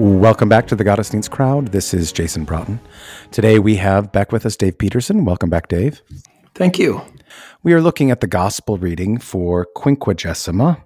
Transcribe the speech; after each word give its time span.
Welcome 0.00 0.48
back 0.48 0.66
to 0.68 0.74
the 0.74 0.82
Gottesdienst 0.82 1.28
crowd. 1.28 1.72
This 1.72 1.92
is 1.92 2.10
Jason 2.10 2.46
Braaten. 2.46 2.80
Today 3.32 3.58
we 3.58 3.76
have 3.76 4.10
back 4.12 4.32
with 4.32 4.46
us 4.46 4.56
Dave 4.56 4.78
Petersen. 4.78 5.26
Welcome 5.26 5.50
back, 5.50 5.68
Dave. 5.68 6.00
Thank 6.54 6.78
you. 6.78 7.02
We 7.62 7.74
are 7.74 7.82
looking 7.82 8.10
at 8.10 8.22
the 8.22 8.26
Gospel 8.26 8.78
reading 8.78 9.18
for 9.18 9.68
Quinquagesima. 9.76 10.78
It 10.78 10.84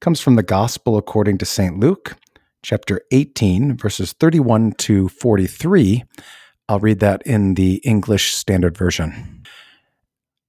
comes 0.00 0.20
from 0.20 0.34
the 0.34 0.42
Gospel 0.42 0.96
according 0.96 1.38
to 1.38 1.44
St. 1.44 1.78
Luke, 1.78 2.16
chapter 2.64 3.02
18, 3.12 3.76
verses 3.76 4.12
31 4.14 4.72
to 4.72 5.10
43. 5.10 6.02
I'll 6.68 6.80
read 6.80 6.98
that 6.98 7.22
in 7.22 7.54
the 7.54 7.76
English 7.84 8.34
Standard 8.34 8.76
Version. 8.76 9.44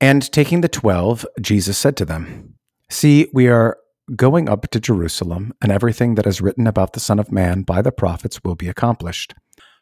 And 0.01 0.31
taking 0.31 0.61
the 0.61 0.67
twelve, 0.67 1.23
Jesus 1.39 1.77
said 1.77 1.95
to 1.97 2.05
them, 2.05 2.55
See, 2.89 3.27
we 3.31 3.47
are 3.47 3.77
going 4.15 4.47
up 4.47 4.69
to 4.69 4.79
Jerusalem, 4.79 5.53
and 5.61 5.71
everything 5.71 6.15
that 6.15 6.27
is 6.27 6.41
written 6.41 6.65
about 6.65 6.93
the 6.93 6.99
Son 6.99 7.19
of 7.19 7.31
Man 7.31 7.63
by 7.63 7.81
the 7.81 7.91
prophets 7.91 8.39
will 8.43 8.55
be 8.55 8.69
accomplished. 8.69 9.33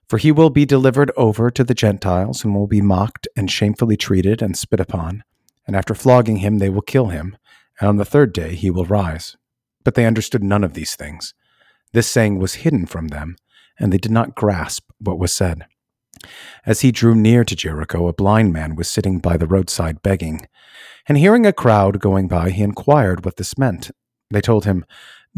For 0.10 0.18
he 0.18 0.32
will 0.32 0.50
be 0.50 0.66
delivered 0.66 1.12
over 1.16 1.52
to 1.52 1.64
the 1.64 1.74
Gentiles, 1.74 2.44
and 2.44 2.56
will 2.56 2.68
be 2.68 2.82
mocked 2.82 3.28
and 3.36 3.50
shamefully 3.50 3.98
treated 3.98 4.42
and 4.42 4.58
spit 4.58 4.80
upon. 4.80 5.24
And 5.68 5.76
after 5.76 5.94
flogging 5.94 6.38
him, 6.38 6.58
they 6.58 6.70
will 6.70 6.82
kill 6.82 7.08
him, 7.08 7.38
and 7.80 7.90
on 7.90 7.98
the 7.98 8.06
third 8.06 8.34
day 8.34 8.56
he 8.56 8.72
will 8.72 8.86
rise. 8.86 9.36
But 9.84 9.96
they 9.96 10.06
understood 10.06 10.44
none 10.44 10.64
of 10.64 10.74
these 10.74 10.96
things. 10.96 11.34
This 11.94 12.08
saying 12.08 12.40
was 12.40 12.56
hidden 12.56 12.86
from 12.88 13.10
them, 13.10 13.36
and 13.80 13.94
they 13.94 13.98
did 13.98 14.12
not 14.12 14.36
grasp 14.36 14.90
what 15.00 15.20
was 15.20 15.34
said. 15.34 15.66
As 16.66 16.82
he 16.82 16.92
drew 16.92 17.14
near 17.14 17.44
to 17.44 17.56
Jericho, 17.56 18.08
a 18.08 18.14
blind 18.14 18.54
man 18.54 18.76
was 18.76 18.88
sitting 18.88 19.20
by 19.20 19.38
the 19.38 19.48
roadside 19.48 20.02
begging. 20.02 20.48
And 21.08 21.18
hearing 21.18 21.46
a 21.46 21.54
crowd 21.54 22.00
going 22.00 22.28
by, 22.28 22.50
he 22.50 22.64
inquired 22.64 23.26
what 23.26 23.38
this 23.38 23.58
meant. 23.58 23.92
They 24.32 24.42
told 24.42 24.66
him, 24.66 24.86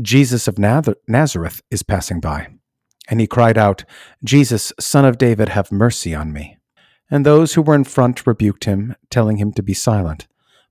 Jesus 0.02 0.48
of 0.48 0.60
Nazareth 0.60 1.62
is 1.72 1.84
passing 1.84 2.20
by. 2.20 2.48
And 3.10 3.20
he 3.20 3.28
cried 3.28 3.58
out, 3.58 3.86
Jesus, 4.24 4.74
son 4.80 5.06
of 5.06 5.18
David, 5.18 5.50
have 5.50 5.72
mercy 5.72 6.14
on 6.14 6.34
me. 6.34 6.58
And 7.10 7.26
those 7.26 7.54
who 7.54 7.62
were 7.62 7.76
in 7.76 7.86
front 7.86 8.28
rebuked 8.28 8.66
him, 8.66 8.96
telling 9.10 9.38
him 9.38 9.54
to 9.54 9.64
be 9.64 9.74
silent. 9.74 10.28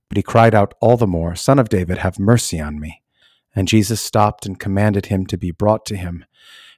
But 0.07 0.17
he 0.17 0.23
cried 0.23 0.53
out 0.53 0.73
all 0.79 0.97
the 0.97 1.07
more, 1.07 1.35
Son 1.35 1.59
of 1.59 1.69
David, 1.69 1.99
have 1.99 2.19
mercy 2.19 2.59
on 2.59 2.79
me. 2.79 3.01
And 3.55 3.67
Jesus 3.67 3.99
stopped 3.99 4.45
and 4.45 4.59
commanded 4.59 5.07
him 5.07 5.25
to 5.25 5.37
be 5.37 5.51
brought 5.51 5.85
to 5.87 5.97
him. 5.97 6.25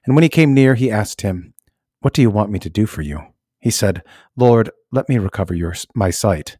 And 0.06 0.14
when 0.14 0.22
he 0.22 0.30
came 0.30 0.54
near, 0.54 0.74
he 0.74 0.90
asked 0.90 1.20
him, 1.20 1.52
What 2.00 2.14
do 2.14 2.22
you 2.22 2.30
want 2.30 2.50
me 2.50 2.58
to 2.58 2.70
do 2.70 2.86
for 2.86 3.02
you? 3.02 3.20
He 3.60 3.70
said, 3.70 4.02
Lord, 4.34 4.70
let 4.90 5.08
me 5.08 5.18
recover 5.18 5.54
your, 5.54 5.74
my 5.94 6.10
sight. 6.10 6.56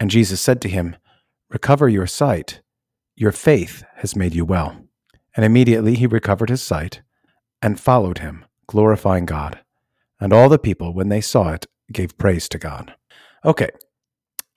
And 0.00 0.10
Jesus 0.10 0.40
said 0.40 0.60
to 0.62 0.68
him, 0.68 0.96
Recover 1.48 1.88
your 1.88 2.08
sight. 2.08 2.60
Your 3.14 3.32
faith 3.32 3.84
has 3.96 4.16
made 4.16 4.34
you 4.34 4.44
well. 4.44 4.76
And 5.34 5.44
immediately 5.44 5.94
he 5.94 6.06
recovered 6.06 6.50
his 6.50 6.62
sight 6.62 7.02
and 7.60 7.80
followed 7.80 8.18
him, 8.18 8.44
glorifying 8.66 9.26
God. 9.26 9.60
And 10.20 10.32
all 10.32 10.48
the 10.48 10.58
people, 10.58 10.92
when 10.94 11.08
they 11.08 11.20
saw 11.20 11.50
it, 11.50 11.66
gave 11.92 12.16
praise 12.18 12.48
to 12.50 12.58
God. 12.58 12.94
Okay, 13.44 13.70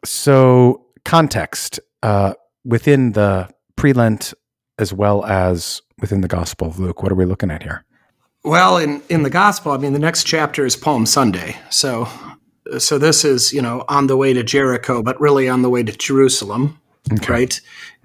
so 0.03 0.85
context 1.03 1.79
uh, 2.03 2.33
within 2.63 3.13
the 3.13 3.49
pre 3.75 3.93
Lent 3.93 4.33
as 4.77 4.93
well 4.93 5.25
as 5.25 5.81
within 5.99 6.21
the 6.21 6.27
Gospel 6.27 6.67
of 6.67 6.79
Luke, 6.79 7.01
what 7.01 7.11
are 7.11 7.15
we 7.15 7.25
looking 7.25 7.51
at 7.51 7.63
here? 7.63 7.85
Well, 8.43 8.77
in, 8.77 9.01
in 9.09 9.23
the 9.23 9.29
Gospel, 9.29 9.71
I 9.71 9.77
mean, 9.77 9.93
the 9.93 9.99
next 9.99 10.25
chapter 10.25 10.65
is 10.65 10.75
Palm 10.75 11.05
Sunday. 11.05 11.57
So, 11.69 12.07
so 12.77 12.97
this 12.97 13.25
is, 13.25 13.53
you 13.53 13.61
know, 13.61 13.85
on 13.87 14.07
the 14.07 14.17
way 14.17 14.33
to 14.33 14.43
Jericho, 14.43 15.01
but 15.01 15.19
really 15.19 15.49
on 15.49 15.61
the 15.61 15.69
way 15.69 15.81
to 15.81 15.91
Jerusalem, 15.91 16.79
okay. 17.11 17.33
right? 17.33 17.61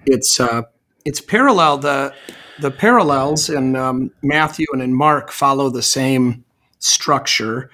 It's 0.06 0.40
uh, 0.40 0.62
it's 1.04 1.20
parallel. 1.20 1.78
The 1.78 2.14
the 2.60 2.70
parallels 2.70 3.48
in 3.48 3.76
um, 3.76 4.10
Matthew 4.22 4.66
and 4.72 4.82
in 4.82 4.94
Mark 4.94 5.30
follow 5.30 5.70
the 5.70 5.82
same 5.82 6.44
structure. 6.78 7.70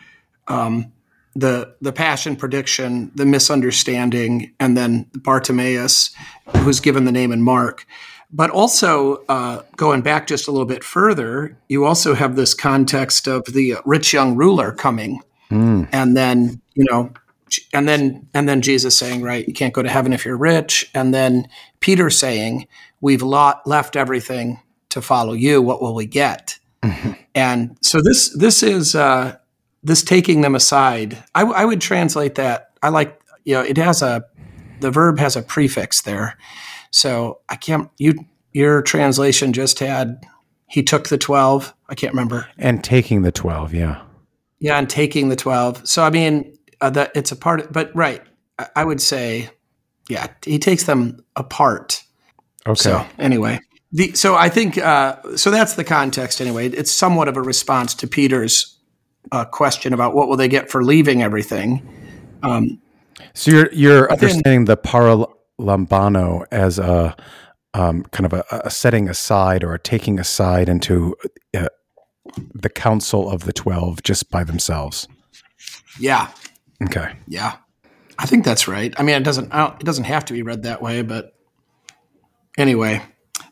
Um, 0.49 0.93
the 1.35 1.75
the 1.81 1.93
passion 1.93 2.37
prediction, 2.37 3.11
the 3.15 3.27
misunderstanding, 3.27 4.53
and 4.59 4.77
then 4.77 5.07
Bartimaeus, 5.15 6.11
who's 6.59 6.81
given 6.81 7.05
the 7.05 7.13
name 7.13 7.33
in 7.33 7.43
Mark. 7.43 7.87
But 8.33 8.51
also 8.51 9.25
uh, 9.29 9.63
going 9.77 10.03
back 10.03 10.27
just 10.27 10.49
a 10.49 10.51
little 10.51 10.67
bit 10.67 10.83
further, 10.83 11.57
you 11.69 11.85
also 11.85 12.15
have 12.15 12.35
this 12.35 12.55
context 12.55 13.29
of 13.29 13.45
the 13.45 13.77
rich 13.85 14.13
young 14.13 14.35
ruler 14.35 14.73
coming, 14.73 15.21
mm. 15.51 15.89
and 15.93 16.17
then 16.17 16.61
you 16.75 16.85
know 16.91 17.13
and 17.73 17.89
then 17.89 18.29
and 18.35 18.49
then 18.49 18.63
Jesus 18.63 18.97
saying, 18.97 19.23
right, 19.23 19.47
you 19.47 19.55
can't 19.55 19.75
go 19.75 19.83
to 19.83 19.89
heaven 19.89 20.13
if 20.13 20.25
you're 20.25 20.37
rich, 20.37 20.91
and 20.95 21.13
then 21.13 21.49
Peter 21.81 22.11
saying, 22.11 22.67
we've 23.01 23.23
lot, 23.23 23.67
left 23.67 23.97
everything 23.97 24.61
to 24.91 25.03
follow 25.03 25.33
you. 25.33 25.61
What 25.63 25.83
will 25.83 25.95
we 25.95 26.07
get? 26.07 26.59
Mm-hmm. 26.83 27.13
And 27.35 27.77
so 27.83 28.01
this 28.03 28.31
this 28.37 28.63
is 28.63 28.95
uh, 28.95 29.37
this 29.83 30.03
taking 30.03 30.41
them 30.41 30.55
aside. 30.55 31.23
I, 31.35 31.43
I 31.43 31.65
would 31.65 31.81
translate 31.81 32.37
that. 32.37 32.71
I 32.83 32.89
like 32.89 33.21
you 33.45 33.55
know 33.55 33.63
it 33.63 33.77
has 33.77 34.03
a 34.03 34.25
the 34.81 34.91
verb 34.91 35.19
has 35.19 35.37
a 35.37 35.43
prefix 35.43 36.03
there, 36.03 36.39
so 36.91 37.41
I 37.49 37.57
can't 37.57 37.91
you 37.99 38.15
your 38.53 38.81
translation 38.81 39.53
just 39.53 39.79
had 39.81 40.25
he 40.67 40.83
took 40.83 41.09
the 41.09 41.19
12 41.19 41.75
i 41.89 41.95
can't 41.95 42.13
remember 42.13 42.49
and 42.59 42.83
taking 42.83 43.21
the 43.21 43.31
12 43.31 43.75
yeah 43.75 44.01
yeah 44.61 44.79
and 44.79 44.89
taking 44.89 45.29
the 45.29 45.37
12 45.37 45.87
so 45.87 46.03
i 46.03 46.11
mean 46.11 46.56
uh, 46.81 46.91
that 46.91 47.13
it's 47.15 47.33
a 47.33 47.37
part 47.37 47.61
of, 47.61 47.73
but 47.73 47.95
right 47.95 48.23
I 48.75 48.85
would 48.85 49.01
say 49.01 49.51
yeah 50.09 50.29
he 50.45 50.59
takes 50.59 50.85
them 50.85 51.25
apart. 51.37 52.03
Okay. 52.67 52.75
So 52.75 53.07
anyway 53.19 53.61
the, 53.93 54.13
so 54.13 54.35
i 54.35 54.49
think 54.49 54.79
uh, 54.79 55.37
so 55.37 55.51
that's 55.51 55.75
the 55.75 55.85
context 55.85 56.41
anyway. 56.41 56.69
It's 56.69 56.91
somewhat 56.91 57.29
of 57.29 57.37
a 57.37 57.43
response 57.43 57.95
to 57.95 58.07
peter's 58.07 58.79
uh, 59.33 59.45
question 59.45 59.93
about 59.93 60.15
what 60.15 60.29
will 60.29 60.37
they 60.37 60.49
get 60.49 60.71
for 60.71 60.85
leaving 60.85 61.23
everything. 61.23 61.87
Um, 62.43 62.81
so 63.35 63.51
you're 63.51 63.73
you're 63.73 64.13
understanding 64.13 64.67
the 64.67 64.77
paralambano 64.77 66.45
as 66.51 66.79
a 66.79 67.17
um, 67.75 68.05
kind 68.05 68.27
of 68.27 68.33
a, 68.33 68.45
a, 68.65 68.71
setting 68.71 69.09
aside 69.09 69.63
or 69.63 69.75
a 69.75 69.79
taking 69.79 70.19
aside 70.19 70.69
into 70.69 71.15
uh, 71.55 71.69
the 72.55 72.71
council 72.71 73.31
of 73.31 73.45
the 73.45 73.53
12 73.53 74.03
just 74.03 74.31
by 74.31 74.45
themselves. 74.45 75.09
Yeah 75.99 76.31
Okay. 76.83 77.17
Yeah, 77.27 77.57
I 78.19 78.27
think 78.27 78.45
that's 78.45 78.69
right. 78.69 78.95
I 78.99 79.03
mean, 79.03 79.17
it 79.17 79.25
doesn't 79.25 79.53
it 79.53 79.85
doesn't 79.85 80.05
have 80.05 80.25
to 80.27 80.33
be 80.33 80.43
read 80.43 80.63
that 80.65 80.83
way, 80.83 81.03
but 81.03 81.35
anyway, 82.59 83.03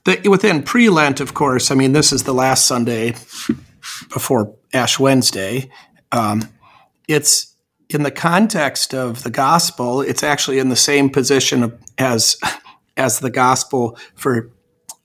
the, 0.05 0.29
within 0.29 0.63
pre 0.63 0.89
Lent, 0.89 1.21
of 1.21 1.35
course. 1.35 1.71
I 1.71 1.75
mean, 1.75 1.93
this 1.93 2.13
is 2.13 2.25
the 2.25 2.35
last 2.35 2.67
Sunday 2.67 3.15
before 4.13 4.55
Ash 4.73 4.99
Wednesday. 4.99 5.71
Um, 6.13 6.49
it's 7.09 7.55
in 7.89 8.03
the 8.03 8.11
context 8.11 8.95
of 8.95 9.23
the 9.23 9.31
gospel. 9.31 10.01
It's 10.01 10.23
actually 10.23 10.59
in 10.59 10.69
the 10.69 10.77
same 10.77 11.11
position 11.11 11.79
as 11.99 12.37
as 12.97 13.21
the 13.21 13.31
gospel 13.31 13.99
for 14.15 14.51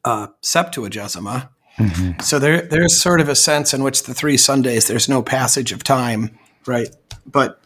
uh, 0.06 0.28
Septuagesima. 0.42 1.50
Mm-hmm. 1.78 2.20
So 2.20 2.40
there, 2.40 2.62
there's 2.62 3.00
sort 3.00 3.22
of 3.22 3.30
a 3.30 3.36
sense 3.36 3.74
in 3.74 3.84
which 3.84 4.04
the 4.04 4.14
three 4.14 4.38
Sundays 4.38 4.88
there's 4.88 5.08
no 5.08 5.22
passage 5.22 5.72
of 5.72 5.84
time, 5.84 6.38
right? 6.66 6.90
But 7.26 7.62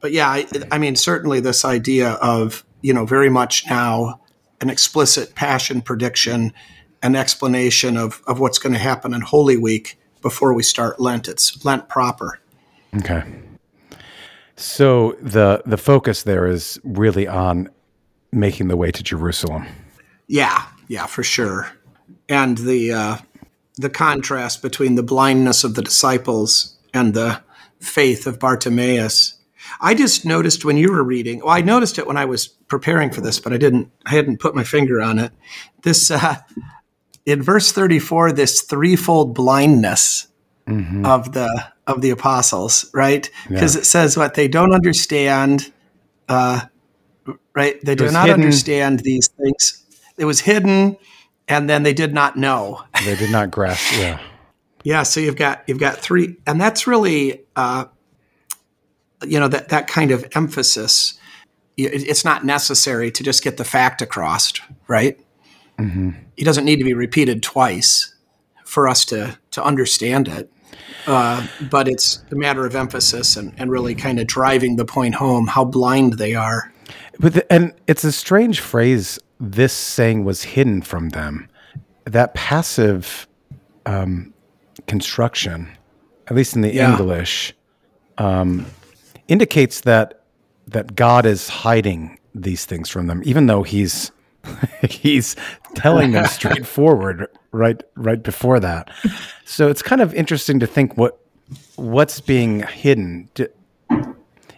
but 0.00 0.12
yeah, 0.12 0.28
I, 0.28 0.46
I 0.70 0.78
mean, 0.78 0.96
certainly 0.96 1.40
this 1.40 1.64
idea 1.64 2.12
of 2.12 2.64
you 2.82 2.92
know 2.92 3.06
very 3.06 3.28
much 3.28 3.66
now 3.68 4.20
an 4.60 4.70
explicit 4.70 5.34
passion 5.34 5.80
prediction, 5.82 6.52
an 7.02 7.16
explanation 7.16 7.96
of 7.96 8.22
of 8.26 8.40
what's 8.40 8.58
going 8.58 8.72
to 8.72 8.78
happen 8.78 9.14
in 9.14 9.20
Holy 9.20 9.56
Week 9.56 9.98
before 10.22 10.52
we 10.52 10.62
start 10.62 11.00
Lent. 11.00 11.28
It's 11.28 11.64
Lent 11.64 11.88
proper. 11.88 12.40
Okay. 12.96 13.22
So 14.56 15.16
the 15.22 15.62
the 15.66 15.76
focus 15.76 16.22
there 16.24 16.46
is 16.46 16.80
really 16.84 17.26
on 17.26 17.70
making 18.32 18.68
the 18.68 18.76
way 18.76 18.90
to 18.90 19.02
Jerusalem. 19.02 19.66
Yeah, 20.26 20.64
yeah, 20.88 21.06
for 21.06 21.22
sure. 21.22 21.72
And 22.28 22.58
the 22.58 22.92
uh, 22.92 23.16
the 23.76 23.90
contrast 23.90 24.62
between 24.62 24.96
the 24.96 25.02
blindness 25.02 25.64
of 25.64 25.74
the 25.74 25.82
disciples 25.82 26.76
and 26.92 27.14
the 27.14 27.40
faith 27.80 28.26
of 28.26 28.40
Bartimaeus 28.40 29.37
I 29.80 29.94
just 29.94 30.24
noticed 30.24 30.64
when 30.64 30.76
you 30.76 30.90
were 30.90 31.02
reading. 31.02 31.40
Well, 31.40 31.50
I 31.50 31.60
noticed 31.60 31.98
it 31.98 32.06
when 32.06 32.16
I 32.16 32.24
was 32.24 32.46
preparing 32.48 33.10
for 33.10 33.20
this, 33.20 33.40
but 33.40 33.52
I 33.52 33.56
didn't. 33.56 33.90
I 34.06 34.10
hadn't 34.10 34.40
put 34.40 34.54
my 34.54 34.64
finger 34.64 35.00
on 35.00 35.18
it. 35.18 35.32
This 35.82 36.10
uh, 36.10 36.36
in 37.26 37.42
verse 37.42 37.72
thirty-four, 37.72 38.32
this 38.32 38.62
threefold 38.62 39.34
blindness. 39.34 40.28
mm-hmm. 40.68 41.04
of 41.04 41.32
the 41.32 41.72
of 41.86 42.02
the 42.02 42.10
apostles, 42.10 42.90
right? 42.92 43.30
Because 43.48 43.74
yeah. 43.74 43.80
it 43.80 43.84
says 43.84 44.16
what 44.16 44.34
they 44.34 44.48
don't 44.48 44.72
understand. 44.72 45.72
Uh, 46.28 46.62
right? 47.54 47.82
They 47.82 47.94
do 47.94 48.10
not 48.10 48.26
hidden. 48.26 48.42
understand 48.42 49.00
these 49.00 49.28
things. 49.28 49.84
It 50.18 50.26
was 50.26 50.40
hidden, 50.40 50.96
and 51.46 51.68
then 51.68 51.82
they 51.82 51.94
did 51.94 52.12
not 52.12 52.36
know. 52.36 52.82
They 53.04 53.16
did 53.16 53.30
not 53.30 53.50
grasp. 53.50 53.98
Yeah. 53.98 54.20
yeah. 54.84 55.02
So 55.02 55.20
you've 55.20 55.36
got 55.36 55.64
you've 55.66 55.80
got 55.80 55.96
three, 55.96 56.36
and 56.46 56.60
that's 56.60 56.86
really, 56.86 57.44
uh, 57.56 57.86
you 59.26 59.38
know, 59.40 59.48
that 59.48 59.68
that 59.68 59.86
kind 59.86 60.10
of 60.10 60.26
emphasis. 60.34 61.14
It's 61.80 62.24
not 62.24 62.44
necessary 62.44 63.12
to 63.12 63.22
just 63.22 63.44
get 63.44 63.56
the 63.56 63.64
fact 63.64 64.02
across, 64.02 64.52
right? 64.88 65.16
Mm-hmm. 65.78 66.10
It 66.36 66.44
doesn't 66.44 66.64
need 66.64 66.78
to 66.78 66.84
be 66.84 66.92
repeated 66.92 67.40
twice 67.40 68.14
for 68.64 68.88
us 68.88 69.04
to 69.06 69.38
to 69.52 69.62
understand 69.62 70.26
it. 70.28 70.50
Uh, 71.06 71.46
but 71.70 71.88
it's 71.88 72.22
a 72.30 72.34
matter 72.34 72.66
of 72.66 72.74
emphasis 72.74 73.36
and, 73.36 73.54
and 73.56 73.70
really 73.70 73.94
kind 73.94 74.18
of 74.18 74.26
driving 74.26 74.76
the 74.76 74.84
point 74.84 75.14
home 75.14 75.46
how 75.46 75.64
blind 75.64 76.14
they 76.14 76.34
are 76.34 76.70
but 77.18 77.34
the, 77.34 77.52
and 77.52 77.74
it's 77.86 78.04
a 78.04 78.12
strange 78.12 78.60
phrase. 78.60 79.18
This 79.40 79.72
saying 79.72 80.24
was 80.24 80.42
hidden 80.42 80.82
from 80.82 81.10
them. 81.10 81.48
That 82.04 82.34
passive 82.34 83.28
um, 83.86 84.32
construction, 84.86 85.68
at 86.26 86.36
least 86.36 86.56
in 86.56 86.62
the 86.62 86.72
yeah. 86.72 86.90
English, 86.90 87.54
um, 88.18 88.66
indicates 89.28 89.82
that 89.82 90.22
that 90.66 90.94
God 90.94 91.24
is 91.24 91.48
hiding 91.48 92.18
these 92.34 92.66
things 92.66 92.90
from 92.90 93.06
them, 93.06 93.22
even 93.24 93.46
though 93.46 93.62
He's 93.62 94.12
he's 94.88 95.36
telling 95.74 96.12
them 96.12 96.26
straightforward 96.26 97.26
right 97.52 97.82
right 97.96 98.22
before 98.22 98.60
that. 98.60 98.90
So 99.44 99.68
it's 99.68 99.82
kind 99.82 100.00
of 100.00 100.14
interesting 100.14 100.60
to 100.60 100.66
think 100.66 100.96
what 100.96 101.20
what's 101.76 102.20
being 102.20 102.62
hidden. 102.62 103.28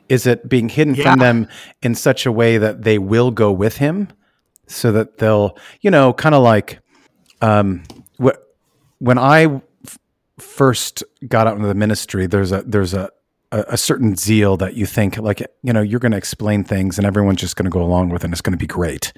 Is 0.09 0.27
it 0.27 0.49
being 0.49 0.69
hidden 0.69 0.95
yeah. 0.97 1.05
from 1.05 1.21
them 1.21 1.49
in 1.83 1.95
such 1.95 2.27
a 2.27 2.33
way 2.33 2.59
that 2.59 2.83
they 2.83 2.99
will 2.99 3.31
go 3.31 3.53
with 3.53 3.77
him 3.77 4.09
so 4.67 4.91
that 4.93 5.19
they'll, 5.19 5.57
you 5.83 5.91
know, 5.91 6.13
kind 6.13 6.35
of 6.35 6.43
like 6.43 6.81
um, 7.41 7.85
wh- 8.23 8.39
when 8.99 9.19
I 9.19 9.61
f- 9.85 9.99
first 10.39 11.05
got 11.29 11.47
out 11.47 11.55
into 11.55 11.69
the 11.69 11.75
ministry, 11.75 12.27
there's 12.27 12.51
a, 12.51 12.63
there's 12.63 12.93
a, 12.93 13.11
a, 13.53 13.65
a 13.69 13.77
certain 13.77 14.17
zeal 14.17 14.57
that 14.59 14.75
you 14.75 14.87
think 14.87 15.19
like, 15.19 15.41
you 15.63 15.73
know, 15.73 15.83
you're 15.83 16.01
going 16.01 16.13
to 16.13 16.19
explain 16.19 16.65
things 16.65 16.99
and 16.99 17.07
everyone's 17.07 17.41
just 17.41 17.57
going 17.57 17.65
to 17.65 17.71
go 17.71 17.83
along 17.83 18.11
with 18.11 18.23
it 18.23 18.27
and 18.27 18.35
it's 18.35 18.41
going 18.41 18.53
to 18.53 18.59
be 18.59 18.67
great. 18.67 19.13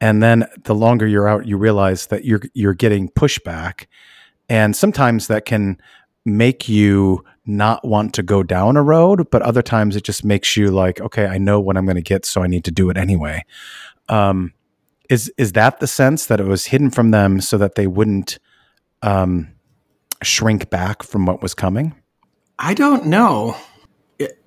And 0.00 0.22
then 0.22 0.46
the 0.64 0.74
longer 0.74 1.06
you're 1.06 1.28
out, 1.28 1.46
you 1.46 1.56
realize 1.56 2.06
that 2.06 2.24
you're, 2.24 2.42
you're 2.52 2.74
getting 2.74 3.08
pushback. 3.08 3.86
And 4.48 4.76
sometimes 4.76 5.28
that 5.28 5.44
can 5.44 5.78
make 6.24 6.68
you 6.68 7.24
not 7.46 7.86
want 7.86 8.14
to 8.14 8.22
go 8.22 8.42
down 8.42 8.76
a 8.76 8.82
road, 8.82 9.30
but 9.30 9.42
other 9.42 9.62
times 9.62 9.96
it 9.96 10.04
just 10.04 10.24
makes 10.24 10.56
you 10.56 10.70
like, 10.70 11.00
okay, 11.00 11.26
I 11.26 11.38
know 11.38 11.60
what 11.60 11.76
I'm 11.76 11.84
going 11.84 11.96
to 11.96 12.02
get, 12.02 12.24
so 12.24 12.42
I 12.42 12.46
need 12.46 12.64
to 12.64 12.70
do 12.70 12.90
it 12.90 12.96
anyway. 12.96 13.44
Um, 14.08 14.52
is 15.10 15.30
is 15.36 15.52
that 15.52 15.80
the 15.80 15.86
sense 15.86 16.26
that 16.26 16.40
it 16.40 16.46
was 16.46 16.66
hidden 16.66 16.90
from 16.90 17.10
them 17.10 17.40
so 17.40 17.58
that 17.58 17.74
they 17.74 17.86
wouldn't 17.86 18.38
um, 19.02 19.52
shrink 20.22 20.70
back 20.70 21.02
from 21.02 21.26
what 21.26 21.42
was 21.42 21.54
coming? 21.54 21.94
I 22.64 22.72
don't 22.72 23.04
know. 23.04 23.58
It, 24.18 24.42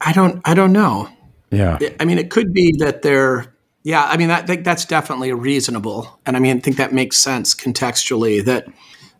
I 0.00 0.12
don't. 0.12 0.42
I 0.44 0.54
don't 0.54 0.72
know. 0.72 1.08
Yeah. 1.52 1.78
It, 1.80 1.96
I 2.00 2.04
mean, 2.04 2.18
it 2.18 2.28
could 2.28 2.52
be 2.52 2.74
that 2.78 3.02
they're. 3.02 3.54
Yeah. 3.84 4.04
I 4.04 4.16
mean, 4.16 4.26
that, 4.26 4.48
think 4.48 4.64
that's 4.64 4.84
definitely 4.84 5.32
reasonable, 5.32 6.20
and 6.26 6.36
I 6.36 6.40
mean, 6.40 6.56
I 6.56 6.60
think 6.60 6.78
that 6.78 6.92
makes 6.92 7.16
sense 7.16 7.54
contextually. 7.54 8.44
That 8.44 8.66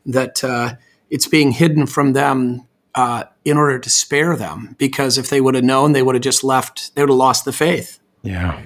that 0.06 0.43
uh, 0.43 0.75
it's 1.11 1.29
being 1.29 1.52
hidden 1.52 1.87
from 1.87 2.12
them 2.12 2.67
uh, 2.97 3.23
in 3.44 3.56
order 3.56 3.79
to 3.79 3.88
spare 3.88 4.37
them 4.37 4.75
because 4.79 5.17
if 5.17 5.31
they 5.31 5.41
would 5.41 5.55
have 5.55 5.62
known, 5.62 5.93
they 5.93 6.03
would 6.03 6.17
have 6.17 6.23
just 6.23 6.43
left. 6.43 6.96
They 6.96 7.03
would 7.03 7.11
have 7.11 7.17
lost 7.17 7.44
the 7.44 7.53
faith. 7.53 8.00
Yeah. 8.23 8.61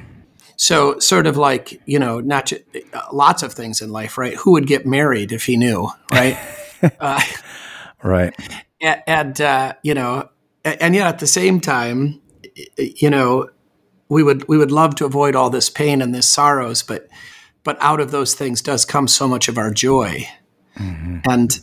So, 0.56 0.98
sort 0.98 1.26
of 1.26 1.36
like 1.36 1.82
you 1.84 1.98
know, 1.98 2.20
not 2.20 2.46
just, 2.46 2.62
uh, 2.94 3.02
lots 3.12 3.42
of 3.42 3.52
things 3.52 3.82
in 3.82 3.90
life, 3.90 4.16
right? 4.16 4.34
Who 4.36 4.52
would 4.52 4.66
get 4.66 4.86
married 4.86 5.30
if 5.30 5.44
he 5.44 5.58
knew, 5.58 5.90
right? 6.10 6.38
uh, 7.00 7.20
right. 8.02 8.34
And, 8.80 9.02
and 9.06 9.40
uh, 9.40 9.74
you 9.82 9.94
know, 9.94 10.28
and 10.64 10.94
yet 10.94 11.06
at 11.06 11.18
the 11.18 11.26
same 11.26 11.60
time, 11.60 12.20
you 12.76 13.10
know, 13.10 13.48
we 14.08 14.22
would 14.22 14.46
we 14.48 14.58
would 14.58 14.72
love 14.72 14.94
to 14.96 15.04
avoid 15.04 15.34
all 15.34 15.50
this 15.50 15.70
pain 15.70 16.02
and 16.02 16.14
this 16.14 16.26
sorrows, 16.26 16.82
but 16.82 17.08
but 17.62 17.76
out 17.80 18.00
of 18.00 18.10
those 18.10 18.34
things 18.34 18.60
does 18.60 18.84
come 18.84 19.08
so 19.08 19.26
much 19.26 19.48
of 19.48 19.58
our 19.58 19.70
joy, 19.70 20.26
mm-hmm. 20.78 21.18
and 21.28 21.58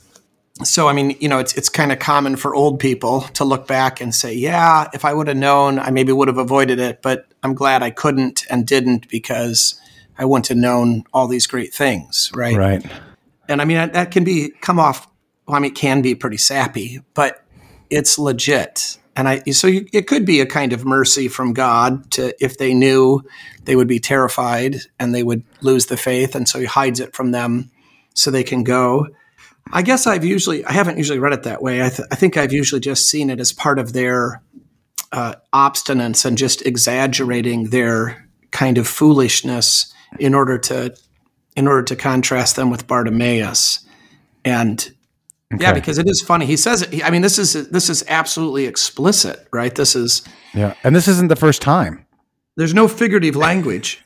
so 0.64 0.88
I 0.88 0.94
mean, 0.94 1.16
you 1.20 1.30
know, 1.30 1.40
it's 1.40 1.54
it's 1.56 1.70
kind 1.70 1.92
of 1.92 2.00
common 2.00 2.36
for 2.36 2.54
old 2.54 2.80
people 2.80 3.22
to 3.34 3.46
look 3.46 3.68
back 3.68 4.02
and 4.02 4.14
say, 4.14 4.34
"Yeah, 4.34 4.90
if 4.94 5.06
I 5.06 5.14
would 5.14 5.28
have 5.28 5.38
known, 5.38 5.80
I 5.80 5.92
maybe 5.92 6.12
would 6.12 6.28
have 6.28 6.38
avoided 6.38 6.80
it, 6.80 7.02
but 7.02 7.28
I'm 7.44 7.54
glad 7.54 7.84
I 7.84 7.92
couldn't 7.92 8.46
and 8.50 8.66
didn't 8.66 9.08
because 9.08 9.80
I 10.18 10.26
wouldn't 10.26 10.48
have 10.48 10.58
known 10.58 11.04
all 11.14 11.28
these 11.28 11.48
great 11.48 11.74
things." 11.74 12.32
Right. 12.36 12.58
Right. 12.58 12.86
And 13.48 13.62
I 13.62 13.66
mean, 13.66 13.92
that 13.92 14.12
can 14.12 14.24
be 14.24 14.52
come 14.62 14.80
off. 14.80 15.08
Well, 15.48 15.58
I 15.58 15.60
mean, 15.60 15.72
it 15.72 15.76
can 15.76 16.02
be 16.02 16.16
pretty 16.16 16.38
sappy, 16.38 17.02
but 17.14 17.44
it's 17.90 18.18
legit. 18.18 18.98
And 19.16 19.28
I 19.28 19.40
so 19.52 19.68
you, 19.68 19.86
it 19.92 20.08
could 20.08 20.26
be 20.26 20.40
a 20.40 20.46
kind 20.46 20.72
of 20.72 20.86
mercy 20.86 21.28
from 21.28 21.54
God 21.54 22.10
to 22.12 22.34
if 22.44 22.58
they 22.58 22.74
knew 22.74 23.22
they 23.66 23.76
would 23.76 23.88
be 23.88 24.00
terrified 24.00 24.78
and 25.00 25.14
they 25.14 25.24
would 25.24 25.44
lose 25.62 25.88
the 25.88 25.98
faith, 25.98 26.36
and 26.36 26.48
so 26.48 26.60
He 26.60 26.66
hides 26.66 27.00
it 27.00 27.14
from 27.14 27.32
them 27.32 27.72
so 28.14 28.32
they 28.32 28.44
can 28.44 28.64
go 28.64 29.08
I 29.72 29.82
guess 29.82 30.08
I've 30.08 30.26
usually 30.26 30.66
I 30.66 30.72
haven't 30.72 30.98
usually 30.98 31.20
read 31.20 31.34
it 31.34 31.44
that 31.44 31.62
way. 31.62 31.84
I, 31.84 31.90
th- 31.90 32.08
I 32.12 32.16
think 32.16 32.38
I've 32.38 32.54
usually 32.54 32.82
just 32.82 33.10
seen 33.10 33.30
it 33.30 33.40
as 33.40 33.54
part 33.54 33.80
of 33.80 33.94
their 33.94 34.42
uh, 35.12 35.36
obstinance 35.54 36.26
and 36.26 36.38
just 36.38 36.66
exaggerating 36.66 37.70
their 37.70 38.28
kind 38.52 38.78
of 38.78 38.88
foolishness 38.88 39.94
in 40.20 40.34
order 40.34 40.58
to 40.58 40.96
in 41.56 41.68
order 41.68 41.84
to 41.84 41.96
contrast 41.96 42.56
them 42.56 42.70
with 42.70 42.88
Bartimaeus. 42.88 43.86
And 44.44 44.94
okay. 45.54 45.64
yeah, 45.64 45.74
because 45.74 45.98
it 45.98 46.08
is 46.10 46.22
funny. 46.22 46.46
He 46.46 46.58
says 46.58 46.82
it. 46.82 47.04
I 47.04 47.10
mean, 47.10 47.22
this 47.22 47.38
is 47.38 47.70
this 47.70 47.90
is 47.90 48.04
absolutely 48.08 48.66
explicit, 48.66 49.48
right? 49.52 49.74
This 49.74 49.96
is 49.96 50.24
yeah, 50.54 50.74
and 50.84 50.96
this 50.96 51.08
isn't 51.08 51.28
the 51.28 51.36
first 51.36 51.62
time. 51.62 52.06
There's 52.58 52.74
no 52.74 52.88
figurative 52.88 53.36
language. 53.36 54.04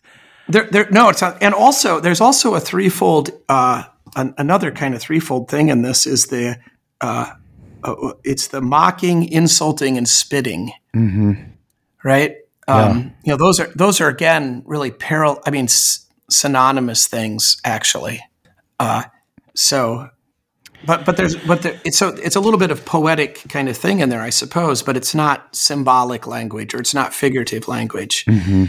There, 0.48 0.68
there. 0.72 0.90
No, 0.92 1.10
it's 1.10 1.22
not. 1.22 1.42
And 1.42 1.54
also, 1.54 2.00
there's 2.00 2.22
also 2.22 2.56
a 2.56 2.60
threefold. 2.60 3.32
Uh, 3.50 3.84
an, 4.16 4.34
another 4.38 4.72
kind 4.72 4.94
of 4.96 5.02
threefold 5.02 5.50
thing 5.50 5.70
in 5.70 5.82
this 5.82 6.06
is 6.06 6.28
the 6.28 6.58
uh, 7.02 7.32
uh, 7.84 8.14
it's 8.24 8.48
the 8.48 8.62
mocking, 8.62 9.28
insulting, 9.32 9.98
and 9.98 10.08
spitting. 10.08 10.72
Mm-hmm. 10.96 11.34
Right. 12.04 12.38
Um, 12.68 12.98
yeah. 12.98 13.04
You 13.24 13.32
know, 13.34 13.38
those 13.38 13.60
are 13.60 13.68
those 13.76 14.02
are 14.02 14.08
again 14.08 14.64
really 14.66 14.92
parallel. 14.92 15.42
I 15.46 15.52
mean, 15.52 15.66
s- 15.66 16.08
synonymous 16.30 17.08
things 17.08 17.58
actually. 17.64 18.22
Uh, 18.80 19.04
so, 19.56 20.10
but 20.86 21.06
but 21.06 21.18
there's 21.18 21.36
but 21.36 21.62
there, 21.62 21.80
it's 21.84 21.98
so 21.98 22.10
it's 22.10 22.36
a 22.36 22.40
little 22.40 22.60
bit 22.60 22.72
of 22.72 22.86
poetic 22.86 23.44
kind 23.50 23.70
of 23.70 23.78
thing 23.78 24.00
in 24.00 24.10
there, 24.10 24.22
I 24.22 24.30
suppose. 24.30 24.82
But 24.82 24.98
it's 24.98 25.16
not 25.16 25.56
symbolic 25.56 26.28
language 26.28 26.74
or 26.74 26.80
it's 26.80 26.94
not 26.94 27.14
figurative 27.14 27.68
language. 27.68 28.26
Mm-hmm. 28.26 28.66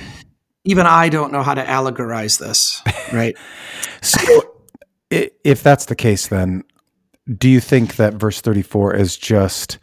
Even 0.65 0.87
I 0.87 1.09
don't 1.09 1.33
know 1.33 1.43
how 1.43 1.55
to 1.55 1.65
allegorize 1.65 2.39
this. 2.39 2.83
Right. 3.13 3.37
so 4.03 4.57
if 5.11 5.63
that's 5.63 5.87
the 5.87 5.95
case, 5.95 6.29
then 6.29 6.65
do 7.39 7.49
you 7.49 7.61
think 7.61 7.97
that 7.97 8.15
verse 8.15 8.41
34 8.41 8.95
is 8.95 9.17
just 9.17 9.79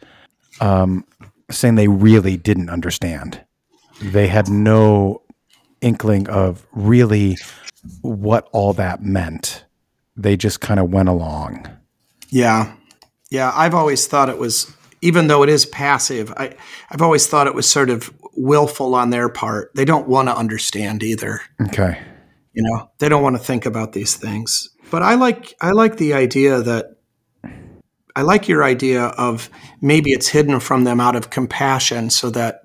um, 0.60 1.04
saying 1.50 1.74
they 1.74 1.88
really 1.88 2.36
didn't 2.36 2.70
understand? 2.70 3.42
They 4.02 4.26
had 4.26 4.48
no 4.48 5.22
inkling 5.80 6.28
of 6.28 6.66
really 6.72 7.36
what 8.00 8.48
all 8.52 8.72
that 8.74 9.02
meant. 9.02 9.64
They 10.16 10.36
just 10.36 10.60
kind 10.60 10.80
of 10.80 10.90
went 10.90 11.08
along. 11.08 11.68
Yeah. 12.34 12.74
Yeah. 13.30 13.52
I've 13.54 13.74
always 13.74 14.08
thought 14.08 14.28
it 14.28 14.38
was, 14.38 14.74
even 15.00 15.28
though 15.28 15.44
it 15.44 15.48
is 15.48 15.66
passive, 15.66 16.32
I, 16.36 16.56
I've 16.90 17.00
always 17.00 17.28
thought 17.28 17.46
it 17.46 17.54
was 17.54 17.70
sort 17.70 17.90
of 17.90 18.12
willful 18.34 18.96
on 18.96 19.10
their 19.10 19.28
part. 19.28 19.70
They 19.76 19.84
don't 19.84 20.08
want 20.08 20.26
to 20.26 20.36
understand 20.36 21.04
either. 21.04 21.42
Okay. 21.62 21.96
You 22.52 22.64
know, 22.64 22.90
they 22.98 23.08
don't 23.08 23.22
want 23.22 23.36
to 23.36 23.42
think 23.42 23.66
about 23.66 23.92
these 23.92 24.16
things. 24.16 24.70
But 24.90 25.04
I 25.04 25.14
like 25.14 25.54
I 25.60 25.70
like 25.70 25.96
the 25.96 26.14
idea 26.14 26.60
that 26.60 26.96
I 28.16 28.22
like 28.22 28.48
your 28.48 28.64
idea 28.64 29.04
of 29.04 29.48
maybe 29.80 30.10
it's 30.10 30.26
hidden 30.26 30.58
from 30.58 30.82
them 30.82 30.98
out 30.98 31.14
of 31.14 31.30
compassion 31.30 32.10
so 32.10 32.30
that 32.30 32.62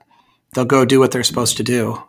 they'll 0.53 0.65
go 0.65 0.83
do 0.83 0.99
what 0.99 1.11
they're 1.11 1.23
supposed 1.23 1.57
to 1.57 1.63
do. 1.63 2.01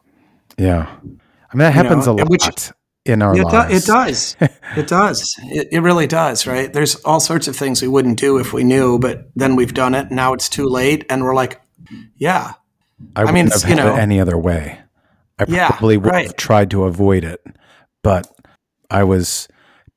Yeah. 0.57 0.87
I 0.89 1.55
mean 1.55 1.59
that 1.59 1.75
happens 1.75 2.07
you 2.07 2.15
know, 2.15 2.23
a 2.23 2.25
lot 2.25 2.31
which, 2.31 2.71
in 3.11 3.23
our 3.23 3.37
it 3.37 3.45
lives. 3.45 3.71
Do, 3.71 3.77
it 3.77 3.85
does. 3.85 4.37
it 4.77 4.87
does. 4.87 5.37
It, 5.45 5.69
it 5.73 5.81
really 5.81 6.07
does, 6.07 6.47
right? 6.47 6.73
There's 6.73 6.97
all 7.05 7.21
sorts 7.21 7.49
of 7.49 7.57
things 7.57 7.83
we 7.83 7.89
wouldn't 7.89 8.19
do 8.19 8.39
if 8.39 8.53
we 8.53 8.65
knew, 8.65 8.99
but 8.99 9.31
then 9.35 9.57
we've 9.57 9.75
done 9.75 9.95
it. 9.95 10.07
And 10.07 10.17
now 10.17 10.33
it's 10.33 10.49
too 10.49 10.67
late, 10.67 11.05
and 11.11 11.23
we're 11.23 11.35
like, 11.35 11.61
yeah. 12.17 12.55
I, 13.17 13.25
I 13.25 13.33
mean, 13.33 13.49
have 13.49 13.69
you 13.69 13.77
know, 13.77 13.95
any 13.95 14.21
other 14.21 14.37
way. 14.37 14.81
I 15.39 15.45
probably 15.45 15.95
yeah, 15.95 16.01
would 16.01 16.13
right. 16.13 16.27
have 16.27 16.37
tried 16.37 16.71
to 16.73 16.85
avoid 16.85 17.25
it, 17.25 17.41
but 18.03 18.31
I 18.91 19.05
was 19.05 19.49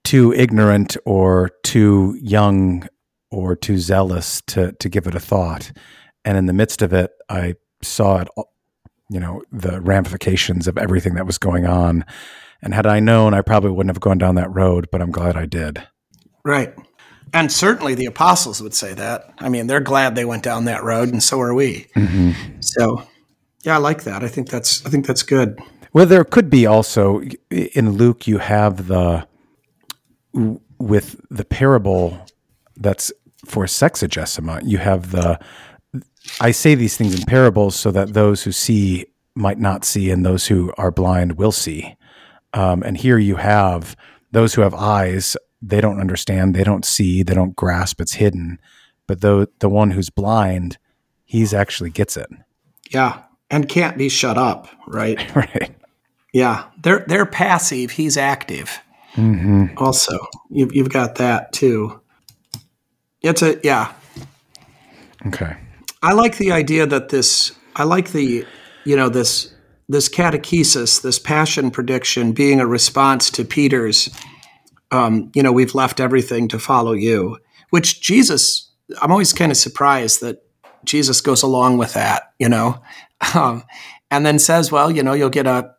too 0.04 0.34
ignorant 0.34 0.96
or 1.06 1.52
too 1.64 2.18
young 2.22 2.88
or 3.30 3.56
too 3.56 3.78
zealous 3.78 4.42
to 4.48 4.72
to 4.74 4.90
give 4.90 5.08
it 5.08 5.16
a 5.16 5.20
thought. 5.20 5.72
And 6.24 6.38
in 6.38 6.46
the 6.46 6.54
midst 6.54 6.82
of 6.82 6.94
it, 6.94 7.12
I 7.30 7.56
saw 7.82 8.22
it, 8.22 8.28
you 9.10 9.20
know, 9.20 9.42
the 9.52 9.82
ramifications 9.82 10.68
of 10.68 10.78
everything 10.78 11.16
that 11.16 11.26
was 11.26 11.38
going 11.38 11.66
on. 11.66 12.06
And 12.64 12.74
had 12.74 12.88
I 12.88 13.00
known, 13.00 13.36
I 13.36 13.42
probably 13.42 13.72
wouldn't 13.72 13.94
have 13.94 14.02
gone 14.02 14.18
down 14.18 14.36
that 14.36 14.52
road. 14.52 14.88
But 14.92 15.02
I'm 15.02 15.12
glad 15.12 15.36
I 15.36 15.46
did. 15.46 15.84
Right. 16.44 16.74
And 17.34 17.52
certainly 17.52 17.96
the 17.96 18.06
apostles 18.06 18.62
would 18.62 18.74
say 18.74 18.94
that. 18.94 19.34
I 19.40 19.50
mean, 19.50 19.68
they're 19.68 19.80
glad 19.80 20.16
they 20.16 20.26
went 20.26 20.44
down 20.44 20.66
that 20.66 20.84
road, 20.84 21.10
and 21.10 21.22
so 21.22 21.42
are 21.42 21.54
we. 21.54 21.88
Mm-hmm. 21.96 22.32
So, 22.60 23.04
yeah, 23.64 23.76
I 23.76 23.78
like 23.80 24.04
that. 24.04 24.24
I 24.24 24.28
think 24.28 24.50
that's 24.50 24.86
I 24.86 24.90
think 24.90 25.08
that's 25.08 25.24
good. 25.24 25.60
Well, 25.94 26.06
there 26.06 26.24
could 26.24 26.50
be 26.50 26.66
also 26.66 27.22
in 27.50 27.92
Luke 27.92 28.28
you 28.28 28.38
have 28.38 28.88
the 28.88 29.28
with 30.78 31.20
the 31.30 31.46
parable 31.46 32.26
that's 32.78 33.12
for 33.46 33.66
sexagesima. 33.66 34.62
You 34.64 34.78
have 34.78 35.12
the 35.12 35.40
I 36.40 36.52
say 36.52 36.76
these 36.76 36.98
things 36.98 37.16
in 37.18 37.26
parables 37.26 37.76
so 37.76 37.92
that 37.92 38.14
those 38.14 38.44
who 38.44 38.52
see 38.52 39.08
might 39.36 39.60
not 39.60 39.86
see, 39.86 40.12
and 40.12 40.26
those 40.26 40.48
who 40.48 40.72
are 40.78 40.92
blind 40.92 41.38
will 41.38 41.52
see. 41.52 41.96
Um, 42.54 42.84
and 42.84 42.98
here 42.98 43.18
you 43.18 43.36
have 43.38 43.96
those 44.32 44.54
who 44.54 44.62
have 44.62 44.74
eyes 44.74 45.36
they 45.66 45.80
don't 45.80 46.02
understand, 46.02 46.54
they 46.54 46.64
don't 46.64 46.84
see, 46.84 47.24
they 47.24 47.34
don't 47.34 47.56
grasp, 47.56 48.02
it's 48.02 48.14
hidden. 48.14 48.60
But 49.08 49.22
the 49.22 49.50
the 49.60 49.70
one 49.70 49.92
who's 49.92 50.10
blind, 50.10 50.78
he's 51.24 51.54
actually 51.54 51.90
gets 51.90 52.18
it. 52.18 52.30
Yeah, 52.90 53.22
and 53.50 53.68
can't 53.68 53.98
be 53.98 54.10
shut 54.10 54.38
up, 54.38 54.68
right? 54.88 55.36
right. 55.36 55.76
Yeah, 56.34 56.66
they're 56.82 57.06
they're 57.08 57.26
passive. 57.26 57.92
He's 57.92 58.18
active. 58.18 58.80
Mm-hmm. 59.16 59.78
Also, 59.78 60.18
you've 60.50 60.74
you've 60.76 60.90
got 60.90 61.16
that 61.16 61.52
too. 61.52 62.02
It's 63.22 63.42
a 63.42 63.60
yeah. 63.64 63.94
Okay. 65.28 65.56
I 66.02 66.14
like 66.14 66.38
the 66.38 66.52
idea 66.52 66.86
that 66.86 67.10
this. 67.10 67.54
I 67.76 67.84
like 67.84 68.12
the 68.12 68.46
you 68.86 68.96
know 68.96 69.10
this 69.10 69.53
this 69.90 70.10
catechesis, 70.10 71.02
this 71.02 71.20
passion 71.20 71.72
prediction, 71.72 72.32
being 72.32 72.60
a 72.60 72.68
response 72.68 73.30
to 73.32 73.44
Peter's 73.44 74.10
um, 74.94 75.32
you 75.34 75.42
know, 75.42 75.52
we've 75.52 75.74
left 75.74 76.00
everything 76.00 76.48
to 76.50 76.60
follow 76.60 76.94
you, 76.94 77.40
which 77.72 78.00
Jesus, 78.00 78.72
I'm 79.02 79.12
always 79.12 79.34
kind 79.34 79.52
of 79.52 79.58
surprised 79.58 80.22
that 80.22 80.46
Jesus 80.86 81.20
goes 81.20 81.42
along 81.42 81.80
with 81.80 81.94
that, 81.94 82.34
you 82.38 82.48
know, 82.48 82.82
um, 83.36 83.64
and 84.12 84.26
then 84.26 84.38
says, 84.38 84.72
well, 84.72 84.92
you 84.92 85.02
know, 85.02 85.14
you'll 85.14 85.30
get 85.30 85.48
a, 85.48 85.72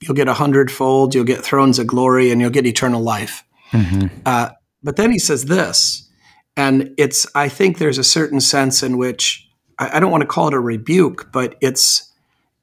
you'll 0.00 0.16
get 0.16 0.26
a 0.28 0.34
hundredfold, 0.34 1.14
you'll 1.14 1.24
get 1.24 1.44
thrones 1.44 1.78
of 1.78 1.86
glory 1.86 2.30
and 2.30 2.40
you'll 2.40 2.50
get 2.50 2.66
eternal 2.66 3.02
life. 3.02 3.44
Mm-hmm. 3.72 4.06
Uh, 4.24 4.50
but 4.82 4.96
then 4.96 5.10
he 5.10 5.18
says 5.18 5.44
this, 5.44 6.08
and 6.56 6.94
it's, 6.96 7.26
I 7.34 7.48
think 7.48 7.76
there's 7.76 7.98
a 7.98 8.04
certain 8.04 8.40
sense 8.40 8.82
in 8.82 8.96
which 8.96 9.46
I, 9.78 9.98
I 9.98 10.00
don't 10.00 10.10
want 10.10 10.22
to 10.22 10.26
call 10.26 10.48
it 10.48 10.54
a 10.54 10.60
rebuke, 10.60 11.30
but 11.30 11.56
it's, 11.60 12.10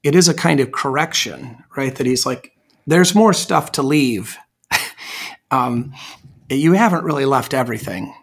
it 0.04 0.16
is 0.16 0.28
a 0.28 0.34
kind 0.34 0.60
of 0.60 0.72
correction, 0.72 1.64
right? 1.76 1.96
That 1.96 2.06
he's 2.06 2.26
like, 2.26 2.54
there's 2.88 3.14
more 3.14 3.34
stuff 3.34 3.74
to 3.74 3.84
leave 3.84 4.38
um, 5.52 5.94
you 6.50 6.74
haven't 6.74 7.04
really 7.04 7.26
left 7.26 7.54
everything. 7.54 8.14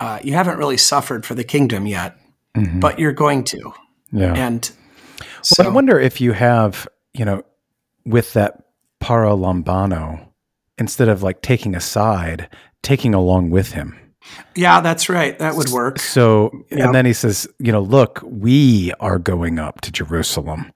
Uh, 0.00 0.18
you 0.22 0.34
haven't 0.34 0.58
really 0.58 0.76
suffered 0.76 1.24
for 1.24 1.34
the 1.34 1.44
kingdom 1.44 1.86
yet, 1.86 2.16
mm-hmm. 2.56 2.80
but 2.80 2.98
you're 2.98 3.12
going 3.12 3.44
to. 3.44 3.72
Yeah. 4.12 4.34
And 4.34 4.70
so, 5.42 5.62
well, 5.62 5.72
I 5.72 5.74
wonder 5.74 5.98
if 5.98 6.20
you 6.20 6.32
have, 6.32 6.86
you 7.14 7.24
know, 7.24 7.42
with 8.04 8.32
that 8.34 8.62
paralambano, 9.00 10.28
instead 10.78 11.08
of 11.08 11.22
like 11.22 11.42
taking 11.42 11.74
a 11.74 11.80
side, 11.80 12.48
taking 12.82 13.14
along 13.14 13.50
with 13.50 13.72
him. 13.72 13.98
Yeah, 14.54 14.80
that's 14.80 15.08
right. 15.08 15.38
That 15.38 15.54
would 15.54 15.68
work. 15.68 16.00
So, 16.00 16.50
yep. 16.70 16.86
and 16.86 16.94
then 16.94 17.06
he 17.06 17.12
says, 17.12 17.46
you 17.58 17.70
know, 17.70 17.80
look, 17.80 18.20
we 18.24 18.92
are 18.98 19.18
going 19.18 19.58
up 19.58 19.80
to 19.82 19.92
Jerusalem. 19.92 20.72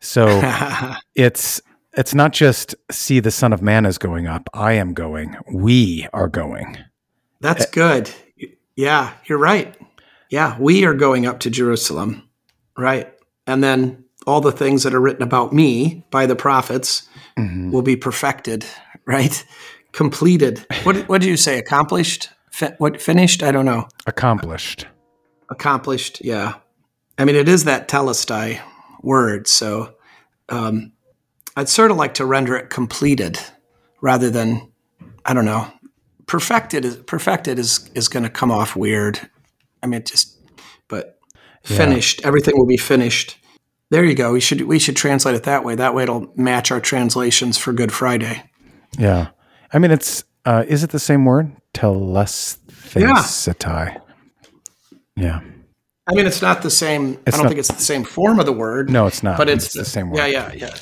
So 0.00 0.26
it's 1.14 1.60
it's 1.96 2.14
not 2.14 2.32
just 2.32 2.74
see 2.90 3.20
the 3.20 3.30
Son 3.30 3.52
of 3.52 3.62
Man 3.62 3.84
is 3.84 3.98
going 3.98 4.26
up. 4.26 4.48
I 4.54 4.74
am 4.74 4.94
going. 4.94 5.36
We 5.52 6.06
are 6.12 6.28
going. 6.28 6.78
That's 7.40 7.64
uh, 7.64 7.70
good. 7.72 8.10
Yeah, 8.76 9.12
you're 9.26 9.38
right. 9.38 9.76
Yeah, 10.30 10.56
we 10.60 10.84
are 10.84 10.94
going 10.94 11.26
up 11.26 11.40
to 11.40 11.50
Jerusalem. 11.50 12.28
Right. 12.76 13.12
And 13.46 13.64
then 13.64 14.04
all 14.26 14.40
the 14.40 14.52
things 14.52 14.82
that 14.82 14.94
are 14.94 15.00
written 15.00 15.22
about 15.22 15.52
me 15.52 16.04
by 16.10 16.26
the 16.26 16.36
prophets 16.36 17.08
mm-hmm. 17.36 17.72
will 17.72 17.82
be 17.82 17.96
perfected, 17.96 18.64
right? 19.06 19.44
Completed. 19.92 20.64
What, 20.84 21.08
what 21.08 21.20
did 21.20 21.28
you 21.28 21.36
say? 21.36 21.58
Accomplished? 21.58 22.30
What 22.78 23.00
finished? 23.00 23.42
I 23.42 23.50
don't 23.50 23.64
know. 23.64 23.88
Accomplished. 24.06 24.86
Accomplished. 25.48 26.24
Yeah. 26.24 26.54
I 27.16 27.24
mean, 27.24 27.36
it 27.36 27.48
is 27.48 27.64
that 27.64 27.88
telestai 27.88 28.60
word. 29.02 29.46
So, 29.46 29.94
um, 30.48 30.92
I'd 31.56 31.68
sort 31.68 31.90
of 31.90 31.96
like 31.96 32.14
to 32.14 32.24
render 32.24 32.56
it 32.56 32.70
completed 32.70 33.38
rather 34.00 34.30
than, 34.30 34.70
I 35.24 35.34
don't 35.34 35.44
know, 35.44 35.66
perfected. 36.26 36.84
Is, 36.84 36.96
perfected 36.96 37.58
is 37.58 37.90
is 37.94 38.08
going 38.08 38.22
to 38.22 38.30
come 38.30 38.52
off 38.52 38.76
weird. 38.76 39.18
I 39.82 39.88
mean, 39.88 40.04
just, 40.04 40.38
but 40.86 41.18
finished. 41.64 42.20
Yeah. 42.20 42.28
Everything 42.28 42.54
will 42.56 42.66
be 42.66 42.76
finished. 42.76 43.36
There 43.90 44.04
you 44.04 44.14
go. 44.14 44.32
We 44.32 44.40
should 44.40 44.62
we 44.62 44.78
should 44.78 44.96
translate 44.96 45.34
it 45.34 45.42
that 45.44 45.64
way. 45.64 45.74
That 45.74 45.94
way, 45.94 46.04
it'll 46.04 46.32
match 46.36 46.70
our 46.70 46.80
translations 46.80 47.58
for 47.58 47.72
Good 47.72 47.90
Friday. 47.90 48.44
Yeah, 48.98 49.28
I 49.72 49.78
mean, 49.78 49.90
it's 49.90 50.24
uh, 50.44 50.64
is 50.68 50.84
it 50.84 50.90
the 50.90 50.98
same 50.98 51.24
word? 51.24 51.56
Telesthesetai. 51.74 54.00
Yeah. 55.16 55.16
yeah. 55.16 55.40
I 56.08 56.14
mean, 56.14 56.26
it's 56.26 56.40
not 56.40 56.62
the 56.62 56.70
same. 56.70 57.18
It's 57.26 57.28
I 57.28 57.30
don't 57.32 57.42
not, 57.42 57.48
think 57.48 57.58
it's 57.58 57.68
the 57.68 57.82
same 57.82 58.02
form 58.02 58.40
of 58.40 58.46
the 58.46 58.52
word. 58.52 58.90
No, 58.90 59.06
it's 59.06 59.22
not. 59.22 59.36
But 59.36 59.50
it's, 59.50 59.66
it's 59.66 59.74
the, 59.74 59.80
the, 59.80 59.84
same 59.84 60.10
word. 60.10 60.18
Yeah, 60.18 60.26
yeah, 60.26 60.52
yeah. 60.54 60.74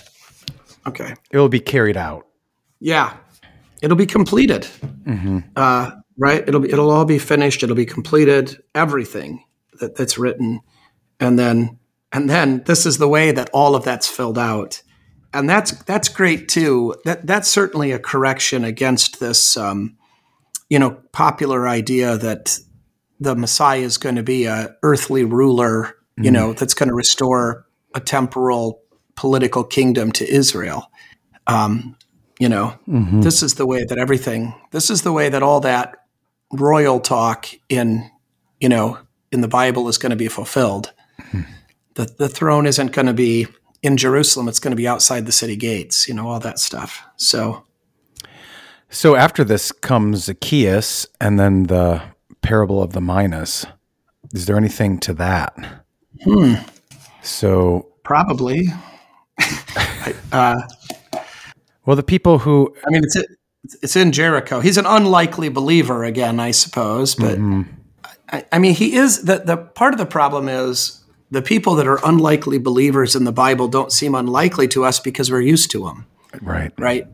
Okay. 0.87 1.15
It 1.31 1.39
will 1.39 1.49
be 1.49 1.61
carried 1.61 1.97
out. 1.97 2.27
Yeah, 2.79 3.17
it'll 3.83 3.97
be 3.97 4.07
completed. 4.07 4.69
Mm-hmm. 5.05 5.41
Uh, 5.57 5.91
right. 6.17 6.47
It'll 6.47 6.61
be. 6.61 6.71
It'll 6.71 6.91
all 6.91 7.05
be 7.05 7.19
finished. 7.19 7.63
It'll 7.63 7.75
be 7.75 7.87
completed. 7.87 8.63
Everything 8.75 9.43
that, 9.81 9.97
that's 9.97 10.17
written, 10.17 10.61
and 11.19 11.39
then 11.39 11.79
and 12.13 12.31
then 12.31 12.63
this 12.65 12.87
is 12.87 12.99
the 12.99 13.09
way 13.09 13.33
that 13.33 13.51
all 13.53 13.75
of 13.75 13.85
that's 13.85 14.09
filled 14.09 14.39
out, 14.39 14.83
and 15.35 15.51
that's 15.51 15.73
that's 15.85 16.09
great 16.09 16.49
too. 16.49 16.95
That 17.05 17.27
that's 17.27 17.49
certainly 17.49 17.91
a 17.91 17.99
correction 17.99 18.65
against 18.65 19.19
this, 19.19 19.57
um, 19.57 19.97
you 20.71 20.79
know, 20.79 20.99
popular 21.13 21.67
idea 21.67 22.17
that 22.17 22.59
the 23.21 23.35
Messiah 23.35 23.81
is 23.81 23.99
going 23.99 24.17
to 24.17 24.23
be 24.23 24.45
a 24.45 24.77
earthly 24.83 25.25
ruler, 25.25 25.97
you 26.17 26.25
mm-hmm. 26.25 26.33
know, 26.33 26.53
that's 26.53 26.75
going 26.75 26.89
to 26.89 26.95
restore 26.95 27.67
a 27.95 28.01
temporal 28.01 28.83
political 29.15 29.65
kingdom 29.65 30.13
to 30.13 30.29
Israel. 30.29 30.91
Um, 31.47 31.97
you 32.39 32.49
know, 32.49 32.79
mm-hmm. 32.87 33.23
this 33.23 33.43
is 33.43 33.55
the 33.55 33.67
way 33.67 33.85
that 33.85 33.99
everything, 33.99 34.55
this 34.71 34.91
is 34.91 35.03
the 35.03 35.13
way 35.13 35.29
that 35.29 35.43
all 35.43 35.61
that 35.61 35.97
royal 36.53 37.01
talk 37.01 37.49
in, 37.69 38.11
you 38.61 38.69
know, 38.69 38.99
in 39.33 39.41
the 39.41 39.49
Bible 39.49 39.89
is 39.89 39.99
going 39.99 40.11
to 40.11 40.17
be 40.17 40.29
fulfilled. 40.29 40.93
Mm-hmm. 41.21 41.43
The, 41.95 42.15
the 42.19 42.29
throne 42.29 42.67
isn't 42.67 42.93
going 42.93 43.07
to 43.07 43.15
be 43.15 43.47
in 43.83 43.97
Jerusalem, 43.97 44.49
it's 44.49 44.59
going 44.59 44.73
to 44.73 44.77
be 44.77 44.89
outside 44.89 45.27
the 45.27 45.33
city 45.33 45.57
gates, 45.57 46.09
you 46.09 46.15
know, 46.15 46.29
all 46.29 46.41
that 46.41 46.59
stuff. 46.59 47.03
So, 47.17 47.65
so 48.91 49.17
after 49.17 49.45
this 49.45 49.73
comes 49.73 50.25
Zacchaeus 50.25 51.07
and 51.21 51.39
then 51.39 51.65
the 51.65 52.03
parable 52.47 52.81
of 52.81 52.93
the 52.93 53.01
minas. 53.01 53.67
Is 54.33 54.47
there 54.47 54.57
anything 54.57 54.99
to 55.01 55.13
that? 55.15 55.53
Hmm. 56.23 56.55
So, 57.23 57.89
probably. 58.05 58.69
uh, 60.33 60.63
well, 61.85 61.97
the 61.97 62.05
people 62.05 62.39
who 62.39 62.73
I 62.87 62.91
mean, 62.91 63.03
it's 63.03 63.17
it's 63.83 63.97
in 63.97 64.13
Jericho. 64.13 64.61
He's 64.61 64.77
an 64.77 64.87
unlikely 64.87 65.49
believer 65.49 66.05
again, 66.05 66.39
I 66.39 66.53
suppose. 66.53 67.17
But 67.17 67.39
mm-hmm. 67.39 67.63
I, 68.31 68.45
I, 68.53 68.59
mean, 68.61 68.75
he 68.75 68.95
is 68.95 69.25
the 69.25 69.39
the 69.39 69.57
part 69.57 69.93
of 69.93 69.99
the 69.99 70.07
problem 70.07 70.49
is 70.49 71.03
the 71.33 71.43
people 71.43 71.75
that 71.75 71.89
are 71.89 71.99
unlikely 72.05 72.59
believers 72.59 73.17
in 73.17 73.25
the 73.25 73.33
Bible 73.33 73.67
don't 73.67 73.91
seem 73.91 74.15
unlikely 74.15 74.69
to 74.69 74.85
us 74.85 75.01
because 75.01 75.33
we're 75.33 75.41
used 75.41 75.73
to 75.73 75.85
them. 75.85 76.07
Right. 76.41 76.73
Right. 76.79 77.09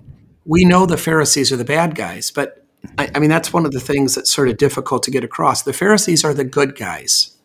We 0.45 0.67
know 0.67 0.85
the 0.85 0.99
Pharisees 0.99 1.53
are 1.53 1.57
the 1.57 1.65
bad 1.65 1.95
guys, 1.95 2.31
but 2.31 2.62
I, 2.99 3.11
I 3.15 3.19
mean 3.19 3.31
that's 3.31 3.53
one 3.53 3.67
of 3.67 3.73
the 3.73 3.81
things 3.81 4.15
that's 4.15 4.33
sort 4.33 4.49
of 4.49 4.57
difficult 4.57 5.03
to 5.05 5.11
get 5.11 5.25
across. 5.25 5.63
The 5.63 5.73
Pharisees 5.73 6.25
are 6.25 6.35
the 6.35 6.45
good 6.45 6.77
guys. 6.77 7.37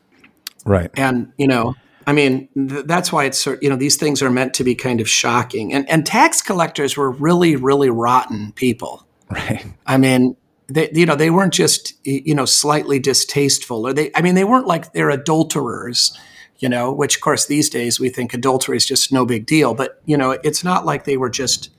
Right. 0.65 0.91
And 0.95 1.31
you 1.37 1.47
know 1.47 1.75
I 2.07 2.13
mean, 2.13 2.47
th- 2.55 2.85
that's 2.85 3.11
why 3.11 3.25
it's 3.25 3.45
you 3.45 3.69
know 3.69 3.75
these 3.75 3.97
things 3.97 4.21
are 4.21 4.31
meant 4.31 4.53
to 4.55 4.63
be 4.63 4.73
kind 4.73 5.01
of 5.01 5.09
shocking. 5.09 5.73
And 5.73 5.87
and 5.89 6.05
tax 6.05 6.41
collectors 6.41 6.95
were 6.95 7.11
really 7.11 7.57
really 7.57 7.89
rotten 7.89 8.53
people. 8.53 9.05
Right. 9.29 9.65
I 9.85 9.97
mean, 9.97 10.37
they 10.67 10.89
you 10.93 11.05
know 11.05 11.15
they 11.15 11.29
weren't 11.29 11.53
just 11.53 11.93
you 12.05 12.33
know 12.33 12.45
slightly 12.45 12.97
distasteful 12.97 13.85
or 13.85 13.91
they 13.91 14.09
I 14.15 14.21
mean 14.21 14.35
they 14.35 14.45
weren't 14.45 14.67
like 14.67 14.93
they're 14.93 15.09
adulterers, 15.09 16.17
you 16.59 16.69
know, 16.69 16.93
which 16.93 17.17
of 17.17 17.21
course 17.21 17.45
these 17.45 17.69
days 17.69 17.99
we 17.99 18.07
think 18.07 18.33
adultery 18.33 18.77
is 18.77 18.85
just 18.85 19.11
no 19.11 19.25
big 19.25 19.45
deal, 19.45 19.73
but 19.73 20.01
you 20.05 20.15
know, 20.15 20.31
it's 20.31 20.63
not 20.63 20.85
like 20.85 21.03
they 21.03 21.17
were 21.17 21.29
just 21.29 21.69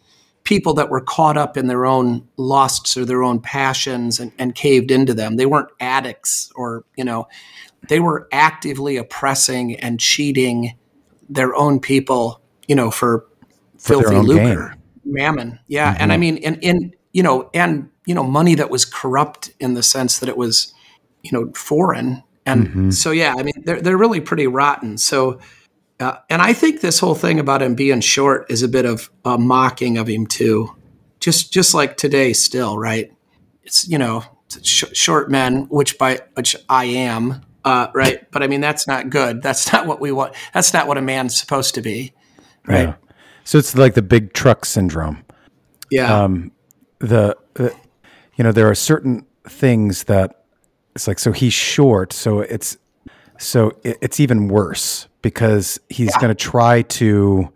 people 0.48 0.72
that 0.72 0.88
were 0.88 1.02
caught 1.02 1.36
up 1.36 1.58
in 1.58 1.66
their 1.66 1.84
own 1.84 2.26
lusts 2.38 2.96
or 2.96 3.04
their 3.04 3.22
own 3.22 3.38
passions 3.38 4.18
and, 4.18 4.32
and 4.38 4.54
caved 4.54 4.90
into 4.90 5.12
them. 5.12 5.36
They 5.36 5.44
weren't 5.44 5.68
addicts 5.78 6.50
or, 6.56 6.86
you 6.96 7.04
know, 7.04 7.28
they 7.90 8.00
were 8.00 8.26
actively 8.32 8.96
oppressing 8.96 9.76
and 9.76 10.00
cheating 10.00 10.74
their 11.28 11.54
own 11.54 11.80
people, 11.80 12.40
you 12.66 12.74
know, 12.74 12.90
for, 12.90 13.26
for 13.76 14.00
filthy 14.00 14.16
lucre, 14.16 14.70
gain. 14.70 14.78
mammon. 15.04 15.58
Yeah. 15.66 15.92
Mm-hmm. 15.92 16.02
And 16.02 16.12
I 16.14 16.16
mean, 16.16 16.38
and 16.38 16.58
in, 16.62 16.94
you 17.12 17.22
know, 17.22 17.50
and, 17.52 17.90
you 18.06 18.14
know, 18.14 18.24
money 18.24 18.54
that 18.54 18.70
was 18.70 18.86
corrupt 18.86 19.50
in 19.60 19.74
the 19.74 19.82
sense 19.82 20.18
that 20.20 20.30
it 20.30 20.38
was, 20.38 20.72
you 21.22 21.30
know, 21.32 21.52
foreign. 21.54 22.22
And 22.46 22.68
mm-hmm. 22.68 22.90
so, 22.90 23.10
yeah, 23.10 23.34
I 23.36 23.42
mean, 23.42 23.64
they're, 23.66 23.82
they're 23.82 23.98
really 23.98 24.22
pretty 24.22 24.46
rotten. 24.46 24.96
So, 24.96 25.40
uh, 26.00 26.18
and 26.30 26.40
I 26.40 26.52
think 26.52 26.80
this 26.80 27.00
whole 27.00 27.14
thing 27.14 27.40
about 27.40 27.60
him 27.60 27.74
being 27.74 28.00
short 28.00 28.50
is 28.50 28.62
a 28.62 28.68
bit 28.68 28.84
of 28.84 29.10
a 29.24 29.36
mocking 29.36 29.98
of 29.98 30.08
him 30.08 30.26
too, 30.26 30.74
just 31.18 31.52
just 31.52 31.74
like 31.74 31.96
today 31.96 32.32
still, 32.32 32.78
right? 32.78 33.12
It's 33.64 33.88
you 33.88 33.98
know 33.98 34.22
sh- 34.62 34.84
short 34.92 35.30
men, 35.30 35.66
which 35.70 35.98
by 35.98 36.20
which 36.34 36.54
I 36.68 36.84
am, 36.84 37.42
uh, 37.64 37.88
right? 37.94 38.30
But 38.30 38.44
I 38.44 38.46
mean 38.46 38.60
that's 38.60 38.86
not 38.86 39.10
good. 39.10 39.42
That's 39.42 39.72
not 39.72 39.86
what 39.86 40.00
we 40.00 40.12
want. 40.12 40.34
That's 40.54 40.72
not 40.72 40.86
what 40.86 40.98
a 40.98 41.02
man's 41.02 41.38
supposed 41.38 41.74
to 41.74 41.82
be, 41.82 42.12
right? 42.66 42.88
Yeah. 42.88 42.94
So 43.42 43.58
it's 43.58 43.74
like 43.74 43.94
the 43.94 44.02
big 44.02 44.34
truck 44.34 44.64
syndrome. 44.64 45.24
Yeah. 45.90 46.22
Um, 46.22 46.52
the, 47.00 47.36
the 47.54 47.74
you 48.36 48.44
know 48.44 48.52
there 48.52 48.70
are 48.70 48.74
certain 48.74 49.26
things 49.48 50.04
that 50.04 50.44
it's 50.94 51.08
like 51.08 51.18
so 51.18 51.32
he's 51.32 51.54
short, 51.54 52.12
so 52.12 52.38
it's 52.38 52.76
so 53.38 53.72
it, 53.82 53.98
it's 54.00 54.20
even 54.20 54.46
worse 54.46 55.07
because 55.22 55.78
he's 55.88 56.10
yeah. 56.10 56.20
going 56.20 56.28
to 56.28 56.34
try 56.34 56.82
to 56.82 57.52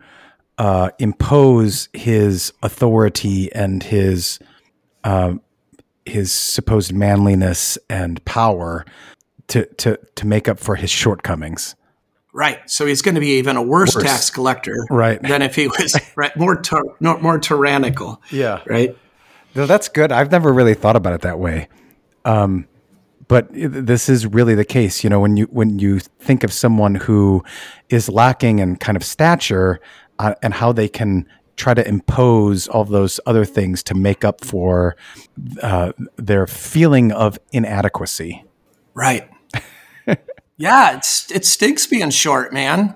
uh, 0.59 0.91
impose 0.99 1.89
his 1.93 2.53
authority 2.63 3.53
and 3.53 3.83
his 3.83 4.39
uh, 5.05 5.35
his 6.05 6.33
supposed 6.33 6.93
manliness 6.93 7.79
and 7.89 8.25
power 8.25 8.85
to 9.49 9.67
to 9.75 9.99
to 10.15 10.27
make 10.27 10.49
up 10.49 10.59
for 10.59 10.75
his 10.75 10.91
shortcomings. 10.91 11.75
Right. 12.35 12.59
So 12.71 12.87
he's 12.87 13.03
going 13.03 13.15
to 13.17 13.21
be 13.21 13.39
even 13.39 13.57
a 13.57 13.63
worse, 13.63 13.95
worse. 13.95 14.05
tax 14.05 14.31
collector, 14.31 14.87
right. 14.89 15.21
than 15.21 15.43
if 15.43 15.55
he 15.55 15.69
was 15.69 16.01
right, 16.17 16.35
more 16.35 16.63
ty- 16.63 16.81
more 17.01 17.39
tyrannical. 17.39 18.23
Yeah. 18.31 18.63
Right. 18.67 18.97
No, 19.55 19.67
that's 19.67 19.89
good. 19.89 20.11
I've 20.13 20.31
never 20.31 20.51
really 20.51 20.73
thought 20.73 20.97
about 20.97 21.13
it 21.13 21.21
that 21.23 21.39
way. 21.39 21.69
Um, 22.25 22.67
but 23.33 23.49
this 23.51 24.11
is 24.11 24.27
really 24.27 24.55
the 24.55 24.65
case 24.65 25.03
you 25.03 25.09
know 25.09 25.19
when 25.19 25.39
you 25.39 25.47
when 25.47 25.79
you 25.79 25.99
think 25.99 26.45
of 26.45 26.53
someone 26.53 26.95
who 26.95 27.43
is 27.89 28.11
lacking 28.11 28.59
in 28.59 28.77
kind 28.77 28.95
of 28.95 29.03
stature 29.03 29.81
uh, 30.19 30.35
and 30.43 30.53
how 30.53 30.71
they 30.71 30.87
can 30.87 31.27
try 31.57 31.73
to 31.73 31.87
impose 31.89 32.69
all 32.69 32.85
those 32.85 33.19
other 33.25 33.47
things 33.47 33.83
to 33.83 33.95
make 33.95 34.23
up 34.23 34.45
for 34.45 34.97
uh, 35.63 35.93
their 36.17 36.47
feeling 36.47 37.11
of 37.11 37.39
inadequacy. 37.53 38.45
Right. 38.95 39.29
Yeah 40.59 40.97
it's 40.97 41.31
it 41.33 41.45
stinks 41.45 41.87
being 41.87 42.11
short 42.11 42.53
man. 42.53 42.95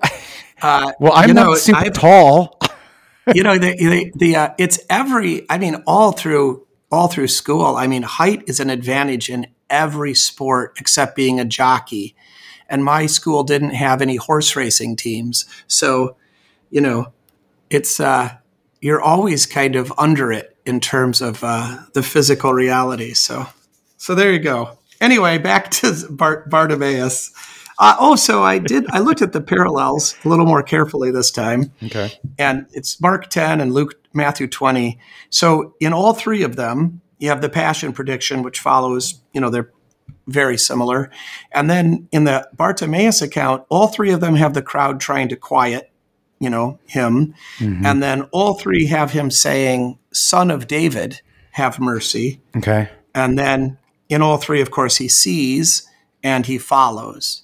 Uh, 0.61 0.91
well 0.99 1.13
i'm 1.13 1.33
not 1.33 1.45
know, 1.47 1.55
super 1.55 1.79
I've, 1.79 1.93
tall. 1.93 2.59
You 3.35 3.43
know 3.43 3.57
the 3.57 3.75
the, 3.75 4.11
the 4.15 4.35
uh, 4.35 4.49
it's 4.57 4.79
every 4.89 5.45
i 5.49 5.57
mean 5.57 5.83
all 5.85 6.13
through 6.13 6.67
all 6.91 7.07
through 7.07 7.27
school. 7.27 7.75
I 7.75 7.87
mean 7.87 8.03
height 8.03 8.43
is 8.47 8.59
an 8.59 8.69
advantage 8.69 9.29
in 9.29 9.47
every 9.69 10.13
sport 10.13 10.73
except 10.79 11.15
being 11.15 11.39
a 11.39 11.45
jockey. 11.45 12.15
And 12.69 12.83
my 12.83 13.05
school 13.05 13.43
didn't 13.43 13.71
have 13.71 14.01
any 14.01 14.17
horse 14.17 14.55
racing 14.55 14.97
teams. 14.97 15.45
So, 15.67 16.17
you 16.69 16.81
know, 16.81 17.13
it's, 17.69 17.99
uh, 17.99 18.37
you're 18.81 19.01
always 19.01 19.45
kind 19.45 19.75
of 19.75 19.93
under 19.97 20.31
it 20.31 20.57
in 20.65 20.79
terms 20.79 21.21
of 21.21 21.43
uh, 21.43 21.79
the 21.93 22.03
physical 22.03 22.53
reality. 22.53 23.13
So, 23.13 23.47
so 23.97 24.15
there 24.15 24.31
you 24.31 24.39
go. 24.39 24.77
Anyway, 24.99 25.37
back 25.37 25.71
to 25.71 26.05
Bart- 26.09 26.49
Bartimaeus. 26.49 27.31
Uh, 27.79 27.95
oh, 27.99 28.15
so 28.15 28.43
I 28.43 28.57
did. 28.57 28.85
I 28.89 28.99
looked 28.99 29.21
at 29.21 29.33
the 29.33 29.41
parallels 29.41 30.15
a 30.25 30.29
little 30.29 30.45
more 30.45 30.63
carefully 30.63 31.11
this 31.11 31.29
time. 31.29 31.71
Okay. 31.83 32.11
And 32.39 32.65
it's 32.71 32.99
Mark 32.99 33.29
10 33.29 33.61
and 33.61 33.71
Luke 33.71 33.93
Matthew 34.13 34.47
20. 34.47 34.97
So 35.29 35.75
in 35.79 35.93
all 35.93 36.13
three 36.13 36.41
of 36.41 36.55
them, 36.55 37.01
you 37.19 37.29
have 37.29 37.41
the 37.41 37.49
passion 37.49 37.93
prediction, 37.93 38.43
which 38.43 38.59
follows, 38.59 39.21
you 39.33 39.41
know, 39.41 39.49
they're 39.49 39.71
very 40.27 40.57
similar. 40.57 41.09
And 41.51 41.69
then 41.69 42.07
in 42.11 42.25
the 42.25 42.47
Bartimaeus 42.53 43.21
account, 43.21 43.65
all 43.69 43.87
three 43.87 44.11
of 44.11 44.21
them 44.21 44.35
have 44.35 44.53
the 44.53 44.61
crowd 44.61 44.99
trying 44.99 45.29
to 45.29 45.35
quiet, 45.35 45.91
you 46.39 46.49
know, 46.49 46.79
him. 46.85 47.33
Mm-hmm. 47.59 47.85
And 47.85 48.03
then 48.03 48.23
all 48.31 48.53
three 48.55 48.87
have 48.87 49.11
him 49.11 49.31
saying, 49.31 49.97
Son 50.11 50.51
of 50.51 50.67
David, 50.67 51.21
have 51.51 51.79
mercy. 51.79 52.41
Okay. 52.55 52.89
And 53.15 53.37
then 53.37 53.77
in 54.09 54.21
all 54.21 54.37
three, 54.37 54.61
of 54.61 54.69
course, 54.69 54.97
he 54.97 55.07
sees 55.07 55.87
and 56.23 56.45
he 56.45 56.57
follows. 56.57 57.43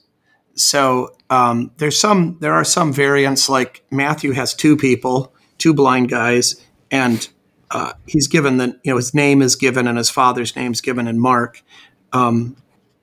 So 0.55 1.15
um, 1.29 1.71
there's 1.77 1.99
some, 1.99 2.37
there 2.41 2.53
are 2.53 2.63
some 2.63 2.93
variants. 2.93 3.49
Like 3.49 3.83
Matthew 3.89 4.33
has 4.33 4.53
two 4.53 4.77
people, 4.77 5.33
two 5.57 5.73
blind 5.73 6.09
guys, 6.09 6.61
and 6.91 7.27
uh, 7.73 7.93
he's 8.05 8.27
given 8.27 8.57
the 8.57 8.79
you 8.83 8.91
know 8.91 8.97
his 8.97 9.13
name 9.13 9.41
is 9.41 9.55
given 9.55 9.87
and 9.87 9.97
his 9.97 10.09
father's 10.09 10.55
name 10.55 10.71
is 10.71 10.79
given 10.79 11.07
in 11.07 11.19
Mark, 11.19 11.63
um, 12.13 12.55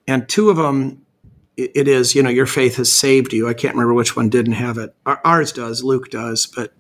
and 0.06 0.28
two 0.28 0.48
of 0.48 0.56
them 0.56 1.04
it, 1.56 1.72
it 1.74 1.88
is 1.88 2.14
you 2.14 2.22
know 2.22 2.30
your 2.30 2.46
faith 2.46 2.76
has 2.76 2.90
saved 2.92 3.32
you. 3.32 3.48
I 3.48 3.54
can't 3.54 3.74
remember 3.74 3.94
which 3.94 4.16
one 4.16 4.30
didn't 4.30 4.52
have 4.52 4.78
it. 4.78 4.94
Ours 5.04 5.52
does, 5.52 5.82
Luke 5.82 6.08
does, 6.08 6.46
but 6.46 6.72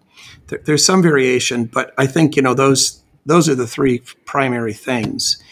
there, 0.46 0.60
there's 0.64 0.86
some 0.86 1.02
variation. 1.02 1.64
But 1.64 1.92
I 1.98 2.06
think 2.06 2.36
you 2.36 2.42
know 2.42 2.54
those 2.54 3.02
those 3.26 3.48
are 3.48 3.56
the 3.56 3.66
three 3.66 4.02
primary 4.24 4.72
things 4.72 5.42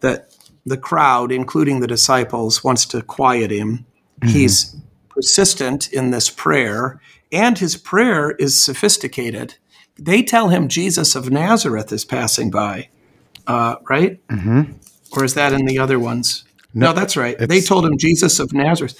that 0.00 0.34
the 0.64 0.78
crowd, 0.78 1.30
including 1.30 1.80
the 1.80 1.86
disciples, 1.86 2.64
wants 2.64 2.86
to 2.86 3.02
quiet 3.02 3.50
him. 3.50 3.84
Mm-hmm. 4.20 4.28
He's 4.28 4.76
persistent 5.10 5.92
in 5.92 6.10
this 6.10 6.30
prayer, 6.30 7.02
and 7.30 7.58
his 7.58 7.76
prayer 7.76 8.30
is 8.30 8.62
sophisticated 8.62 9.56
they 9.98 10.22
tell 10.22 10.48
him 10.48 10.68
Jesus 10.68 11.14
of 11.14 11.30
Nazareth 11.30 11.92
is 11.92 12.04
passing 12.04 12.50
by, 12.50 12.88
uh, 13.46 13.76
right? 13.88 14.26
Mm-hmm. 14.28 14.72
Or 15.12 15.24
is 15.24 15.34
that 15.34 15.52
in 15.52 15.66
the 15.66 15.78
other 15.78 15.98
ones? 15.98 16.44
No, 16.74 16.88
no 16.88 16.92
that's 16.92 17.16
right. 17.16 17.38
They 17.38 17.60
told 17.60 17.84
him 17.84 17.98
Jesus 17.98 18.38
of 18.38 18.52
Nazareth. 18.52 18.96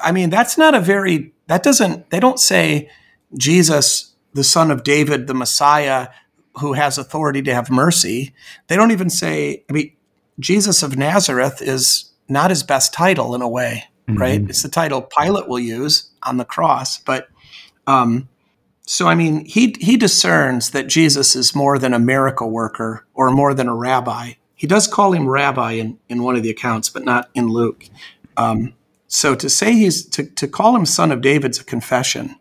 I 0.00 0.12
mean, 0.12 0.30
that's 0.30 0.56
not 0.56 0.74
a 0.74 0.80
very, 0.80 1.34
that 1.48 1.62
doesn't, 1.62 2.10
they 2.10 2.20
don't 2.20 2.40
say 2.40 2.90
Jesus, 3.36 4.14
the 4.32 4.44
son 4.44 4.70
of 4.70 4.84
David, 4.84 5.26
the 5.26 5.34
Messiah, 5.34 6.08
who 6.60 6.72
has 6.72 6.96
authority 6.96 7.42
to 7.42 7.54
have 7.54 7.70
mercy. 7.70 8.34
They 8.68 8.76
don't 8.76 8.90
even 8.90 9.10
say, 9.10 9.64
I 9.68 9.72
mean, 9.72 9.92
Jesus 10.40 10.82
of 10.82 10.96
Nazareth 10.96 11.60
is 11.60 12.10
not 12.28 12.50
his 12.50 12.62
best 12.62 12.92
title 12.94 13.34
in 13.34 13.42
a 13.42 13.48
way, 13.48 13.84
mm-hmm. 14.08 14.18
right? 14.18 14.40
It's 14.48 14.62
the 14.62 14.68
title 14.68 15.02
Pilate 15.02 15.48
will 15.48 15.58
use 15.58 16.10
on 16.22 16.38
the 16.38 16.44
cross, 16.44 16.98
but 16.98 17.28
um, 17.86 18.28
so, 18.86 19.08
I 19.08 19.14
mean, 19.16 19.44
he, 19.44 19.74
he 19.80 19.96
discerns 19.96 20.70
that 20.70 20.86
Jesus 20.86 21.34
is 21.34 21.54
more 21.54 21.78
than 21.78 21.92
a 21.92 21.98
miracle 21.98 22.50
worker 22.50 23.04
or 23.14 23.30
more 23.30 23.52
than 23.52 23.68
a 23.68 23.74
rabbi. 23.74 24.34
He 24.54 24.66
does 24.66 24.86
call 24.86 25.12
him 25.12 25.28
rabbi 25.28 25.72
in, 25.72 25.98
in 26.08 26.22
one 26.22 26.36
of 26.36 26.42
the 26.42 26.50
accounts, 26.50 26.88
but 26.88 27.04
not 27.04 27.28
in 27.34 27.48
Luke. 27.48 27.84
Um, 28.36 28.74
so 29.08 29.34
to 29.34 29.48
say 29.48 29.72
he's 29.72 30.06
to, 30.10 30.24
to 30.24 30.48
call 30.48 30.74
him 30.74 30.86
son 30.86 31.12
of 31.12 31.20
David's 31.20 31.60
a 31.60 31.64
confession. 31.64 32.36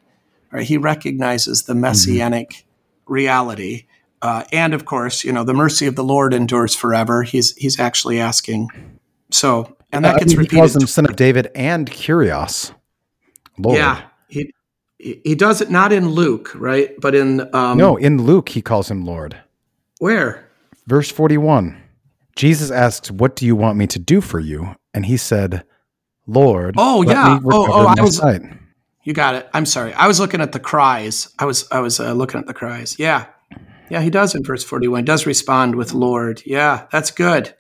Right? 0.51 0.65
He 0.65 0.77
recognizes 0.77 1.63
the 1.63 1.75
messianic 1.75 2.49
mm-hmm. 2.49 3.13
reality, 3.13 3.85
uh, 4.21 4.43
and 4.51 4.73
of 4.73 4.85
course, 4.85 5.23
you 5.23 5.31
know 5.31 5.43
the 5.43 5.53
mercy 5.53 5.85
of 5.85 5.95
the 5.95 6.03
Lord 6.03 6.33
endures 6.33 6.75
forever. 6.75 7.23
He's 7.23 7.55
he's 7.55 7.79
actually 7.79 8.19
asking. 8.19 8.69
So, 9.31 9.75
and 9.91 10.05
that 10.05 10.19
gets 10.19 10.35
repeated. 10.35 10.51
He 10.53 10.59
calls 10.59 10.75
him 10.75 10.87
son 10.87 11.05
of 11.05 11.15
David 11.15 11.51
and 11.55 11.89
Kyrios. 11.89 12.73
Lord. 13.57 13.77
Yeah, 13.77 14.01
he 15.23 15.35
does 15.35 15.61
it 15.61 15.69
not 15.69 15.93
in 15.93 16.09
Luke, 16.09 16.51
right? 16.55 16.99
But 16.99 17.15
in 17.15 17.53
um, 17.53 17.77
no, 17.77 17.95
in 17.95 18.23
Luke 18.23 18.49
he 18.49 18.61
calls 18.61 18.89
him 18.89 19.05
Lord. 19.05 19.37
Where? 19.99 20.49
Verse 20.87 21.11
forty-one. 21.11 21.81
Jesus 22.35 22.71
asks, 22.71 23.11
"What 23.11 23.35
do 23.35 23.45
you 23.45 23.55
want 23.55 23.77
me 23.77 23.87
to 23.87 23.99
do 23.99 24.21
for 24.21 24.39
you?" 24.39 24.75
And 24.93 25.05
he 25.05 25.17
said, 25.17 25.63
"Lord." 26.27 26.75
Oh 26.77 27.03
yeah. 27.03 27.39
Oh 27.45 27.67
oh, 27.71 27.87
I 27.87 28.01
was. 28.01 28.17
Sight. 28.17 28.41
You 29.03 29.13
got 29.13 29.35
it. 29.35 29.47
I'm 29.53 29.65
sorry. 29.65 29.93
I 29.93 30.07
was 30.07 30.19
looking 30.19 30.41
at 30.41 30.51
the 30.51 30.59
cries. 30.59 31.29
I 31.37 31.45
was 31.45 31.67
I 31.71 31.79
was 31.79 31.99
uh, 31.99 32.13
looking 32.13 32.39
at 32.39 32.47
the 32.47 32.53
cries. 32.53 32.97
Yeah, 32.97 33.27
yeah. 33.89 34.01
He 34.01 34.09
does 34.09 34.33
in 34.35 34.43
verse 34.43 34.63
forty-one. 34.63 35.01
He 35.01 35.05
does 35.05 35.25
respond 35.25 35.75
with 35.75 35.93
"Lord." 35.93 36.41
Yeah, 36.45 36.87
that's 36.91 37.11
good. 37.11 37.53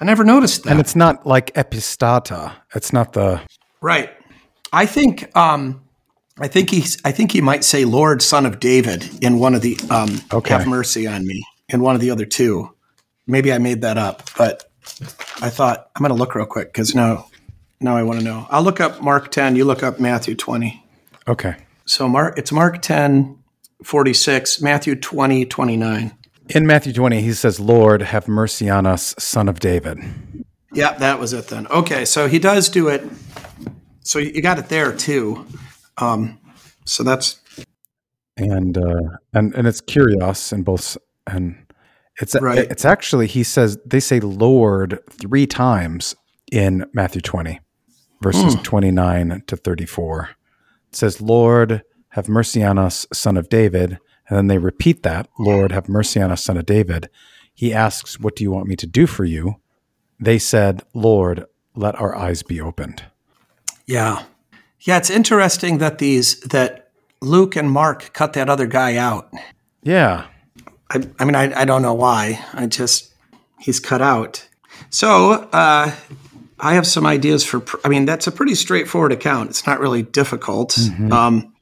I 0.00 0.04
never 0.04 0.24
noticed 0.24 0.64
that. 0.64 0.70
And 0.70 0.80
it's 0.80 0.96
not 0.96 1.26
like 1.26 1.54
epistata. 1.54 2.52
It's 2.74 2.92
not 2.92 3.12
the 3.12 3.40
right. 3.80 4.10
I 4.72 4.86
think 4.86 5.34
um, 5.36 5.81
I 6.42 6.48
think 6.48 6.70
he's. 6.70 6.98
I 7.04 7.12
think 7.12 7.30
he 7.30 7.40
might 7.40 7.62
say, 7.62 7.84
"Lord, 7.84 8.20
Son 8.20 8.46
of 8.46 8.58
David," 8.58 9.08
in 9.22 9.38
one 9.38 9.54
of 9.54 9.62
the 9.62 9.78
um, 9.90 10.20
okay. 10.32 10.54
"Have 10.54 10.66
mercy 10.66 11.06
on 11.06 11.24
me," 11.24 11.44
in 11.68 11.80
one 11.80 11.94
of 11.94 12.00
the 12.00 12.10
other 12.10 12.26
two. 12.26 12.74
Maybe 13.28 13.52
I 13.52 13.58
made 13.58 13.82
that 13.82 13.96
up, 13.96 14.28
but 14.36 14.68
I 15.40 15.50
thought 15.50 15.88
I'm 15.94 16.02
going 16.02 16.10
to 16.10 16.18
look 16.18 16.34
real 16.34 16.44
quick 16.44 16.72
because 16.72 16.96
now, 16.96 17.28
now 17.80 17.96
I 17.96 18.02
want 18.02 18.18
to 18.18 18.24
know. 18.24 18.48
I'll 18.50 18.64
look 18.64 18.80
up 18.80 19.00
Mark 19.00 19.30
10. 19.30 19.54
You 19.54 19.64
look 19.64 19.84
up 19.84 20.00
Matthew 20.00 20.34
20. 20.34 20.84
Okay. 21.28 21.54
So 21.84 22.08
Mark, 22.08 22.36
it's 22.36 22.50
Mark 22.50 22.82
10, 22.82 23.38
46, 23.84 24.60
Matthew 24.60 24.96
20, 24.96 25.44
29. 25.44 26.12
In 26.48 26.66
Matthew 26.66 26.92
20, 26.92 27.22
he 27.22 27.32
says, 27.32 27.60
Lord, 27.60 28.02
have 28.02 28.26
mercy 28.26 28.68
on 28.68 28.86
us, 28.86 29.14
son 29.18 29.48
of 29.48 29.60
David. 29.60 29.98
Yeah, 30.72 30.94
that 30.94 31.20
was 31.20 31.32
it 31.32 31.46
then. 31.46 31.68
Okay, 31.68 32.04
so 32.04 32.26
he 32.26 32.40
does 32.40 32.68
do 32.68 32.88
it. 32.88 33.04
So 34.00 34.18
you 34.18 34.42
got 34.42 34.58
it 34.58 34.68
there 34.68 34.92
too. 34.92 35.46
Um, 35.98 36.38
so 36.84 37.02
that's 37.02 37.40
and 38.36 38.76
uh, 38.78 39.16
and 39.32 39.54
and 39.54 39.66
it's 39.66 39.80
curious 39.80 40.52
in 40.52 40.62
both 40.62 40.96
and 41.26 41.56
it's 42.20 42.34
Right. 42.40 42.58
it's 42.58 42.84
actually 42.84 43.26
he 43.26 43.42
says 43.42 43.78
they 43.86 44.00
say 44.00 44.20
Lord 44.20 44.98
three 45.10 45.46
times 45.46 46.14
in 46.50 46.84
Matthew 46.92 47.20
20 47.20 47.60
verses 48.22 48.54
29 48.62 49.42
to 49.46 49.56
34. 49.56 50.30
It 50.90 50.96
says 50.96 51.20
Lord 51.20 51.82
have 52.10 52.28
mercy 52.28 52.62
on 52.62 52.78
us 52.78 53.06
son 53.12 53.36
of 53.36 53.48
David 53.48 53.98
and 54.28 54.36
then 54.38 54.46
they 54.48 54.58
repeat 54.58 55.02
that 55.02 55.28
Lord 55.38 55.72
have 55.72 55.88
mercy 55.88 56.20
on 56.20 56.30
us 56.32 56.44
son 56.44 56.56
of 56.56 56.66
David. 56.66 57.08
He 57.54 57.72
asks 57.72 58.18
what 58.20 58.36
do 58.36 58.44
you 58.44 58.50
want 58.50 58.66
me 58.68 58.76
to 58.76 58.86
do 58.86 59.06
for 59.06 59.24
you? 59.24 59.56
They 60.20 60.38
said 60.38 60.82
Lord 60.94 61.44
let 61.74 61.98
our 62.00 62.14
eyes 62.16 62.42
be 62.42 62.60
opened. 62.60 63.04
yeah, 63.86 64.24
yeah. 64.82 64.96
It's 64.98 65.10
interesting 65.10 65.78
that 65.78 65.98
these 65.98 66.40
that 66.40 66.90
Luke 67.20 67.56
and 67.56 67.70
Mark 67.70 68.12
cut 68.12 68.32
that 68.34 68.48
other 68.48 68.66
guy 68.66 68.96
out. 68.96 69.30
Yeah. 69.82 70.26
I, 70.90 71.00
I 71.18 71.24
mean, 71.24 71.34
I, 71.34 71.60
I 71.62 71.64
don't 71.64 71.82
know 71.82 71.94
why. 71.94 72.44
I 72.52 72.66
just 72.66 73.12
he's 73.58 73.80
cut 73.80 74.02
out. 74.02 74.46
So 74.90 75.32
uh, 75.52 75.92
I 76.60 76.74
have 76.74 76.86
some 76.86 77.06
ideas 77.06 77.44
for. 77.44 77.60
pr- 77.60 77.76
I 77.84 77.88
mean, 77.88 78.04
that's 78.04 78.26
a 78.26 78.32
pretty 78.32 78.54
straightforward 78.54 79.12
account. 79.12 79.50
It's 79.50 79.66
not 79.66 79.80
really 79.80 80.02
difficult. 80.02 80.76
Um, 81.10 81.54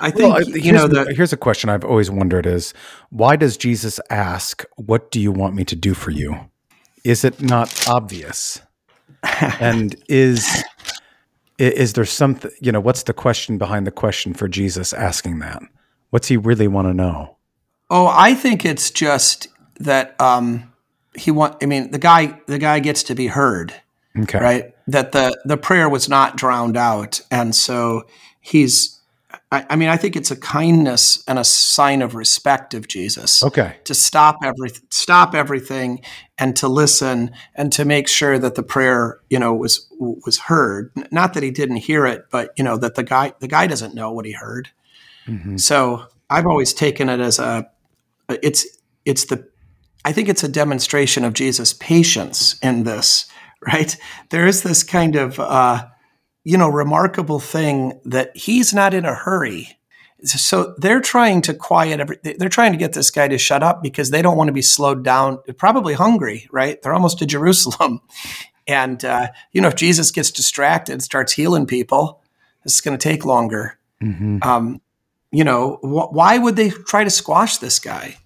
I 0.00 0.10
think 0.10 0.34
Well, 0.34 0.42
you 0.42 0.72
know 0.72 0.86
here's- 0.88 1.06
the 1.08 1.14
here's 1.14 1.32
a 1.32 1.36
question 1.36 1.70
I've 1.70 1.84
always 1.84 2.10
wondered: 2.10 2.46
is 2.46 2.72
why 3.10 3.36
does 3.36 3.56
Jesus 3.56 4.00
ask, 4.10 4.64
"What 4.76 5.10
do 5.10 5.20
you 5.20 5.30
want 5.32 5.54
me 5.54 5.64
to 5.64 5.76
do 5.76 5.94
for 5.94 6.10
you"? 6.10 6.36
Is 7.04 7.24
it 7.24 7.40
not 7.42 7.88
obvious? 7.88 8.60
and 9.60 9.94
is 10.08 10.64
is 11.60 11.92
there 11.92 12.04
something? 12.04 12.50
You 12.60 12.72
know, 12.72 12.80
what's 12.80 13.04
the 13.04 13.12
question 13.12 13.58
behind 13.58 13.86
the 13.86 13.90
question 13.90 14.34
for 14.34 14.48
Jesus 14.48 14.92
asking 14.92 15.38
that? 15.40 15.62
What's 16.10 16.28
he 16.28 16.36
really 16.36 16.68
want 16.68 16.88
to 16.88 16.94
know? 16.94 17.36
Oh, 17.90 18.06
I 18.06 18.34
think 18.34 18.64
it's 18.64 18.90
just 18.90 19.48
that 19.78 20.20
um, 20.20 20.72
he 21.14 21.30
want. 21.30 21.56
I 21.62 21.66
mean, 21.66 21.90
the 21.90 21.98
guy 21.98 22.40
the 22.46 22.58
guy 22.58 22.80
gets 22.80 23.02
to 23.04 23.14
be 23.14 23.26
heard, 23.26 23.74
Okay, 24.18 24.38
right? 24.38 24.74
That 24.86 25.12
the 25.12 25.38
the 25.44 25.56
prayer 25.56 25.88
was 25.88 26.08
not 26.08 26.36
drowned 26.36 26.76
out, 26.76 27.20
and 27.30 27.54
so 27.54 28.06
he's. 28.40 28.99
I, 29.52 29.66
I 29.70 29.76
mean, 29.76 29.88
I 29.88 29.96
think 29.96 30.16
it's 30.16 30.30
a 30.30 30.36
kindness 30.36 31.24
and 31.26 31.38
a 31.38 31.44
sign 31.44 32.02
of 32.02 32.14
respect 32.14 32.74
of 32.74 32.88
Jesus. 32.88 33.42
Okay, 33.42 33.76
to 33.84 33.94
stop 33.94 34.36
every 34.42 34.70
stop 34.90 35.34
everything 35.34 36.00
and 36.38 36.56
to 36.56 36.68
listen 36.68 37.32
and 37.54 37.72
to 37.72 37.84
make 37.84 38.08
sure 38.08 38.38
that 38.38 38.54
the 38.54 38.62
prayer 38.62 39.20
you 39.28 39.38
know 39.38 39.54
was 39.54 39.86
was 39.98 40.38
heard. 40.38 40.92
Not 41.10 41.34
that 41.34 41.42
he 41.42 41.50
didn't 41.50 41.76
hear 41.76 42.06
it 42.06 42.26
but 42.30 42.52
you 42.56 42.64
know 42.64 42.76
that 42.76 42.94
the 42.94 43.02
guy 43.02 43.32
the 43.40 43.48
guy 43.48 43.66
doesn't 43.66 43.94
know 43.94 44.12
what 44.12 44.24
he 44.24 44.32
heard. 44.32 44.70
So 45.58 46.06
i've 46.32 46.46
always 46.46 46.72
taken 46.72 47.08
it 47.08 47.20
as 47.20 47.38
a 47.38 47.68
it's 48.42 48.66
it's 49.04 49.26
the 49.26 49.48
i 50.04 50.12
think 50.12 50.28
it's 50.28 50.44
a 50.44 50.48
demonstration 50.48 51.24
of 51.24 51.34
jesus 51.34 51.72
patience 51.72 52.58
in 52.62 52.84
this 52.84 53.30
right? 53.66 53.96
There 54.30 54.46
is 54.46 54.62
this 54.62 54.82
kind 54.82 55.16
of 55.16 55.38
uh 55.38 55.86
you 56.44 56.56
know 56.56 56.68
remarkable 56.68 57.40
thing 57.40 58.00
that 58.04 58.36
he's 58.36 58.72
not 58.72 58.94
in 58.94 59.04
a 59.04 59.14
hurry. 59.14 59.78
So 60.22 60.74
they're 60.76 61.00
trying 61.00 61.40
to 61.42 61.54
quiet 61.54 62.00
every 62.00 62.18
they're 62.22 62.48
trying 62.48 62.72
to 62.72 62.78
get 62.78 62.92
this 62.92 63.10
guy 63.10 63.28
to 63.28 63.38
shut 63.38 63.62
up 63.62 63.82
because 63.82 64.10
they 64.10 64.22
don't 64.22 64.36
want 64.36 64.48
to 64.48 64.52
be 64.52 64.62
slowed 64.62 65.02
down 65.02 65.38
they're 65.46 65.54
probably 65.54 65.94
hungry 65.94 66.46
right? 66.52 66.80
They're 66.80 66.92
almost 66.94 67.18
to 67.18 67.26
jerusalem. 67.36 68.00
And 68.66 69.02
uh, 69.04 69.28
you 69.52 69.60
know 69.60 69.68
if 69.68 69.76
jesus 69.76 70.10
gets 70.10 70.30
distracted 70.30 70.92
and 70.92 71.02
starts 71.02 71.32
healing 71.32 71.66
people 71.66 72.22
this 72.64 72.74
is 72.74 72.80
going 72.82 72.98
to 72.98 73.02
take 73.02 73.24
longer. 73.24 73.78
Um, 74.42 74.80
you 75.32 75.44
know 75.44 75.76
wh- 75.76 76.12
why 76.12 76.36
would 76.36 76.56
they 76.56 76.68
try 76.70 77.04
to 77.04 77.10
squash 77.10 77.56
this 77.58 77.78
guy? 77.78 78.16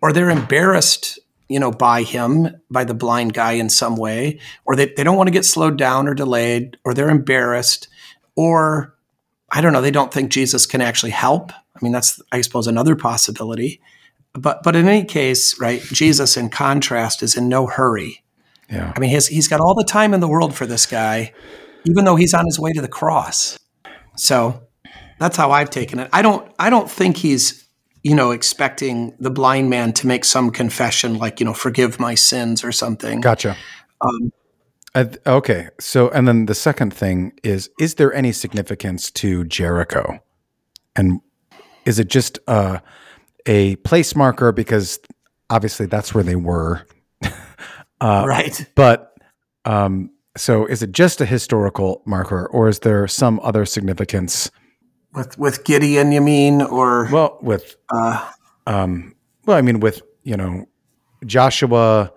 Or 0.00 0.12
they're 0.12 0.30
embarrassed 0.30 1.18
you 1.52 1.60
know 1.60 1.70
by 1.70 2.02
him 2.02 2.48
by 2.70 2.84
the 2.84 2.94
blind 2.94 3.34
guy 3.34 3.52
in 3.52 3.68
some 3.68 3.96
way 3.96 4.40
or 4.64 4.74
they, 4.74 4.92
they 4.96 5.04
don't 5.04 5.16
want 5.16 5.26
to 5.26 5.32
get 5.32 5.44
slowed 5.44 5.76
down 5.76 6.08
or 6.08 6.14
delayed 6.14 6.76
or 6.84 6.94
they're 6.94 7.10
embarrassed 7.10 7.88
or 8.34 8.94
I 9.52 9.60
don't 9.60 9.74
know. 9.74 9.82
They 9.82 9.90
don't 9.90 10.12
think 10.12 10.30
Jesus 10.30 10.64
can 10.64 10.80
actually 10.80 11.10
help. 11.12 11.52
I 11.52 11.78
mean, 11.82 11.92
that's 11.92 12.20
I 12.32 12.40
suppose 12.40 12.66
another 12.66 12.96
possibility. 12.96 13.80
But 14.32 14.62
but 14.62 14.74
in 14.74 14.88
any 14.88 15.04
case, 15.04 15.60
right? 15.60 15.82
Jesus, 15.82 16.38
in 16.38 16.48
contrast, 16.48 17.22
is 17.22 17.36
in 17.36 17.48
no 17.48 17.66
hurry. 17.66 18.24
yeah, 18.70 18.92
I 18.96 18.98
mean, 18.98 19.10
he's 19.10 19.26
he's 19.26 19.48
got 19.48 19.60
all 19.60 19.74
the 19.74 19.84
time 19.84 20.14
in 20.14 20.20
the 20.20 20.28
world 20.28 20.54
for 20.54 20.64
this 20.64 20.86
guy, 20.86 21.34
even 21.84 22.06
though 22.06 22.16
he's 22.16 22.32
on 22.32 22.46
his 22.46 22.58
way 22.58 22.72
to 22.72 22.80
the 22.80 22.88
cross. 22.88 23.58
So 24.16 24.62
that's 25.18 25.36
how 25.36 25.50
I've 25.50 25.70
taken 25.70 25.98
it. 25.98 26.08
I 26.14 26.22
don't 26.22 26.50
I 26.58 26.70
don't 26.70 26.90
think 26.90 27.18
he's 27.18 27.61
you 28.02 28.14
know 28.14 28.30
expecting 28.30 29.14
the 29.20 29.30
blind 29.30 29.70
man 29.70 29.92
to 29.92 30.06
make 30.06 30.24
some 30.24 30.50
confession 30.50 31.18
like 31.18 31.40
you 31.40 31.46
know 31.46 31.54
forgive 31.54 32.00
my 32.00 32.14
sins 32.14 32.64
or 32.64 32.72
something. 32.72 33.20
gotcha. 33.20 33.56
Uh, 34.94 35.06
okay, 35.26 35.68
so 35.80 36.10
and 36.10 36.28
then 36.28 36.46
the 36.46 36.54
second 36.54 36.92
thing 36.92 37.32
is: 37.42 37.70
is 37.78 37.94
there 37.94 38.12
any 38.12 38.32
significance 38.32 39.10
to 39.10 39.44
Jericho, 39.44 40.18
and 40.94 41.20
is 41.86 41.98
it 41.98 42.08
just 42.08 42.38
uh, 42.46 42.80
a 43.46 43.76
place 43.76 44.14
marker 44.14 44.52
because 44.52 45.00
obviously 45.48 45.86
that's 45.86 46.14
where 46.14 46.24
they 46.24 46.36
were? 46.36 46.86
right. 48.02 48.66
But 48.74 49.16
um, 49.64 50.10
so 50.36 50.66
is 50.66 50.82
it 50.82 50.92
just 50.92 51.20
a 51.20 51.26
historical 51.26 52.02
marker, 52.04 52.46
or 52.46 52.68
is 52.68 52.80
there 52.80 53.06
some 53.08 53.40
other 53.42 53.64
significance? 53.64 54.50
With 55.14 55.38
with 55.38 55.64
Gideon, 55.64 56.10
you 56.12 56.20
mean, 56.20 56.62
or 56.62 57.08
Well, 57.12 57.38
with 57.42 57.76
uh, 57.90 58.30
um, 58.66 59.14
well, 59.44 59.56
I 59.56 59.60
mean, 59.62 59.80
with 59.80 60.02
you 60.22 60.36
know 60.36 60.66
Joshua, 61.26 62.12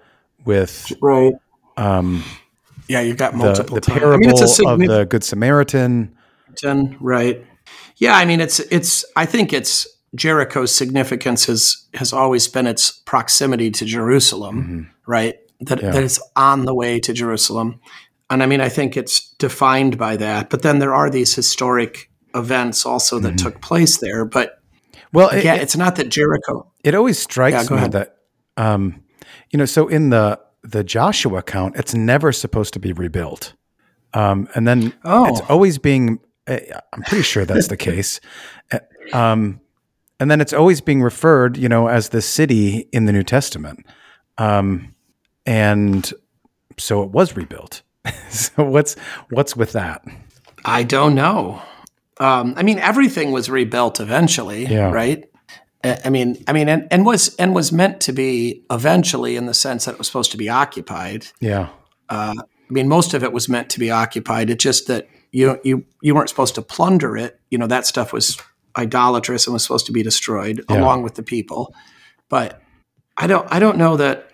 with 0.46 0.92
right? 1.02 1.34
um, 1.78 2.24
Yeah, 2.88 3.02
you've 3.02 3.18
got 3.18 3.36
multiple 3.36 3.76
the 3.76 3.82
times. 3.82 4.00
parable 4.00 4.16
I 4.16 4.18
mean, 4.20 4.30
it's 4.30 4.60
a 4.60 4.66
of 4.68 4.80
the 4.80 5.06
Good 5.06 5.24
Samaritan. 5.24 6.16
right? 7.02 7.46
Yeah, 7.98 8.16
I 8.16 8.26
mean, 8.26 8.40
it's 8.42 8.60
it's. 8.60 9.04
I 9.16 9.26
think 9.26 9.52
it's 9.54 9.88
Jericho's 10.16 10.74
significance 10.74 11.46
has 11.48 11.86
has 11.96 12.14
always 12.14 12.48
been 12.48 12.68
its 12.68 12.92
proximity 12.92 13.72
to 13.72 13.86
Jerusalem, 13.86 14.92
right? 15.08 15.36
That 15.62 15.82
Yeah. 15.82 15.92
that 15.92 16.04
it's 16.04 16.20
on 16.36 16.66
the 16.66 16.74
way 16.74 17.00
to 17.02 17.12
Jerusalem, 17.14 17.80
and 18.30 18.42
I 18.44 18.46
mean, 18.46 18.62
I 18.62 18.70
think 18.70 18.96
it's 18.96 19.34
defined 19.38 19.98
by 19.98 20.16
that. 20.18 20.50
But 20.50 20.62
then 20.62 20.80
there 20.80 20.94
are 20.94 21.10
these 21.10 21.34
historic 21.36 22.10
events 22.36 22.86
also 22.86 23.20
that 23.20 23.38
took 23.38 23.62
place 23.62 23.98
there. 23.98 24.26
But 24.26 24.60
Well, 25.14 25.30
it, 25.30 25.44
yeah, 25.46 25.56
it, 25.56 25.62
it's 25.64 25.78
not 25.78 25.96
that 25.96 26.10
Jericho. 26.10 26.72
it 26.84 26.94
always 26.96 27.18
strikes 27.18 27.70
Yeah, 27.70 27.76
me 27.76 27.78
ahead. 27.78 27.92
that 27.94 28.18
um, 28.58 29.04
you 29.52 29.58
know, 29.58 29.66
so 29.66 29.88
in 29.88 30.10
the 30.10 30.40
the 30.64 30.84
Joshua 30.84 31.40
account, 31.40 31.76
it's 31.76 31.94
never 31.94 32.32
supposed 32.32 32.74
to 32.74 32.80
be 32.80 32.92
rebuilt, 32.94 33.54
um, 34.14 34.48
and 34.56 34.68
then 34.68 34.94
Oh. 35.04 35.26
it's 35.28 35.42
always 35.50 35.78
being. 35.78 36.20
uh, 36.48 36.58
I'm 36.94 37.04
pretty 37.04 37.24
sure 37.24 37.46
that's 37.46 37.68
the 37.68 37.78
case. 37.92 38.20
Uh, 38.72 38.80
Um, 39.14 39.60
and 40.20 40.32
then 40.32 40.42
it's 40.42 40.54
always 40.54 40.82
being 40.82 41.02
referred, 41.04 41.58
you 41.58 41.68
know, 41.70 41.88
as 41.88 42.10
the 42.10 42.22
city 42.22 42.88
in 42.92 43.06
the 43.06 43.12
New 43.12 43.24
Testament. 43.24 43.86
Um, 44.38 44.96
and 45.46 46.12
so 46.78 47.04
it 47.04 47.12
was 47.12 47.36
rebuilt. 47.36 47.84
so 48.30 48.64
what's 48.64 48.96
what's 49.30 49.56
with 49.56 49.74
that? 49.74 50.04
I 50.64 50.84
don't 50.84 51.14
know. 51.16 51.62
Um, 52.20 52.54
I 52.58 52.64
mean, 52.64 52.80
everything 52.80 53.32
was 53.32 53.50
rebuilt 53.50 54.00
eventually, 54.00 54.66
Yeah. 54.66 54.92
right? 54.92 55.26
I 55.84 56.10
mean, 56.10 56.44
I 56.48 56.54
mean, 56.54 56.68
and, 56.68 56.88
and 56.90 57.06
was 57.06 57.36
and 57.36 57.54
was 57.54 57.72
meant 57.72 58.00
to 58.02 58.12
be 58.14 58.64
eventually 58.72 59.36
in 59.36 59.46
the 59.46 59.54
sense 59.54 59.86
that 59.86 59.92
it 59.94 59.98
was 60.00 60.08
supposed 60.08 60.32
to 60.32 60.38
be 60.38 60.50
occupied. 60.50 61.28
Yeah. 61.40 61.70
I 62.10 62.34
mean, 62.70 62.88
most 62.88 63.14
of 63.14 63.24
it 63.24 63.32
was 63.32 63.48
meant 63.48 63.70
to 63.72 63.80
be 63.80 63.92
occupied. 63.92 64.50
It's 64.50 64.64
just 64.64 64.88
that 64.88 65.08
you 65.32 65.60
you 65.64 65.86
you 66.02 66.16
weren't 66.16 66.30
supposed 66.30 66.56
to 66.56 66.64
plunder 66.64 67.16
it. 67.16 67.40
You 67.52 67.60
know, 67.60 67.68
that 67.68 67.86
stuff 67.86 68.14
was 68.14 68.38
idolatrous 68.76 69.46
and 69.46 69.54
was 69.54 69.62
supposed 69.62 69.86
to 69.86 69.92
be 69.92 70.02
destroyed 70.02 70.64
Yeah. 70.70 70.80
along 70.82 71.04
with 71.04 71.16
the 71.16 71.24
people. 71.24 71.76
But 72.30 72.62
I 73.18 73.28
don't 73.28 73.48
I 73.52 73.60
don't 73.60 73.78
know 73.78 73.96
that 73.98 74.32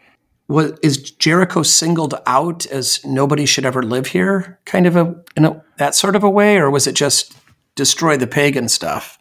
was 0.48 0.72
is 0.82 0.98
Jericho 1.12 1.64
singled 1.64 2.14
out 2.26 2.66
as 2.68 3.04
nobody 3.06 3.46
should 3.46 3.66
ever 3.66 3.84
live 3.84 4.08
here, 4.08 4.60
kind 4.66 4.88
of 4.88 4.96
a 4.96 5.16
in 5.36 5.44
a 5.44 5.62
that 5.80 5.96
sort 5.96 6.16
of 6.16 6.24
a 6.24 6.30
way, 6.30 6.58
or 6.58 6.72
was 6.72 6.88
it 6.88 6.96
just 6.96 7.34
destroy 7.76 8.18
the 8.18 8.28
pagan 8.28 8.70
stuff? 8.70 9.18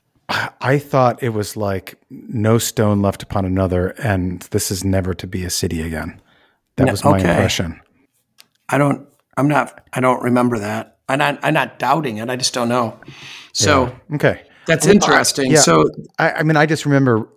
I 0.61 0.79
thought 0.79 1.23
it 1.25 1.31
was 1.31 1.57
like 1.57 2.01
no 2.09 2.59
stone 2.59 3.03
left 3.03 3.23
upon 3.23 3.45
another, 3.45 3.89
and 4.01 4.41
this 4.53 4.71
is 4.71 4.85
never 4.85 5.13
to 5.15 5.27
be 5.27 5.45
a 5.45 5.51
city 5.51 5.83
again. 5.83 6.21
That 6.77 6.85
No, 6.87 6.93
was 6.93 7.05
my 7.05 7.19
okay. 7.19 7.29
impression. 7.31 7.81
I 8.69 8.79
don't. 8.79 9.09
I'm 9.37 9.49
not. 9.49 9.85
I 9.93 9.99
don't 10.01 10.23
remember 10.23 10.61
that. 10.61 10.99
I'm 11.09 11.19
not. 11.19 11.41
I'm 11.43 11.55
not 11.55 11.81
doubting 11.81 12.19
it. 12.19 12.31
I 12.31 12.37
just 12.37 12.55
don't 12.55 12.69
know. 12.69 13.01
So 13.53 13.93
Okay. 14.15 14.43
That's 14.67 14.87
interesting. 14.87 15.51
yeah. 15.51 15.59
So 15.59 15.89
I, 16.21 16.31
I 16.31 16.43
mean, 16.45 16.57
I 16.57 16.65
just 16.67 16.87
remember 16.87 17.29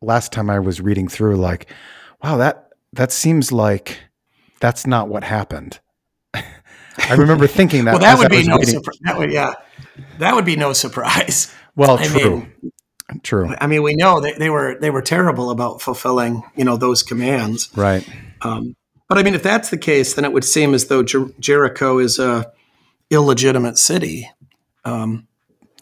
last 0.00 0.30
time 0.30 0.48
I 0.48 0.60
was 0.60 0.80
reading 0.80 1.08
through, 1.08 1.36
like, 1.36 1.68
wow, 2.22 2.36
that 2.36 2.68
that 2.92 3.10
seems 3.10 3.50
like 3.50 3.98
that's 4.60 4.86
not 4.86 5.08
what 5.08 5.24
happened. 5.24 5.80
I 6.34 7.14
remember 7.16 7.48
thinking 7.48 7.86
that. 7.86 7.92
well, 7.92 8.00
that 8.02 8.18
would 8.18 8.26
I 8.26 8.28
be 8.28 8.36
was 8.36 8.46
no 8.48 8.60
surprise. 8.62 8.98
That 9.00 9.18
would, 9.18 9.32
yeah, 9.32 9.54
that 10.18 10.34
would 10.34 10.44
be 10.44 10.56
no 10.56 10.72
surprise. 10.72 11.52
Well, 11.76 11.98
I 11.98 12.06
true, 12.06 12.36
mean- 12.62 12.72
true, 13.22 13.54
I 13.60 13.66
mean, 13.66 13.82
we 13.82 13.94
know 13.94 14.20
that 14.20 14.38
they 14.38 14.48
were 14.48 14.78
they 14.80 14.88
were 14.90 15.02
terrible 15.02 15.50
about 15.50 15.82
fulfilling, 15.82 16.42
you 16.56 16.64
know, 16.64 16.76
those 16.78 17.02
commands. 17.02 17.68
right. 17.76 18.08
Um, 18.40 18.74
but 19.08 19.18
I 19.18 19.22
mean, 19.22 19.34
if 19.34 19.42
that's 19.42 19.68
the 19.70 19.76
case, 19.78 20.14
then 20.14 20.24
it 20.24 20.32
would 20.32 20.44
seem 20.44 20.72
as 20.74 20.86
though 20.86 21.02
Jer- 21.02 21.30
Jericho 21.38 21.98
is 21.98 22.18
a 22.18 22.50
illegitimate 23.10 23.78
city. 23.78 24.30
Um, 24.84 25.28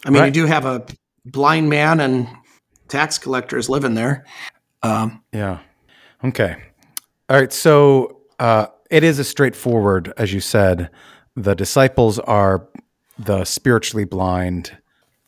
I 0.05 0.09
mean, 0.09 0.19
Right. 0.21 0.25
you 0.27 0.43
do 0.43 0.45
have 0.47 0.65
a 0.65 0.85
blind 1.25 1.69
man 1.69 1.99
and 1.99 2.27
tax 2.87 3.17
collectors 3.17 3.69
living 3.69 3.95
there. 3.95 4.25
Um, 4.83 5.23
Yeah. 5.31 5.59
Okay. 6.23 6.55
All 7.29 7.37
right. 7.39 7.51
So 7.51 8.21
uh, 8.37 8.67
it 8.91 9.03
is 9.03 9.17
a 9.17 9.23
straightforward, 9.23 10.13
as 10.17 10.33
you 10.33 10.39
said. 10.39 10.89
The 11.35 11.55
disciples 11.55 12.19
are 12.19 12.67
the 13.17 13.45
spiritually 13.45 14.05
blind. 14.05 14.77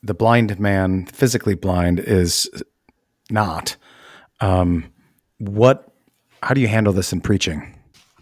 The 0.04 0.14
blind 0.14 0.60
man, 0.60 1.06
physically 1.08 1.56
blind, 1.56 2.00
is 2.00 2.50
not. 3.30 3.76
Um, 4.40 4.92
what? 5.40 5.92
How 6.44 6.54
do 6.54 6.62
you 6.62 6.68
handle 6.68 6.94
this 6.94 7.12
in 7.12 7.22
preaching? 7.22 7.76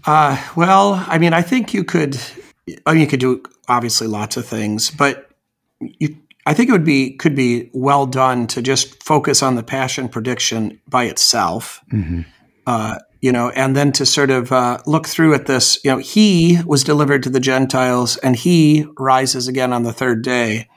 Uh, 0.05 0.41
well, 0.55 1.03
I 1.07 1.17
mean, 1.17 1.33
I 1.33 1.41
think 1.41 1.73
you 1.73 1.83
could. 1.83 2.17
I 2.85 2.93
mean, 2.93 3.01
you 3.01 3.07
could 3.07 3.19
do 3.19 3.43
obviously 3.67 4.07
lots 4.07 4.37
of 4.37 4.45
things, 4.45 4.89
but 4.91 5.29
you, 5.79 6.17
I 6.45 6.53
think 6.53 6.69
it 6.69 6.71
would 6.71 6.85
be 6.85 7.15
could 7.15 7.35
be 7.35 7.69
well 7.73 8.05
done 8.05 8.47
to 8.47 8.61
just 8.61 9.03
focus 9.03 9.43
on 9.43 9.55
the 9.55 9.63
passion 9.63 10.07
prediction 10.07 10.79
by 10.87 11.05
itself. 11.05 11.81
Uh, 12.67 12.97
you 13.25 13.31
know, 13.31 13.49
and 13.49 13.75
then 13.75 13.91
to 13.91 14.05
sort 14.05 14.29
of 14.29 14.51
uh, 14.51 14.77
look 14.85 15.07
through 15.07 15.33
at 15.33 15.47
this. 15.47 15.83
You 15.83 15.89
know, 15.89 15.97
he 15.97 16.59
was 16.63 16.83
delivered 16.83 17.23
to 17.23 17.29
the 17.31 17.39
Gentiles, 17.39 18.17
and 18.17 18.35
he 18.35 18.85
rises 18.99 19.47
again 19.47 19.73
on 19.73 19.81
the 19.81 19.91
third 19.91 20.21
day. 20.21 20.69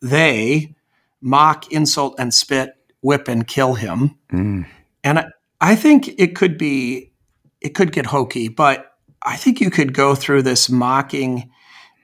They 0.00 0.74
mock, 1.20 1.70
insult, 1.70 2.16
and 2.18 2.34
spit, 2.34 2.74
whip, 3.02 3.28
and 3.28 3.46
kill 3.46 3.74
him. 3.74 4.18
Mm. 4.32 4.66
And 5.04 5.20
I, 5.20 5.26
I 5.60 5.76
think 5.76 6.18
it 6.18 6.34
could 6.34 6.58
be, 6.58 7.12
it 7.60 7.76
could 7.76 7.92
get 7.92 8.06
hokey, 8.06 8.48
but 8.48 8.96
I 9.22 9.36
think 9.36 9.60
you 9.60 9.70
could 9.70 9.94
go 9.94 10.16
through 10.16 10.42
this 10.42 10.68
mocking, 10.68 11.52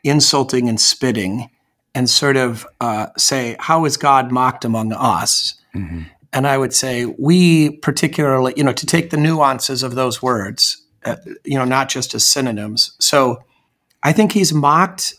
insulting, 0.05 0.69
and 0.69 0.81
spitting 0.81 1.51
and 1.93 2.09
sort 2.09 2.37
of 2.37 2.65
uh, 2.81 3.09
say, 3.17 3.57
How 3.59 3.85
is 3.85 3.97
God 3.97 4.31
mocked 4.31 4.65
among 4.65 4.93
us? 4.93 5.61
And 6.33 6.47
I 6.47 6.59
would 6.59 6.75
say, 6.75 7.07
we 7.07 7.79
particularly, 7.79 8.55
you 8.57 8.65
know, 8.65 8.73
to 8.73 8.87
take 8.87 9.11
the 9.11 9.17
nuances 9.17 9.83
of 9.83 9.95
those 9.95 10.23
words, 10.23 10.85
uh, 11.05 11.17
you 11.45 11.59
know, 11.59 11.65
not 11.65 11.89
just 11.89 12.15
as 12.15 12.25
synonyms. 12.25 12.95
So 13.01 13.43
I 14.03 14.13
think 14.13 14.33
he's 14.33 14.53
mocked 14.53 15.15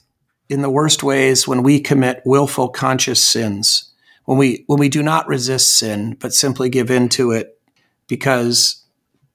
in 0.50 0.62
the 0.62 0.69
worst 0.69 1.04
ways 1.04 1.48
when 1.48 1.63
we 1.63 1.80
commit 1.80 2.22
willful 2.26 2.69
conscious 2.69 3.24
sins 3.24 3.91
when 4.26 4.38
we 4.38 4.63
when 4.67 4.80
we 4.80 4.89
do 4.89 5.02
not 5.02 5.28
resist 5.28 5.78
sin 5.78 6.15
but 6.19 6.34
simply 6.34 6.69
give 6.69 6.91
in 6.91 7.10
to 7.10 7.32
it 7.32 7.60
because 8.08 8.84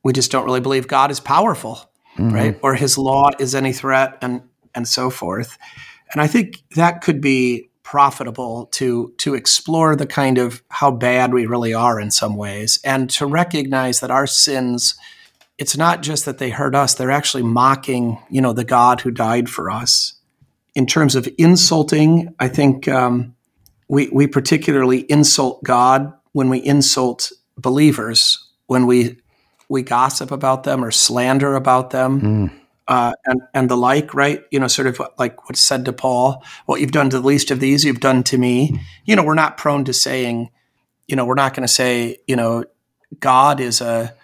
we 0.02 0.12
just 0.12 0.30
don't 0.30 0.44
really 0.44 0.60
believe 0.60 0.86
God 0.86 1.10
is 1.10 1.20
powerful 1.20 1.90
right? 2.32 2.58
Or 2.62 2.74
his 2.74 2.96
law 2.96 3.30
is 3.38 3.54
any 3.54 3.72
threat 3.72 4.18
and 4.22 4.42
and 4.74 4.86
so 4.86 5.10
forth. 5.10 5.56
And 6.12 6.20
i 6.20 6.26
think 6.26 6.62
that 6.76 7.00
could 7.00 7.20
be 7.20 7.70
profitable 7.84 8.66
to 8.72 9.14
to 9.18 9.34
explore 9.34 9.94
the 9.94 10.06
kind 10.06 10.38
of 10.38 10.62
how 10.70 10.90
bad 10.90 11.32
we 11.32 11.46
really 11.46 11.72
are 11.72 12.00
in 12.00 12.10
some 12.10 12.34
ways 12.34 12.80
and 12.84 13.08
to 13.08 13.26
recognize 13.26 14.00
that 14.00 14.10
our 14.10 14.26
sins 14.26 14.96
it's 15.58 15.76
not 15.76 16.02
just 16.02 16.24
that 16.24 16.38
they 16.38 16.50
hurt 16.50 16.74
us 16.74 16.94
they're 16.94 17.10
actually 17.10 17.42
mocking 17.42 18.18
you 18.28 18.40
know 18.40 18.52
the 18.52 18.64
god 18.64 19.00
who 19.00 19.10
died 19.10 19.48
for 19.48 19.70
us. 19.70 20.14
In 20.74 20.86
terms 20.86 21.14
of 21.14 21.28
insulting 21.38 22.34
i 22.40 22.48
think 22.48 22.88
um, 22.88 23.34
we, 23.88 24.08
we 24.08 24.26
particularly 24.26 25.00
insult 25.00 25.62
God 25.62 26.12
when 26.32 26.48
we 26.48 26.58
insult 26.58 27.32
believers, 27.56 28.48
when 28.66 28.86
we 28.86 29.16
we 29.68 29.82
gossip 29.82 30.30
about 30.30 30.64
them 30.64 30.84
or 30.84 30.90
slander 30.90 31.54
about 31.54 31.90
them, 31.90 32.50
uh, 32.88 33.12
and 33.24 33.40
and 33.54 33.68
the 33.70 33.76
like, 33.76 34.14
right? 34.14 34.42
You 34.50 34.60
know, 34.60 34.68
sort 34.68 34.86
of 34.88 35.00
like 35.18 35.48
what's 35.48 35.60
said 35.60 35.84
to 35.86 35.92
Paul: 35.92 36.42
"What 36.66 36.80
you've 36.80 36.92
done 36.92 37.10
to 37.10 37.20
the 37.20 37.26
least 37.26 37.50
of 37.50 37.60
these, 37.60 37.84
you've 37.84 38.00
done 38.00 38.22
to 38.24 38.38
me." 38.38 38.80
You 39.04 39.16
know, 39.16 39.22
we're 39.24 39.34
not 39.34 39.56
prone 39.56 39.84
to 39.84 39.92
saying, 39.92 40.50
you 41.08 41.16
know, 41.16 41.24
we're 41.24 41.34
not 41.34 41.54
going 41.54 41.66
to 41.66 41.72
say, 41.72 42.18
you 42.26 42.36
know, 42.36 42.64
God 43.20 43.60
is 43.60 43.80
a, 43.80 44.14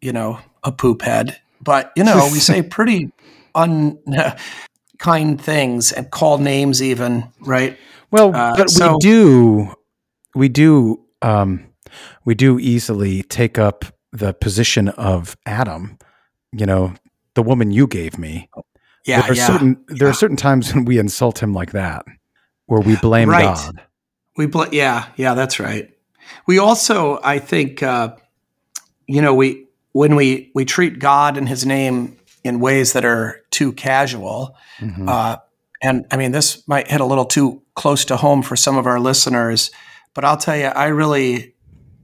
you 0.00 0.12
know, 0.12 0.38
a 0.64 0.72
poop 0.72 1.02
head, 1.02 1.38
but 1.60 1.92
you 1.96 2.04
know, 2.04 2.28
we 2.32 2.38
say 2.38 2.62
pretty 2.76 3.10
unkind 3.54 5.40
things 5.40 5.92
and 5.92 6.10
call 6.10 6.38
names 6.38 6.82
even, 6.82 7.30
right? 7.40 7.76
Well, 8.10 8.34
Uh, 8.34 8.56
but 8.56 8.70
so- 8.70 8.92
we 8.92 8.98
do, 8.98 9.74
we 10.34 10.48
do, 10.48 11.00
um, 11.22 11.66
we 12.24 12.34
do 12.34 12.58
easily 12.58 13.22
take 13.22 13.58
up 13.58 13.84
the 14.12 14.32
position 14.34 14.88
of 14.90 15.36
Adam. 15.46 15.98
You 16.52 16.66
know, 16.66 16.94
the 17.36 17.42
woman 17.42 17.70
you 17.70 17.86
gave 17.86 18.18
me. 18.18 18.50
Yeah, 19.04 19.20
there 19.22 19.30
are 19.30 19.34
yeah. 19.34 19.46
certain 19.46 19.84
there 19.86 20.08
are 20.08 20.12
certain 20.12 20.36
times 20.36 20.74
when 20.74 20.84
we 20.84 20.98
insult 20.98 21.40
him 21.40 21.52
like 21.54 21.70
that, 21.72 22.04
where 22.66 22.80
we 22.80 22.96
blame 22.96 23.28
Right. 23.30 23.44
God. 23.44 23.80
We 24.36 24.46
bl- 24.46 24.64
yeah, 24.72 25.06
yeah, 25.16 25.34
that's 25.34 25.60
right. 25.60 25.88
We 26.46 26.58
also, 26.58 27.20
I 27.22 27.38
think, 27.38 27.82
uh, 27.82 28.16
you 29.06 29.22
know, 29.22 29.32
we 29.34 29.66
when 29.92 30.16
we 30.16 30.50
we 30.54 30.64
treat 30.64 30.98
God 30.98 31.38
and 31.38 31.48
His 31.48 31.64
name 31.64 32.16
in 32.42 32.58
ways 32.58 32.92
that 32.94 33.04
are 33.04 33.40
too 33.50 33.72
casual, 33.72 34.56
Mhm. 34.80 35.08
uh, 35.08 35.36
and 35.82 36.04
I 36.10 36.16
mean, 36.16 36.32
this 36.32 36.66
might 36.66 36.88
hit 36.90 37.00
a 37.00 37.04
little 37.04 37.24
too 37.26 37.62
close 37.74 38.04
to 38.06 38.16
home 38.16 38.42
for 38.42 38.56
some 38.56 38.76
of 38.76 38.86
our 38.86 38.98
listeners, 38.98 39.70
but 40.14 40.24
I'll 40.24 40.36
tell 40.36 40.56
you, 40.56 40.66
I 40.66 40.86
really, 40.86 41.54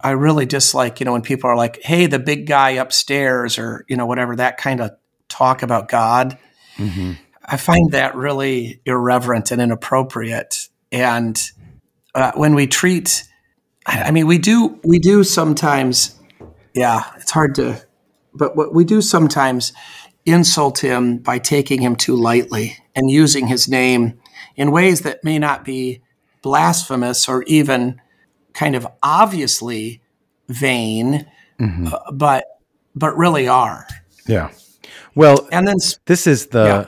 I 0.00 0.10
really 0.10 0.46
dislike, 0.46 1.00
you 1.00 1.04
know, 1.04 1.12
when 1.12 1.22
people 1.22 1.50
are 1.50 1.56
like, 1.56 1.82
"Hey, 1.82 2.06
the 2.06 2.18
big 2.18 2.46
guy 2.46 2.70
upstairs," 2.70 3.58
or 3.58 3.84
you 3.88 3.96
know, 3.96 4.06
whatever 4.06 4.36
that 4.36 4.56
kind 4.56 4.80
of 4.80 4.90
talk 5.32 5.62
about 5.62 5.88
God. 5.88 6.38
Mhm. 6.76 7.18
I 7.44 7.56
find 7.56 7.90
that 7.92 8.14
really 8.14 8.80
irreverent 8.86 9.50
and 9.50 9.60
inappropriate. 9.60 10.68
And 10.92 11.40
uh, 12.14 12.32
when 12.34 12.54
we 12.54 12.66
treat, 12.66 13.24
I 13.86 14.10
mean, 14.12 14.26
we 14.26 14.38
do, 14.38 14.78
we 14.84 14.98
do 14.98 15.24
sometimes, 15.24 16.14
yeah, 16.74 17.02
it's 17.16 17.30
hard 17.30 17.54
to, 17.56 17.82
but 18.34 18.54
what 18.56 18.72
we 18.74 18.84
do 18.84 19.00
sometimes 19.00 19.72
insult 20.24 20.78
him 20.78 21.18
by 21.18 21.38
taking 21.38 21.80
him 21.80 21.96
too 21.96 22.14
lightly 22.14 22.76
and 22.94 23.10
using 23.10 23.48
his 23.48 23.66
name 23.68 24.20
in 24.54 24.70
ways 24.70 25.00
that 25.00 25.24
may 25.24 25.38
not 25.38 25.64
be 25.64 26.00
blasphemous 26.42 27.28
or 27.28 27.42
even 27.44 28.00
kind 28.54 28.76
of 28.76 28.86
obviously 29.02 30.00
vain, 30.48 31.26
Mhm. 31.58 31.92
uh, 31.92 32.12
but 32.12 32.44
but 32.94 33.16
really 33.16 33.48
are. 33.48 33.86
Yeah. 34.28 34.50
Well, 35.14 35.48
And 35.52 35.66
then 35.68 35.76
this 36.06 36.26
is 36.26 36.46
the 36.48 36.64
Yeah. 36.64 36.86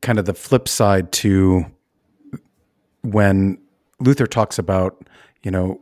kind 0.00 0.18
of 0.18 0.24
the 0.24 0.34
flip 0.34 0.68
side 0.68 1.12
to 1.12 1.66
when 3.02 3.58
Luther 4.00 4.26
talks 4.26 4.58
about, 4.58 5.06
you 5.42 5.50
know, 5.50 5.80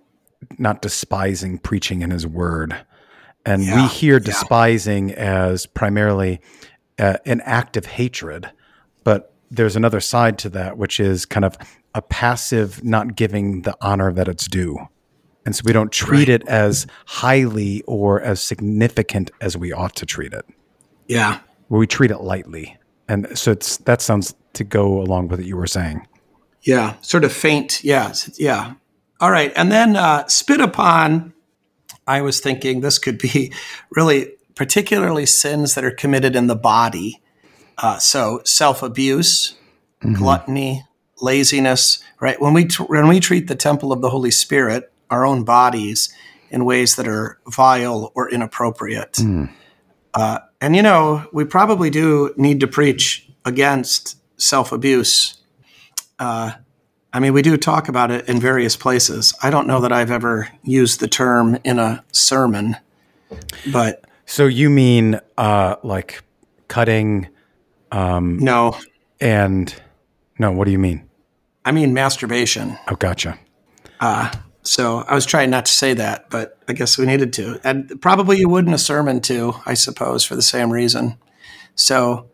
not 0.59 0.83
despising 0.83 1.59
preaching 1.59 2.03
in 2.03 2.11
his 2.11 2.27
word. 2.27 2.75
And 3.47 3.62
we 3.62 3.69
Yeah, 3.69 3.88
hear 3.88 4.14
yeah. 4.14 4.21
despising 4.25 5.12
as 5.12 5.66
primarily 5.66 6.40
uh, 6.99 7.16
an 7.25 7.40
act 7.43 7.77
of 7.79 7.87
hatred. 7.87 8.51
But 9.05 9.33
there's 9.51 9.75
another 9.77 10.01
side 10.01 10.38
to 10.38 10.51
that, 10.51 10.77
which 10.77 11.01
is 11.01 11.25
kind 11.25 11.45
of 11.47 11.57
a 11.95 12.03
passive 12.03 12.85
not 12.85 13.16
giving 13.16 13.62
the 13.62 13.75
honor 13.81 14.12
that 14.12 14.29
it's 14.29 14.47
due. 14.47 14.77
And 15.47 15.57
so 15.57 15.62
we 15.64 15.73
don't 15.73 15.90
treat 15.90 16.29
Right. 16.29 16.40
it 16.43 16.47
as 16.49 16.87
highly 17.07 17.83
or 17.87 18.21
as 18.21 18.43
significant 18.43 19.31
as 19.40 19.57
we 19.57 19.73
ought 19.73 19.97
to 19.97 20.07
treat 20.07 20.33
it 20.35 20.45
yeah, 21.09 21.40
we 21.79 21.87
treat 21.87 22.11
it 22.11 22.21
lightly. 22.21 22.77
And 23.09 23.27
so 23.37 23.53
it's 23.53 23.79
that 23.79 24.01
sounds 24.03 24.35
to 24.53 24.65
go 24.65 25.01
along 25.01 25.29
with 25.29 25.41
what 25.41 25.47
you 25.47 25.57
were 25.57 25.67
saying. 25.67 26.07
Yeah, 26.63 26.97
sort 27.01 27.25
of 27.25 27.33
faint. 27.33 27.83
Yeah, 27.83 28.13
yeah. 28.37 28.75
All 29.21 29.31
right, 29.31 29.53
and 29.57 29.73
then 29.73 29.97
uh, 29.97 30.27
spit 30.29 30.61
upon. 30.61 31.33
I 32.07 32.23
was 32.23 32.41
thinking 32.41 32.81
this 32.81 32.99
could 32.99 33.19
be 33.19 33.53
really 33.91 34.33
particularly 34.55 35.27
sins 35.27 35.75
that 35.75 35.85
are 35.85 35.91
committed 35.91 36.37
in 36.37 36.47
the 36.47 36.57
body. 36.57 37.23
Uh, 37.79 37.99
so 37.99 38.43
self 38.45 38.83
abuse, 38.83 39.57
gluttony, 40.01 40.85
laziness. 41.21 42.03
Right 42.21 42.41
when 42.41 42.53
we 42.53 42.67
tr- 42.67 42.85
when 42.85 43.09
we 43.09 43.21
treat 43.21 43.49
the 43.49 43.57
temple 43.57 43.93
of 43.93 44.03
the 44.03 44.11
Holy 44.11 44.31
Spirit, 44.31 44.93
our 45.09 45.27
own 45.27 45.45
bodies, 45.45 46.15
in 46.51 46.65
ways 46.65 46.97
that 46.97 47.09
are 47.09 47.39
vile 47.49 48.13
or 48.15 48.31
inappropriate. 48.31 49.19
Uh, 50.13 50.39
and 50.61 50.77
you 50.77 50.83
know, 50.83 51.27
we 51.33 51.44
probably 51.44 51.90
do 51.90 52.35
need 52.37 52.61
to 52.61 52.66
preach 52.66 53.29
against 53.44 54.16
self 54.40 54.73
abuse. 54.73 55.38
Uh, 56.18 56.53
I 57.12 57.18
mean, 57.18 57.33
we 57.33 57.42
do 57.42 57.57
talk 57.57 57.88
about 57.88 58.11
it 58.11 58.29
in 58.29 58.38
various 58.40 58.77
places. 58.77 59.35
I 59.42 59.51
don't 59.51 59.66
know 59.66 59.81
that 59.81 59.92
I've 59.92 60.11
ever 60.11 60.49
used 60.62 61.01
the 61.01 61.09
term 61.09 61.59
in 61.64 61.79
a 61.79 62.05
sermon, 62.12 62.77
but 63.73 64.05
So 64.27 64.46
you 64.46 64.70
mean 64.70 65.20
uh, 65.37 65.77
like 65.83 66.23
cutting 66.68 67.29
no, 68.38 68.77
and 69.20 69.75
no? 70.38 70.53
What 70.53 70.66
do 70.66 70.70
you 70.70 70.79
mean? 70.79 71.09
I 71.64 71.73
mean 71.73 71.92
masturbation. 71.92 72.79
Oh, 72.88 72.94
gotcha. 72.94 73.38
So 74.62 74.99
I 75.09 75.14
was 75.14 75.27
trying 75.27 75.51
not 75.51 75.66
to 75.66 75.73
say 75.73 75.94
that, 75.94 76.29
but 76.31 76.59
I 76.68 76.75
guess 76.75 76.99
we 76.99 77.07
needed 77.07 77.33
to. 77.35 77.61
And 77.64 78.01
probably 78.01 78.38
you 78.38 78.49
would 78.49 78.66
in 78.66 78.75
a 78.75 78.79
sermon 78.79 79.20
too, 79.20 79.55
I 79.64 79.75
suppose, 79.75 80.25
for 80.25 80.37
the 80.37 80.42
same 80.42 80.70
reason. 80.70 81.16
So 81.75 82.31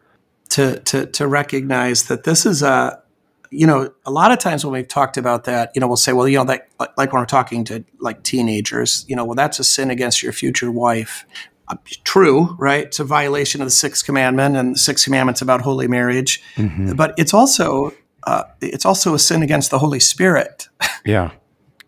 to 0.50 0.80
to 0.80 1.06
to 1.06 1.26
recognize 1.26 2.04
that 2.04 2.24
this 2.24 2.46
is 2.46 2.62
a 2.62 3.02
you 3.50 3.66
know, 3.66 3.92
a 4.04 4.10
lot 4.10 4.32
of 4.32 4.38
times 4.38 4.64
when 4.64 4.72
we've 4.72 4.88
talked 4.88 5.16
about 5.16 5.44
that, 5.44 5.70
you 5.74 5.80
know, 5.80 5.86
we'll 5.86 5.96
say, 5.96 6.12
well, 6.12 6.26
you 6.28 6.38
know, 6.38 6.44
that 6.44 6.68
like 6.78 7.12
when 7.12 7.22
we're 7.22 7.26
talking 7.26 7.64
to 7.64 7.84
like 8.00 8.22
teenagers, 8.22 9.04
you 9.08 9.16
know, 9.16 9.24
well, 9.24 9.34
that's 9.34 9.58
a 9.58 9.64
sin 9.64 9.90
against 9.90 10.22
your 10.22 10.32
future 10.32 10.70
wife. 10.70 11.24
Uh, 11.68 11.76
true, 12.04 12.54
right? 12.58 12.84
It's 12.84 13.00
a 13.00 13.04
violation 13.04 13.60
of 13.60 13.66
the 13.66 13.72
sixth 13.72 14.04
commandment, 14.04 14.56
and 14.56 14.74
the 14.74 14.78
sixth 14.78 15.04
commandment's 15.04 15.42
about 15.42 15.62
holy 15.62 15.88
marriage. 15.88 16.42
But 16.94 17.14
it's 17.18 17.34
also 17.34 17.92
uh, 18.24 18.44
it's 18.60 18.84
also 18.84 19.14
a 19.14 19.18
sin 19.18 19.42
against 19.42 19.70
the 19.70 19.78
Holy 19.78 20.00
Spirit. 20.00 20.68
Yeah. 21.04 21.30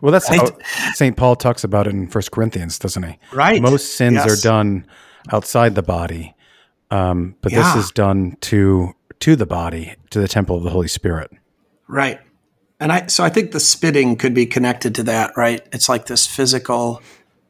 Well, 0.01 0.13
that's 0.13 0.31
Right. 0.31 0.41
how 0.41 0.93
St. 0.93 1.17
Paul 1.17 1.37
talks 1.37 1.65
about 1.65 1.87
it 1.87 1.91
in 1.95 2.07
First 2.09 2.31
Corinthians, 2.31 2.79
doesn't 2.79 3.03
he? 3.03 3.19
Right. 3.33 3.61
Most 3.61 3.95
sins 3.97 4.15
Yes. 4.15 4.27
are 4.27 4.41
done 4.43 4.87
outside 5.33 5.75
the 5.75 5.83
body, 5.83 6.35
um, 6.91 7.35
but 7.43 7.53
Yeah. 7.53 7.75
this 7.75 7.85
is 7.87 7.91
done 7.91 8.37
to 8.43 8.95
to 9.21 9.35
the 9.35 9.47
body, 9.47 9.95
to 10.11 10.21
the 10.21 10.29
temple 10.29 10.57
of 10.57 10.63
the 10.63 10.71
Holy 10.71 10.87
Spirit. 10.87 11.29
Right. 11.89 12.21
And 12.79 12.93
I 12.93 13.07
so 13.09 13.25
I 13.25 13.29
think 13.31 13.51
the 13.51 13.59
spitting 13.59 14.15
could 14.15 14.33
be 14.33 14.47
connected 14.47 14.95
to 14.95 15.03
that, 15.05 15.33
right? 15.37 15.67
It's 15.73 15.89
like 15.89 16.07
this 16.07 16.25
physical, 16.27 17.03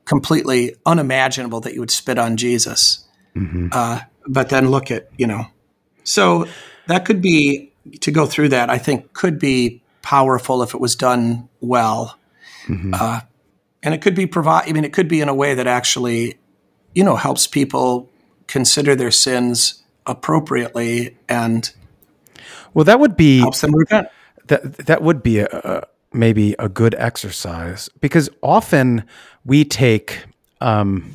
completely 0.07 0.75
unimaginable 0.87 1.61
that 1.61 1.75
you 1.75 1.81
would 1.81 1.91
spit 1.91 2.19
on 2.19 2.39
Jesus. 2.39 3.05
Uh, 3.71 4.01
but 4.27 4.49
then 4.49 4.71
look 4.71 4.91
at, 4.91 5.09
you 5.19 5.27
know, 5.27 5.45
so 6.05 6.47
that 6.87 7.05
could 7.05 7.21
be 7.21 7.71
to 8.01 8.11
go 8.11 8.25
through 8.27 8.49
that, 8.49 8.69
I 8.71 8.79
think 8.79 9.13
could 9.13 9.39
be 9.39 9.83
powerful 10.03 10.63
if 10.63 10.75
it 10.75 10.81
was 10.81 10.97
done 10.97 11.49
well. 11.61 12.17
Uh, 12.95 13.21
and 13.83 13.95
it 13.95 14.03
could 14.03 14.15
be 14.15 14.27
provide 14.27 14.69
I 14.69 14.73
mean, 14.73 14.85
it 14.85 14.93
could 14.93 15.09
be 15.09 15.21
in 15.21 15.29
a 15.29 15.35
way 15.35 15.55
that 15.55 15.67
actually, 15.67 16.39
you 16.95 17.05
know, 17.05 17.17
helps 17.17 17.47
people 17.47 18.11
consider 18.47 18.95
their 18.95 19.11
sins 19.11 19.83
appropriately 20.07 21.17
and 21.29 21.71
Well, 22.75 22.85
that 22.85 22.99
would 23.01 23.17
be 23.17 23.41
helps 23.41 23.61
them 23.61 23.75
repent. 23.75 24.09
that 24.47 24.87
that 24.87 25.03
would 25.03 25.23
be 25.23 25.41
a, 25.41 25.49
a 25.53 25.87
maybe 26.13 26.55
a 26.59 26.69
good 26.69 26.95
exercise 26.99 27.89
because 28.01 28.31
often 28.43 29.05
we 29.45 29.65
take 29.65 30.25
um, 30.61 31.15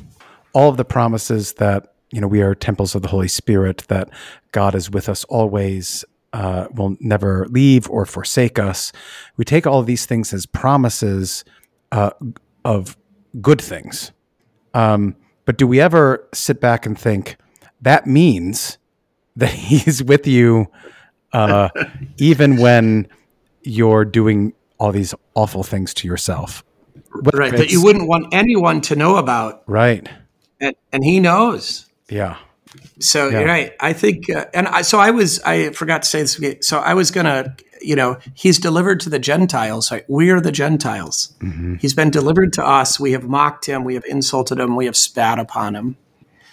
all 0.52 0.70
of 0.70 0.76
the 0.76 0.84
promises 0.84 1.54
that 1.54 1.94
you 2.10 2.20
know 2.20 2.28
we 2.28 2.42
are 2.42 2.54
temples 2.54 2.94
of 2.94 3.02
the 3.02 3.08
Holy 3.08 3.28
Spirit 3.28 3.84
that 3.88 4.08
God 4.52 4.74
is 4.74 4.90
with 4.90 5.08
us 5.08 5.24
always 5.24 6.04
uh, 6.34 6.66
will 6.74 6.96
never 7.00 7.46
leave 7.48 7.88
or 7.88 8.04
forsake 8.04 8.58
us. 8.58 8.92
We 9.38 9.44
take 9.46 9.66
all 9.66 9.80
of 9.80 9.86
these 9.86 10.04
things 10.04 10.34
as 10.34 10.44
promises 10.44 11.44
uh, 11.92 12.10
of 12.64 12.96
good 13.40 13.60
things, 13.62 14.12
um, 14.74 15.16
but 15.46 15.56
do 15.56 15.66
we 15.66 15.80
ever 15.80 16.28
sit 16.34 16.60
back 16.60 16.84
and 16.86 16.98
think 16.98 17.36
that 17.80 18.06
means 18.06 18.76
that 19.36 19.50
He's 19.50 20.02
with 20.04 20.26
you? 20.26 20.66
uh, 21.32 21.68
even 22.18 22.56
when 22.58 23.08
you're 23.62 24.04
doing 24.04 24.52
all 24.78 24.92
these 24.92 25.14
awful 25.34 25.62
things 25.64 25.92
to 25.94 26.06
yourself. 26.06 26.62
Whether 27.22 27.38
right 27.38 27.52
that 27.56 27.70
you 27.70 27.82
wouldn't 27.82 28.06
want 28.08 28.32
anyone 28.32 28.80
to 28.82 28.94
know 28.96 29.16
about 29.16 29.62
Right. 29.66 30.08
and, 30.60 30.74
and 30.92 31.02
he 31.04 31.18
knows 31.20 31.86
Yeah. 32.08 32.36
So 33.00 33.28
Yeah. 33.28 33.38
you're 33.40 33.48
right. 33.48 33.72
I 33.80 33.92
think 33.92 34.30
uh, 34.30 34.46
and 34.54 34.68
I, 34.68 34.82
so 34.82 34.98
i 34.98 35.10
was 35.10 35.40
i 35.42 35.70
forgot 35.70 36.02
to 36.02 36.08
say 36.08 36.20
this 36.22 36.66
so 36.66 36.78
i 36.78 36.94
was 36.94 37.10
gonna 37.10 37.56
you 37.82 37.96
know 37.96 38.18
he's 38.34 38.58
delivered 38.58 39.00
to 39.00 39.10
the 39.10 39.18
gentiles 39.18 39.90
right 39.90 40.04
we 40.08 40.30
are 40.30 40.40
the 40.40 40.52
gentiles. 40.52 41.34
Mm-hmm. 41.40 41.74
he's 41.76 41.94
been 41.94 42.10
delivered 42.10 42.52
to 42.54 42.64
us. 42.64 42.98
We 43.00 43.12
have 43.12 43.24
mocked 43.24 43.66
him. 43.66 43.84
We 43.84 43.94
have 43.94 44.04
insulted 44.06 44.58
him. 44.58 44.76
We 44.76 44.86
have 44.86 44.96
spat 44.96 45.38
upon 45.38 45.74
him. 45.74 45.96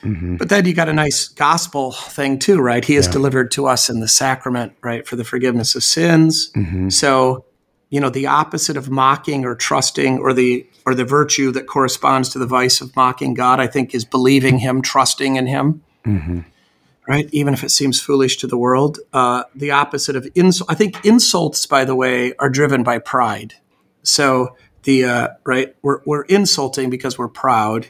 Mm-hmm. 0.04 0.38
but 0.38 0.50
then 0.50 0.66
you 0.66 0.74
got 0.74 0.90
a 0.90 0.94
nice 0.94 1.28
gospel 1.28 1.92
thing 1.92 2.40
too 2.40 2.60
right? 2.60 2.84
He 2.84 2.96
is 2.96 3.08
delivered 3.08 3.52
to 3.52 3.68
us 3.68 3.88
in 3.90 4.00
the 4.00 4.08
sacrament 4.08 4.74
right 4.82 5.08
for 5.08 5.16
the 5.16 5.24
forgiveness 5.24 5.76
of 5.76 5.84
sins. 5.84 6.52
Mm-hmm. 6.54 6.90
so 6.90 7.46
you 7.92 8.00
know 8.00 8.10
the 8.10 8.26
opposite 8.28 8.78
of 8.78 8.90
mocking 8.90 9.46
or 9.46 9.54
trusting 9.54 10.18
or 10.18 10.34
the 10.34 10.66
or 10.88 10.96
the 10.96 11.06
virtue 11.06 11.52
that 11.52 11.68
corresponds 11.68 12.30
to 12.30 12.40
the 12.40 12.48
vice 12.48 12.82
of 12.82 12.96
mocking 12.96 13.34
god 13.36 13.60
i 13.60 13.68
think 13.68 13.94
is 13.94 14.06
believing 14.06 14.58
him 14.60 14.82
trusting 14.82 15.36
in 15.36 15.46
him 15.46 15.84
right? 17.08 17.28
Even 17.32 17.54
if 17.54 17.64
it 17.64 17.72
seems 17.72 18.00
foolish 18.00 18.38
to 18.38 18.48
the 18.48 18.58
world. 18.58 19.00
Uh, 19.12 19.44
the 19.56 19.72
opposite 19.72 20.16
of 20.16 20.28
ins- 20.36 20.62
i 20.70 20.76
think 20.76 21.04
insults 21.06 21.66
by 21.66 21.84
the 21.84 21.96
way 21.96 22.34
are 22.40 22.50
driven 22.50 22.84
by 22.84 23.00
pride. 23.00 23.56
So 24.04 24.56
the 24.84 25.06
uh, 25.06 25.28
right 25.46 25.76
we're, 25.82 26.02
we're 26.06 26.24
insulting 26.24 26.90
because 26.90 27.18
we're 27.18 27.28
proud. 27.28 27.88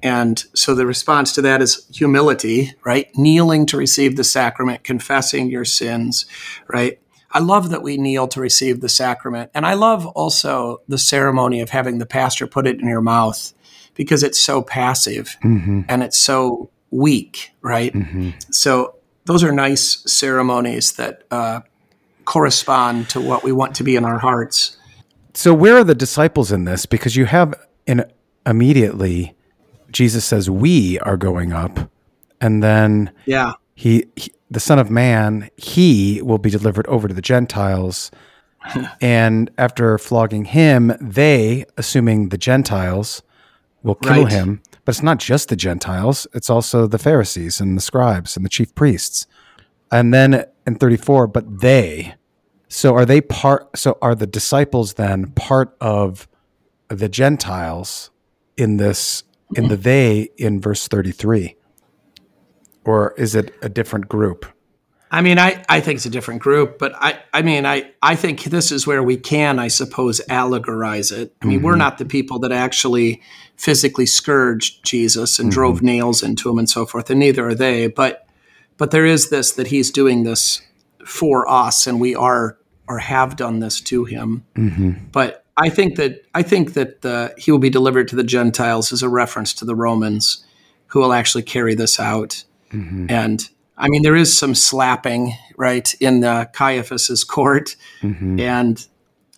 And 0.00 0.44
so 0.54 0.76
the 0.76 0.86
response 0.86 1.32
to 1.32 1.42
that 1.42 1.60
is 1.60 1.86
humility 1.92 2.74
right? 2.84 3.08
Kneeling 3.16 3.66
to 3.66 3.76
receive 3.76 4.16
the 4.16 4.24
sacrament 4.24 4.84
confessing 4.84 5.50
your 5.50 5.64
sins 5.64 6.26
right? 6.68 7.00
I 7.30 7.40
love 7.40 7.70
that 7.70 7.82
we 7.82 7.96
kneel 7.98 8.26
to 8.28 8.40
receive 8.40 8.80
the 8.80 8.88
sacrament. 8.88 9.50
And 9.54 9.66
I 9.66 9.74
love 9.74 10.06
also 10.06 10.80
the 10.88 10.96
ceremony 10.98 11.60
of 11.60 11.70
having 11.70 11.98
the 11.98 12.06
pastor 12.06 12.46
put 12.46 12.66
it 12.66 12.80
in 12.80 12.88
your 12.88 13.02
mouth 13.02 13.52
because 13.94 14.22
it's 14.22 14.38
so 14.38 14.62
passive 14.62 15.36
and 15.88 16.02
it's 16.02 16.18
so 16.18 16.70
weak, 16.90 17.50
right? 17.62 17.94
So 18.50 18.94
those 19.24 19.44
are 19.44 19.52
nice 19.52 20.02
ceremonies 20.10 20.92
that 20.92 21.24
uh, 21.30 21.60
correspond 22.24 23.08
to 23.10 23.20
what 23.20 23.44
we 23.44 23.52
want 23.52 23.74
to 23.76 23.84
be 23.84 23.96
in 23.96 24.04
our 24.04 24.18
hearts. 24.18 24.76
So 25.34 25.52
where 25.54 25.76
are 25.76 25.84
the 25.84 25.94
disciples 25.94 26.50
in 26.52 26.64
this? 26.64 26.86
Because 26.86 27.14
you 27.16 27.26
have 27.26 27.54
in 27.86 28.04
immediately 28.46 29.34
Jesus 29.90 30.24
says 30.24 30.50
we 30.50 30.98
are 31.00 31.16
going 31.16 31.52
up, 31.52 31.90
and 32.40 32.62
then 32.62 33.10
Yeah. 33.26 33.52
he, 33.74 34.04
he 34.16 34.32
the 34.50 34.60
Son 34.60 34.78
of 34.78 34.90
Man, 34.90 35.48
he 35.56 36.20
will 36.22 36.38
be 36.38 36.50
delivered 36.50 36.86
over 36.86 37.08
to 37.08 37.14
the 37.14 37.22
Gentiles. 37.22 38.10
and 39.00 39.50
after 39.58 39.96
flogging 39.98 40.44
him, 40.46 40.92
they, 41.00 41.64
assuming 41.76 42.30
the 42.30 42.38
Gentiles, 42.38 43.22
will 43.82 43.94
kill 43.94 44.24
Right. 44.24 44.32
him. 44.32 44.62
But 44.88 44.94
it's 44.94 45.02
not 45.02 45.18
just 45.18 45.50
the 45.50 45.56
Gentiles, 45.56 46.26
it's 46.32 46.48
also 46.48 46.86
the 46.86 46.96
Pharisees 46.96 47.60
and 47.60 47.76
the 47.76 47.80
scribes 47.82 48.36
and 48.36 48.42
the 48.46 48.48
chief 48.48 48.74
priests. 48.74 49.26
And 49.92 50.14
then 50.14 50.46
in 50.66 50.76
34, 50.76 51.26
but 51.26 51.60
they. 51.60 52.14
So 52.68 52.94
are 52.94 53.04
they 53.04 53.20
part 53.20 53.76
so 53.76 53.98
are 54.00 54.14
the 54.14 54.26
disciples 54.26 54.94
then 54.94 55.32
part 55.32 55.76
of 55.78 56.26
the 56.88 57.06
Gentiles 57.06 58.08
in 58.56 58.78
this 58.78 59.24
in 59.54 59.68
the 59.68 59.76
they 59.76 60.30
in 60.38 60.58
verse 60.58 60.88
33? 60.88 61.54
Or 62.86 63.12
is 63.18 63.34
it 63.34 63.54
a 63.60 63.68
different 63.68 64.08
group? 64.08 64.46
I 65.10 65.20
mean, 65.20 65.38
I, 65.38 65.64
I 65.68 65.80
think 65.80 65.96
it's 65.96 66.06
a 66.06 66.10
different 66.10 66.40
group, 66.40 66.78
but 66.78 66.92
I, 66.94 67.18
I 67.32 67.40
mean, 67.42 67.64
I, 67.64 67.92
I 68.02 68.14
think 68.14 68.44
this 68.44 68.70
is 68.70 68.86
where 68.86 69.02
we 69.02 69.16
can, 69.16 69.58
I 69.58 69.68
suppose, 69.68 70.20
allegorize 70.28 71.16
it. 71.16 71.34
I 71.40 71.46
mean, 71.46 71.62
we're 71.62 71.72
mm-hmm. 71.72 71.78
not 71.78 71.96
the 71.96 72.04
people 72.04 72.40
that 72.40 72.52
actually 72.52 73.22
physically 73.58 74.06
scourged 74.06 74.84
Jesus 74.84 75.38
and 75.38 75.50
drove 75.50 75.82
nails 75.82 76.22
into 76.22 76.48
him 76.48 76.58
and 76.58 76.70
so 76.70 76.86
forth, 76.86 77.10
and 77.10 77.20
neither 77.20 77.46
are 77.48 77.54
they. 77.54 77.88
But 77.88 78.26
but 78.78 78.92
there 78.92 79.04
is 79.04 79.28
this 79.28 79.52
that 79.52 79.66
he's 79.66 79.90
doing 79.90 80.22
this 80.22 80.62
for 81.04 81.46
us, 81.48 81.86
and 81.86 82.00
we 82.00 82.14
are 82.14 82.56
or 82.86 82.98
have 82.98 83.36
done 83.36 83.58
this 83.58 83.80
to 83.82 84.04
him. 84.04 84.44
But 85.12 85.44
I 85.56 85.68
think 85.68 85.96
that 85.96 86.24
I 86.34 86.42
think 86.42 86.74
that 86.74 87.04
uh, 87.04 87.30
he 87.36 87.50
will 87.50 87.58
be 87.58 87.70
delivered 87.70 88.08
to 88.08 88.16
the 88.16 88.24
Gentiles 88.24 88.92
as 88.92 89.02
a 89.02 89.08
reference 89.08 89.52
to 89.54 89.64
the 89.64 89.74
Romans, 89.74 90.44
who 90.86 91.00
will 91.00 91.12
actually 91.12 91.42
carry 91.42 91.74
this 91.74 92.00
out. 92.00 92.44
And 93.10 93.48
I 93.76 93.88
mean, 93.88 94.02
there 94.02 94.16
is 94.16 94.38
some 94.38 94.54
slapping 94.54 95.34
right 95.56 95.92
in 96.00 96.22
uh, 96.24 96.44
Caiaphas's 96.52 97.24
court, 97.24 97.74
and 98.40 98.86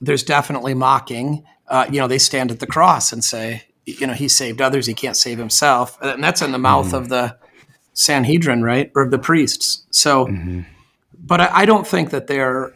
there's 0.00 0.22
definitely 0.22 0.74
mocking. 0.74 1.44
Uh, 1.68 1.86
you 1.90 2.00
know, 2.00 2.08
they 2.08 2.18
stand 2.18 2.50
at 2.50 2.58
the 2.60 2.66
cross 2.66 3.12
and 3.12 3.22
say, 3.24 3.62
you 3.92 4.06
know, 4.06 4.12
he 4.12 4.28
saved 4.28 4.60
others, 4.60 4.86
he 4.86 4.94
can't 4.94 5.16
save 5.16 5.38
himself, 5.38 5.98
and 6.00 6.22
that's 6.22 6.42
in 6.42 6.52
the 6.52 6.58
mouth 6.58 6.92
of 6.92 7.06
mm. 7.06 7.08
the 7.08 7.38
Sanhedrin, 7.94 8.62
right, 8.62 8.90
or 8.94 9.02
of 9.02 9.10
the 9.10 9.18
priests. 9.18 9.86
So, 9.90 10.26
mm-hmm. 10.26 10.62
but 11.18 11.40
I, 11.40 11.50
I 11.52 11.64
don't 11.66 11.86
think 11.86 12.10
that 12.10 12.26
they're. 12.26 12.74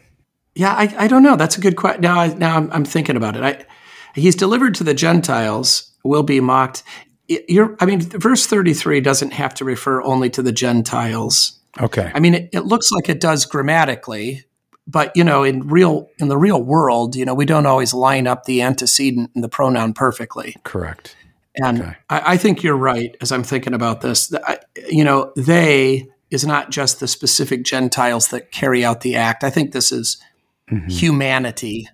Yeah, 0.53 0.73
I, 0.73 0.93
I 0.97 1.07
don't 1.07 1.23
know. 1.23 1.35
That's 1.35 1.57
a 1.57 1.61
good 1.61 1.75
question. 1.75 2.01
Now, 2.01 2.19
I, 2.19 2.27
now 2.27 2.55
I'm, 2.55 2.71
I'm 2.71 2.85
thinking 2.85 3.17
about 3.17 3.35
it. 3.35 3.43
I, 3.43 3.65
he's 4.13 4.35
delivered 4.35 4.75
to 4.75 4.83
the 4.83 4.93
Gentiles, 4.93 5.91
will 6.03 6.23
be 6.23 6.39
mocked. 6.39 6.83
You're, 7.27 7.75
I 7.79 7.85
mean, 7.85 8.01
verse 8.01 8.45
33 8.45 9.01
doesn't 9.01 9.33
have 9.33 9.53
to 9.55 9.65
refer 9.65 10.01
only 10.03 10.29
to 10.29 10.41
the 10.41 10.53
Gentiles. 10.53 11.59
Okay. 11.81 12.09
I 12.13 12.19
mean, 12.19 12.35
it, 12.35 12.49
it 12.53 12.61
looks 12.61 12.91
like 12.91 13.09
it 13.09 13.19
does 13.19 13.45
grammatically, 13.45 14.45
but 14.87 15.11
you 15.15 15.23
know, 15.23 15.43
in 15.43 15.67
real 15.67 16.09
in 16.19 16.27
the 16.27 16.37
real 16.37 16.61
world, 16.61 17.15
you 17.15 17.25
know, 17.25 17.33
we 17.33 17.45
don't 17.45 17.65
always 17.65 17.93
line 17.93 18.27
up 18.27 18.45
the 18.45 18.61
antecedent 18.61 19.31
and 19.33 19.43
the 19.43 19.49
pronoun 19.49 19.93
perfectly. 19.93 20.55
Correct. 20.63 21.15
And 21.57 21.81
okay. 21.81 21.95
I, 22.09 22.33
I, 22.33 22.37
think 22.37 22.63
you're 22.63 22.75
right 22.75 23.15
as 23.21 23.31
I'm 23.31 23.43
thinking 23.43 23.73
about 23.73 24.01
this. 24.01 24.33
I, 24.45 24.59
you 24.89 25.05
know, 25.05 25.31
they 25.37 26.09
is 26.29 26.45
not 26.45 26.69
just 26.69 26.99
the 26.99 27.07
specific 27.07 27.63
Gentiles 27.63 28.27
that 28.29 28.51
carry 28.51 28.83
out 28.83 29.01
the 29.01 29.15
act. 29.15 29.43
I 29.43 29.49
think 29.49 29.71
this 29.71 29.91
is 29.91 30.21
mm-hmm. 30.69 30.89
humanity. 30.89 31.87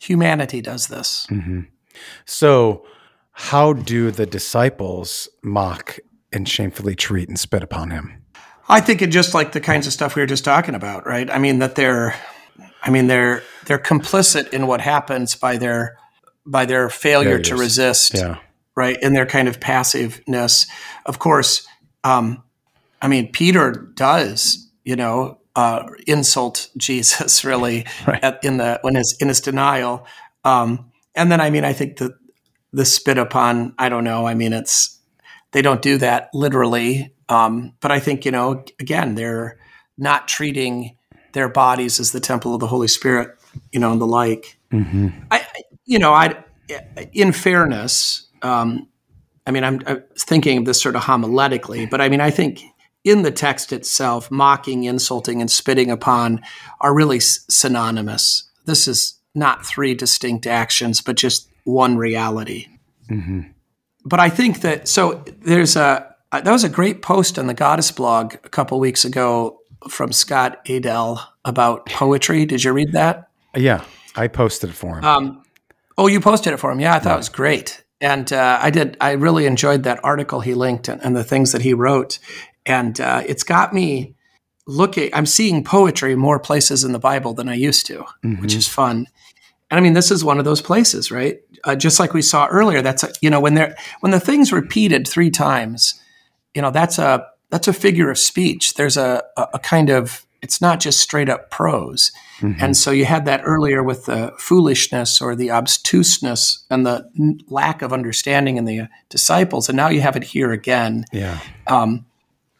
Humanity 0.00 0.60
does 0.60 0.88
this. 0.88 1.26
Mm-hmm. 1.30 1.62
So, 2.26 2.84
how 3.32 3.72
do 3.72 4.10
the 4.10 4.26
disciples 4.26 5.28
mock 5.42 5.98
and 6.32 6.48
shamefully 6.48 6.94
treat 6.94 7.28
and 7.28 7.38
spit 7.38 7.62
upon 7.62 7.90
him? 7.90 8.22
I 8.68 8.80
think 8.80 9.00
it 9.00 9.08
just 9.08 9.34
like 9.34 9.52
the 9.52 9.60
kinds 9.60 9.86
of 9.86 9.92
stuff 9.92 10.16
we 10.16 10.22
were 10.22 10.26
just 10.26 10.44
talking 10.44 10.74
about, 10.74 11.06
right? 11.06 11.30
I 11.30 11.38
mean 11.38 11.60
that 11.60 11.76
they're, 11.76 12.14
I 12.86 12.90
mean 12.90 13.06
they're 13.08 13.42
they're 13.66 13.78
complicit 13.78 14.50
in 14.50 14.66
what 14.66 14.80
happens 14.80 15.34
by 15.34 15.56
their 15.56 15.98
by 16.46 16.64
their 16.64 16.88
failure 16.88 17.40
to 17.40 17.56
resist, 17.56 18.14
yeah. 18.14 18.38
right? 18.76 18.96
In 19.02 19.12
their 19.12 19.26
kind 19.26 19.48
of 19.48 19.60
passiveness. 19.60 20.66
Of 21.04 21.18
course, 21.18 21.66
um, 22.04 22.42
I 23.02 23.08
mean 23.08 23.32
Peter 23.32 23.72
does, 23.94 24.70
you 24.84 24.96
know, 24.96 25.40
uh, 25.56 25.88
insult 26.06 26.70
Jesus 26.76 27.44
really 27.44 27.84
right. 28.06 28.22
at, 28.22 28.42
in 28.44 28.58
the 28.58 28.78
when 28.82 28.94
his 28.94 29.16
in 29.20 29.28
his 29.28 29.40
denial, 29.40 30.06
um, 30.44 30.92
and 31.14 31.30
then 31.30 31.40
I 31.40 31.50
mean 31.50 31.64
I 31.64 31.72
think 31.72 31.98
the 31.98 32.16
the 32.72 32.84
spit 32.84 33.18
upon. 33.18 33.74
I 33.78 33.88
don't 33.88 34.04
know. 34.04 34.26
I 34.26 34.34
mean 34.34 34.52
it's 34.52 35.00
they 35.52 35.62
don't 35.62 35.82
do 35.82 35.98
that 35.98 36.30
literally 36.32 37.12
um, 37.28 37.74
but 37.80 37.90
I 37.90 37.98
think, 38.00 38.24
you 38.24 38.30
know, 38.30 38.64
again, 38.78 39.14
they're 39.14 39.58
not 39.98 40.28
treating 40.28 40.96
their 41.36 41.48
bodies 41.50 42.00
as 42.00 42.12
the 42.12 42.18
temple 42.18 42.54
of 42.54 42.60
the 42.60 42.66
Holy 42.66 42.88
Spirit, 42.88 43.38
you 43.70 43.78
know, 43.78 43.92
and 43.92 44.00
the 44.00 44.06
like. 44.06 44.58
Mm-hmm. 44.72 45.08
I, 45.30 45.46
you 45.84 45.98
know, 45.98 46.14
I, 46.14 46.42
in 47.12 47.30
fairness, 47.32 48.26
um, 48.40 48.88
I 49.46 49.50
mean, 49.50 49.62
I'm, 49.62 49.82
I'm, 49.86 50.02
thinking 50.16 50.56
of 50.56 50.64
this 50.64 50.80
sort 50.80 50.96
of 50.96 51.02
homiletically, 51.02 51.90
but 51.90 52.00
I 52.00 52.08
mean, 52.08 52.22
I 52.22 52.30
think 52.30 52.62
in 53.04 53.20
the 53.20 53.30
text 53.30 53.70
itself, 53.70 54.30
mocking, 54.30 54.84
insulting, 54.84 55.42
and 55.42 55.50
spitting 55.50 55.90
upon 55.90 56.40
are 56.80 56.94
really 56.94 57.18
s- 57.18 57.44
synonymous. 57.50 58.50
This 58.64 58.88
is 58.88 59.20
not 59.34 59.64
three 59.64 59.94
distinct 59.94 60.46
actions, 60.46 61.02
but 61.02 61.16
just 61.16 61.50
one 61.64 61.98
reality. 61.98 62.66
Mm-hmm. 63.10 63.42
But 64.06 64.20
I 64.20 64.30
think 64.30 64.62
that 64.62 64.88
so 64.88 65.22
there's 65.42 65.76
a 65.76 66.14
that 66.32 66.50
was 66.50 66.64
a 66.64 66.70
great 66.70 67.02
post 67.02 67.38
on 67.38 67.46
the 67.46 67.54
Gottesblog 67.54 68.34
a 68.42 68.48
couple 68.48 68.80
weeks 68.80 69.04
ago 69.04 69.60
from 69.88 70.12
Scott 70.12 70.60
Adle 70.68 71.20
about 71.44 71.86
poetry. 71.86 72.44
Did 72.46 72.64
you 72.64 72.72
read 72.72 72.92
that? 72.92 73.28
Yeah, 73.54 73.84
I 74.14 74.28
posted 74.28 74.70
it 74.70 74.74
for 74.74 74.98
him. 74.98 75.04
Um, 75.04 75.42
oh, 75.96 76.06
you 76.06 76.20
posted 76.20 76.52
it 76.52 76.58
for 76.58 76.70
him? 76.70 76.80
Yeah, 76.80 76.94
I 76.94 76.98
thought 76.98 77.10
yeah. 77.10 77.14
it 77.14 77.18
was 77.18 77.28
great, 77.28 77.84
and 78.00 78.32
uh, 78.32 78.58
I 78.60 78.70
did. 78.70 78.96
I 79.00 79.12
really 79.12 79.46
enjoyed 79.46 79.84
that 79.84 80.00
article 80.04 80.40
he 80.40 80.54
linked 80.54 80.88
and, 80.88 81.02
and 81.02 81.16
the 81.16 81.24
things 81.24 81.52
that 81.52 81.62
he 81.62 81.74
wrote, 81.74 82.18
and 82.64 83.00
uh, 83.00 83.22
it's 83.26 83.44
got 83.44 83.72
me 83.72 84.14
looking. 84.66 85.10
I'm 85.12 85.26
seeing 85.26 85.64
poetry 85.64 86.14
more 86.16 86.38
places 86.38 86.84
in 86.84 86.92
the 86.92 86.98
Bible 86.98 87.34
than 87.34 87.48
I 87.48 87.54
used 87.54 87.86
to, 87.86 88.04
mm-hmm. 88.24 88.42
which 88.42 88.54
is 88.54 88.68
fun. 88.68 89.06
And 89.70 89.78
I 89.78 89.82
mean, 89.82 89.94
this 89.94 90.10
is 90.10 90.24
one 90.24 90.38
of 90.38 90.44
those 90.44 90.62
places, 90.62 91.10
right? 91.10 91.40
Uh, 91.64 91.74
just 91.74 91.98
like 91.98 92.14
we 92.14 92.22
saw 92.22 92.46
earlier. 92.46 92.82
That's 92.82 93.02
a, 93.02 93.12
you 93.20 93.30
know 93.30 93.40
when 93.40 93.54
they're 93.54 93.76
when 94.00 94.12
the 94.12 94.20
thing's 94.20 94.52
repeated 94.52 95.08
three 95.08 95.30
times 95.30 96.00
you 96.56 96.62
know 96.62 96.70
that's 96.70 96.98
a 96.98 97.28
that's 97.50 97.68
a 97.68 97.72
figure 97.72 98.10
of 98.10 98.18
speech. 98.18 98.74
There's 98.74 98.96
a, 98.96 99.22
a, 99.36 99.48
a 99.54 99.58
kind 99.58 99.90
of 99.90 100.26
it's 100.42 100.60
not 100.60 100.80
just 100.80 101.00
straight 101.00 101.28
up 101.28 101.50
prose. 101.50 102.12
Mm-hmm. 102.38 102.62
And 102.62 102.76
so 102.76 102.90
you 102.90 103.04
had 103.04 103.24
that 103.24 103.40
earlier 103.44 103.82
with 103.82 104.04
the 104.04 104.32
foolishness 104.38 105.20
or 105.20 105.34
the 105.34 105.50
obtuseness 105.50 106.64
and 106.70 106.86
the 106.86 107.10
n- 107.18 107.40
lack 107.48 107.82
of 107.82 107.92
understanding 107.92 108.56
in 108.56 108.64
the 108.64 108.80
uh, 108.80 108.86
disciples, 109.08 109.68
and 109.68 109.76
now 109.76 109.88
you 109.88 110.02
have 110.02 110.16
it 110.16 110.24
here 110.24 110.52
again. 110.52 111.04
Yeah. 111.12 111.40
Um, 111.66 112.06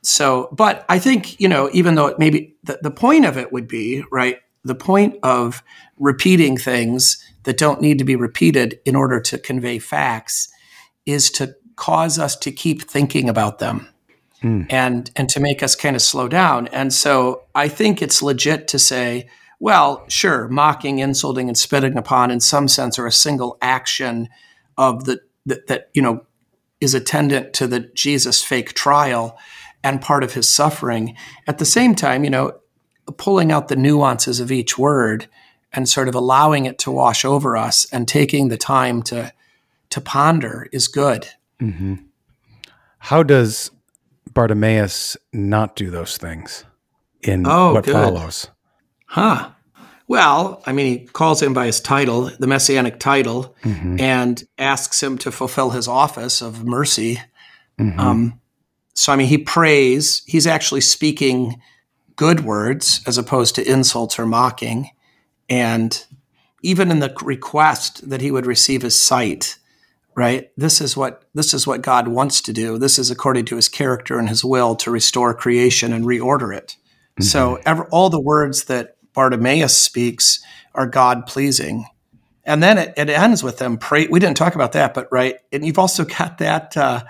so, 0.03 0.49
but 0.53 0.85
I 0.89 0.99
think 0.99 1.39
you 1.41 1.49
know, 1.49 1.69
even 1.73 1.95
though 1.95 2.07
it 2.07 2.19
maybe 2.19 2.57
the, 2.65 2.79
the 2.83 2.91
point 2.91 3.25
of 3.25 3.37
it 3.37 3.53
would 3.53 3.69
be 3.69 4.03
right, 4.11 4.39
the 4.65 4.75
point 4.75 5.17
of 5.23 5.63
repeating 5.99 6.57
things 6.57 7.23
that 7.45 7.59
don't 7.59 7.81
need 7.81 7.99
to 7.99 8.05
be 8.05 8.17
repeated 8.17 8.81
in 8.85 8.97
order 8.97 9.21
to 9.21 9.39
convey 9.39 9.79
facts 9.79 10.49
is 11.05 11.31
to 11.31 11.55
cause 11.77 12.19
us 12.19 12.35
to 12.37 12.51
keep 12.51 12.83
thinking 12.83 13.29
about 13.29 13.59
them 13.59 13.89
mm. 14.43 14.67
and 14.71 15.11
and 15.17 15.29
to 15.31 15.41
make 15.41 15.63
us 15.63 15.75
kind 15.75 15.97
of 15.97 16.03
slow 16.03 16.29
down. 16.29 16.69
And 16.69 16.93
so 16.93 17.43
I 17.55 17.69
think 17.69 18.03
it's 18.03 18.23
legit 18.23 18.69
to 18.69 18.79
say, 18.79 19.29
well, 19.59 20.05
sure, 20.09 20.49
mocking, 20.49 20.99
insulting, 20.99 21.49
and 21.49 21.57
spitting 21.57 21.97
upon 21.97 22.31
in 22.31 22.41
some 22.41 22.69
sense 22.69 22.99
are 22.99 23.07
a 23.07 23.13
single 23.13 23.59
action 23.63 24.29
of 24.77 25.05
the 25.05 25.21
that, 25.47 25.67
that 25.69 25.91
you 25.95 26.03
know 26.03 26.27
is 26.81 26.95
attendant 26.95 27.55
to 27.55 27.67
the 27.67 27.81
Jesus 27.95 28.43
fake 28.43 28.75
trial 28.75 29.39
and 29.83 30.03
part 30.03 30.23
of 30.25 30.35
his 30.35 30.49
suffering. 30.49 31.17
At 31.47 31.59
the 31.59 31.65
same 31.65 31.95
time, 31.95 32.25
you 32.25 32.31
know, 32.31 32.59
pulling 33.17 33.53
out 33.53 33.69
the 33.69 33.77
nuances 33.77 34.41
of 34.41 34.53
each 34.53 34.77
word 34.77 35.29
and 35.73 35.89
sort 35.89 36.09
of 36.09 36.15
allowing 36.15 36.67
it 36.67 36.79
to 36.81 36.91
wash 36.91 37.25
over 37.25 37.57
us 37.57 37.87
and 37.93 38.07
taking 38.07 38.49
the 38.49 38.57
time 38.57 39.03
to 39.05 39.33
to 39.89 40.01
ponder 40.01 40.69
is 40.73 40.89
good. 40.89 41.29
Mm-hmm. 41.61 41.95
How 42.99 43.23
does 43.23 43.71
Bartimaeus 44.37 45.17
not 45.33 45.77
do 45.77 45.91
those 45.91 46.19
things 46.19 46.65
in 47.23 47.47
oh, 47.47 47.73
what 47.73 47.85
good. 47.85 47.95
follows? 47.95 48.51
Huh. 49.07 49.51
Well, 50.09 50.63
I 50.67 50.73
mean, 50.73 50.87
he 50.87 51.07
calls 51.07 51.43
him 51.43 51.55
by 51.55 51.65
his 51.65 51.81
title, 51.81 52.31
the 52.39 52.47
messianic 52.47 53.01
title, 53.01 53.57
mm-hmm. 53.65 53.99
and 53.99 54.47
asks 54.59 55.03
him 55.03 55.17
to 55.19 55.33
fulfill 55.33 55.71
his 55.71 55.89
office 55.89 56.43
of 56.43 56.65
mercy. 56.65 57.19
Mm-hmm. 57.81 57.99
Um, 57.99 58.41
so, 58.93 59.11
I 59.11 59.17
mean, 59.17 59.27
he 59.27 59.39
prays. 59.39 60.23
He's 60.27 60.47
actually 60.47 60.83
speaking 60.83 61.61
good 62.15 62.45
words 62.45 63.01
as 63.07 63.17
opposed 63.17 63.55
to 63.55 63.67
insults 63.67 64.19
or 64.19 64.27
mocking. 64.27 64.91
And 65.49 66.05
even 66.63 66.91
in 66.91 67.01
the 67.01 67.17
request 67.23 68.11
that 68.11 68.21
he 68.21 68.31
would 68.31 68.45
receive 68.45 68.83
his 68.83 69.01
sight, 69.01 69.57
right? 70.17 70.51
This 70.57 70.81
is 70.81 70.97
what 70.97 71.23
this 71.35 71.55
is 71.55 71.67
what 71.67 71.83
god 71.83 72.09
wants 72.09 72.41
to 72.41 72.53
do. 72.53 72.79
This 72.79 72.99
is 72.99 73.11
according 73.11 73.45
to 73.47 73.57
his 73.57 73.69
character 73.69 74.19
and 74.19 74.29
his 74.29 74.45
will 74.45 74.75
to 74.77 74.91
restore 74.91 75.35
creation 75.35 75.93
and 75.93 76.05
reorder 76.05 76.57
it. 76.57 76.77
Mm-hmm. 77.13 77.25
so 77.25 77.59
ever, 77.65 77.87
all 77.87 78.11
the 78.11 78.21
words 78.21 78.65
that 78.65 78.97
bartimaeus 79.15 79.77
speaks 79.77 80.41
are 80.75 80.87
god 80.87 81.27
pleasing. 81.27 81.87
And 82.45 82.63
then 82.63 82.79
it, 82.79 82.95
it, 82.97 83.09
ends 83.11 83.43
with 83.43 83.59
them 83.59 83.77
pray 83.77 84.07
we 84.07 84.21
didn't 84.21 84.37
talk 84.37 84.55
about 84.55 84.73
that 84.73 84.95
but 84.95 85.09
right 85.11 85.37
and 85.53 85.67
you've 85.67 85.79
also 85.79 86.05
got 86.05 86.39
that 86.39 86.77
uh, 86.77 87.03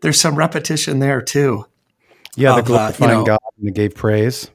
there's 0.00 0.20
some 0.20 0.36
repetition 0.36 1.00
there 1.00 1.20
too 1.20 1.66
yeah 2.36 2.50
of, 2.50 2.56
the 2.56 2.62
glorifying 2.62 3.10
uh, 3.10 3.14
you 3.14 3.18
know, 3.18 3.24
god 3.24 3.38
and 3.58 3.66
the 3.66 3.72
gave 3.72 3.94
praise. 3.94 4.50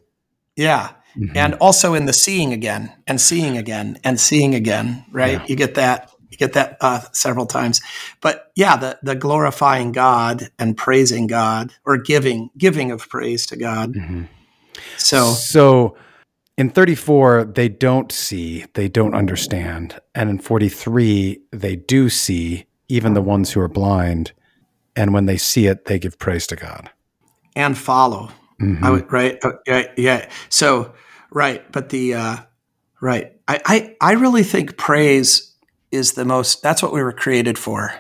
Yeah. 0.56 0.92
Mm-hmm. 1.18 1.36
and 1.36 1.56
also 1.56 1.94
in 1.94 2.06
the 2.06 2.14
seeing 2.14 2.54
again 2.54 2.94
and 3.06 3.20
seeing 3.20 3.58
again 3.58 4.00
and 4.06 4.18
seeing 4.18 4.56
again 4.56 5.04
right? 5.12 5.40
Yeah. 5.40 5.46
you 5.48 5.58
get 5.58 5.76
that 5.76 6.11
get 6.42 6.54
that 6.54 6.78
uh, 6.82 7.02
several 7.12 7.46
times. 7.46 7.82
But 8.20 8.52
yeah, 8.56 8.76
the, 8.76 9.00
the 9.04 9.16
glorifying 9.16 9.92
God 9.92 10.50
and 10.58 10.76
praising 10.76 11.28
God 11.28 11.72
or 11.86 11.98
giving, 11.98 12.50
giving 12.58 12.92
of 12.92 13.08
praise 13.08 13.46
to 13.48 13.56
God. 13.56 13.94
Mm-hmm. 13.94 14.24
So, 14.98 15.34
so 15.34 15.96
in 16.58 16.72
34, 16.72 17.46
they 17.46 17.70
don't 17.70 18.12
see, 18.12 18.66
they 18.74 18.88
don't 18.88 19.14
understand. 19.14 20.02
And 20.16 20.32
in 20.32 20.40
43, 20.40 21.40
they 21.52 21.76
do 21.76 22.10
see, 22.10 22.66
even 22.90 23.14
the 23.14 23.22
ones 23.22 23.52
who 23.52 23.62
are 23.62 23.70
blind. 23.70 24.32
And 24.96 25.14
when 25.14 25.28
they 25.28 25.38
see 25.38 25.68
it, 25.68 25.86
they 25.86 26.00
give 26.00 26.18
praise 26.18 26.48
to 26.48 26.56
God 26.56 26.90
and 27.56 27.78
follow. 27.78 28.32
Mm-hmm. 28.60 28.84
I 28.84 28.90
would, 28.90 29.14
right. 29.14 29.46
Uh, 29.46 29.54
yeah, 29.68 29.92
yeah. 29.96 30.30
So, 30.50 30.94
right. 31.32 31.72
But 31.72 31.90
the, 31.90 32.16
uh, 32.16 32.38
right. 33.00 33.32
I, 33.48 33.62
I, 33.66 33.96
I 34.02 34.12
really 34.14 34.44
think 34.44 34.78
praise 34.78 35.51
is 35.92 36.14
the 36.14 36.26
most, 36.26 36.62
that's 36.62 36.82
what 36.82 36.94
we 36.94 37.04
were 37.04 37.12
created 37.12 37.58
for. 37.58 37.94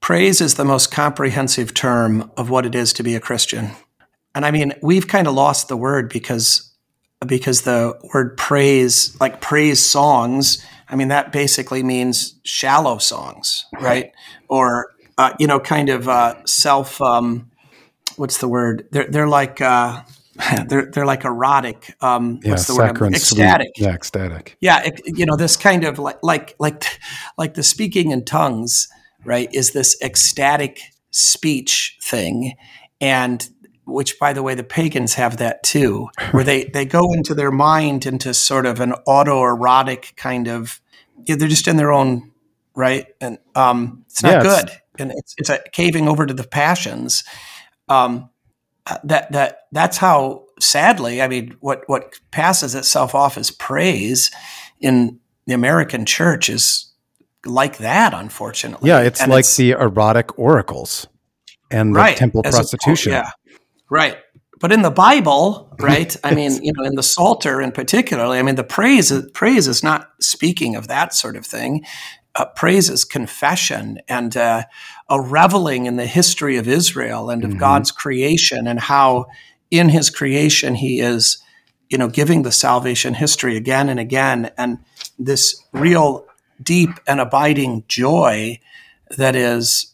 Praise 0.00 0.40
is 0.40 0.54
the 0.54 0.64
most 0.64 0.90
comprehensive 0.90 1.74
term 1.74 2.30
of 2.36 2.50
what 2.50 2.64
it 2.64 2.74
is 2.74 2.92
to 2.94 3.02
be 3.02 3.14
a 3.14 3.20
Christian. 3.20 3.70
And 4.34 4.44
I 4.44 4.50
mean, 4.50 4.72
we've 4.82 5.08
kind 5.08 5.26
of 5.26 5.34
lost 5.34 5.68
the 5.68 5.76
word 5.76 6.08
because 6.08 6.64
because 7.26 7.62
the 7.62 7.98
word 8.14 8.36
praise, 8.36 9.20
like 9.20 9.40
praise 9.40 9.84
songs, 9.84 10.64
I 10.88 10.94
mean 10.94 11.08
that 11.08 11.32
basically 11.32 11.82
means 11.82 12.38
shallow 12.44 12.98
songs, 12.98 13.66
right? 13.80 14.12
Or 14.48 14.94
uh, 15.18 15.34
you 15.38 15.48
know, 15.48 15.58
kind 15.58 15.88
of 15.88 16.08
uh, 16.08 16.36
self. 16.46 17.02
Um, 17.02 17.50
what's 18.16 18.38
the 18.38 18.48
word? 18.48 18.86
They're 18.92 19.08
they're 19.08 19.28
like 19.28 19.60
uh, 19.60 20.02
they're 20.68 20.90
they're 20.90 21.06
like 21.06 21.24
erotic. 21.24 21.94
Um, 22.00 22.40
yeah, 22.42 22.52
what's 22.52 22.66
the 22.66 22.76
word? 22.76 23.14
Ecstatic. 23.14 23.72
Sweet. 23.74 23.86
Yeah, 23.86 23.94
ecstatic. 23.94 24.56
Yeah, 24.60 24.82
it, 24.84 25.00
you 25.04 25.26
know 25.26 25.36
this 25.36 25.56
kind 25.56 25.84
of 25.84 25.98
like 25.98 26.18
like 26.22 26.54
like 26.58 26.84
like 27.36 27.54
the 27.54 27.62
speaking 27.62 28.10
in 28.10 28.24
tongues, 28.24 28.88
right? 29.24 29.52
Is 29.52 29.72
this 29.72 30.00
ecstatic 30.02 30.80
speech 31.10 31.98
thing, 32.02 32.54
and 33.00 33.48
which 33.84 34.18
by 34.18 34.32
the 34.32 34.42
way 34.42 34.54
the 34.54 34.64
pagans 34.64 35.14
have 35.14 35.38
that 35.38 35.62
too 35.62 36.08
where 36.32 36.44
they 36.44 36.64
they 36.64 36.84
go 36.84 37.12
into 37.14 37.34
their 37.34 37.50
mind 37.50 38.04
into 38.04 38.34
sort 38.34 38.66
of 38.66 38.80
an 38.80 38.92
autoerotic 39.06 40.14
kind 40.16 40.46
of 40.46 40.80
yeah, 41.24 41.36
they're 41.36 41.48
just 41.48 41.66
in 41.66 41.76
their 41.78 41.90
own 41.90 42.30
right 42.76 43.06
and 43.20 43.38
um, 43.54 44.04
it's 44.06 44.22
not 44.22 44.32
yeah, 44.32 44.42
good 44.42 44.68
it's, 44.68 44.80
and 44.98 45.12
it's, 45.12 45.34
it's 45.38 45.48
a 45.48 45.58
caving 45.72 46.06
over 46.06 46.26
to 46.26 46.34
the 46.34 46.46
passions 46.46 47.24
um, 47.88 48.28
Uh, 48.88 48.98
that 49.04 49.30
that 49.32 49.60
that's 49.72 49.96
how 49.96 50.44
sadly 50.60 51.20
i 51.22 51.28
mean 51.28 51.56
what 51.60 51.82
what 51.86 52.12
passes 52.30 52.74
itself 52.74 53.14
off 53.14 53.36
as 53.36 53.50
praise 53.50 54.30
in 54.80 55.18
the 55.46 55.54
american 55.54 56.04
church 56.04 56.48
is 56.48 56.92
like 57.44 57.78
that 57.78 58.14
unfortunately 58.14 58.88
yeah 58.88 59.00
it's 59.00 59.20
and 59.20 59.30
like 59.30 59.40
it's, 59.40 59.56
the 59.56 59.70
erotic 59.72 60.38
oracles 60.38 61.06
and 61.70 61.94
the 61.94 62.00
right, 62.00 62.16
temple 62.16 62.42
prostitution 62.42 63.12
a, 63.12 63.16
yeah 63.16 63.30
Right. 63.90 64.18
But 64.60 64.72
in 64.72 64.82
the 64.82 64.90
Bible, 64.90 65.72
right? 65.78 66.16
I 66.24 66.34
mean, 66.34 66.62
you 66.64 66.72
know, 66.76 66.84
in 66.84 66.96
the 66.96 67.02
Psalter 67.02 67.62
in 67.62 67.70
particularly, 67.70 68.38
I 68.38 68.42
mean, 68.42 68.56
the 68.56 68.64
praise 68.64 69.12
praise 69.32 69.68
is 69.68 69.84
not 69.84 70.10
speaking 70.20 70.74
of 70.74 70.88
that 70.88 71.14
sort 71.14 71.36
of 71.36 71.46
thing. 71.46 71.84
Uh, 72.38 72.44
praise 72.44 72.88
is 72.88 73.04
confession 73.04 74.00
and 74.08 74.36
uh, 74.36 74.62
a 75.10 75.20
reveling 75.20 75.86
in 75.86 75.96
the 75.96 76.06
history 76.06 76.56
of 76.56 76.68
Israel 76.68 77.30
and 77.30 77.42
of 77.42 77.50
mm-hmm. 77.50 77.58
God's 77.58 77.90
creation 77.90 78.68
and 78.68 78.78
how 78.78 79.26
in 79.72 79.88
His 79.88 80.08
creation 80.08 80.76
He 80.76 81.00
is, 81.00 81.38
you 81.90 81.98
know, 81.98 82.08
giving 82.08 82.42
the 82.42 82.52
salvation 82.52 83.14
history 83.14 83.56
again 83.56 83.88
and 83.88 83.98
again, 83.98 84.52
and 84.56 84.78
this 85.18 85.64
real 85.72 86.26
deep 86.62 86.90
and 87.08 87.20
abiding 87.20 87.82
joy 87.88 88.60
that 89.16 89.34
is 89.34 89.92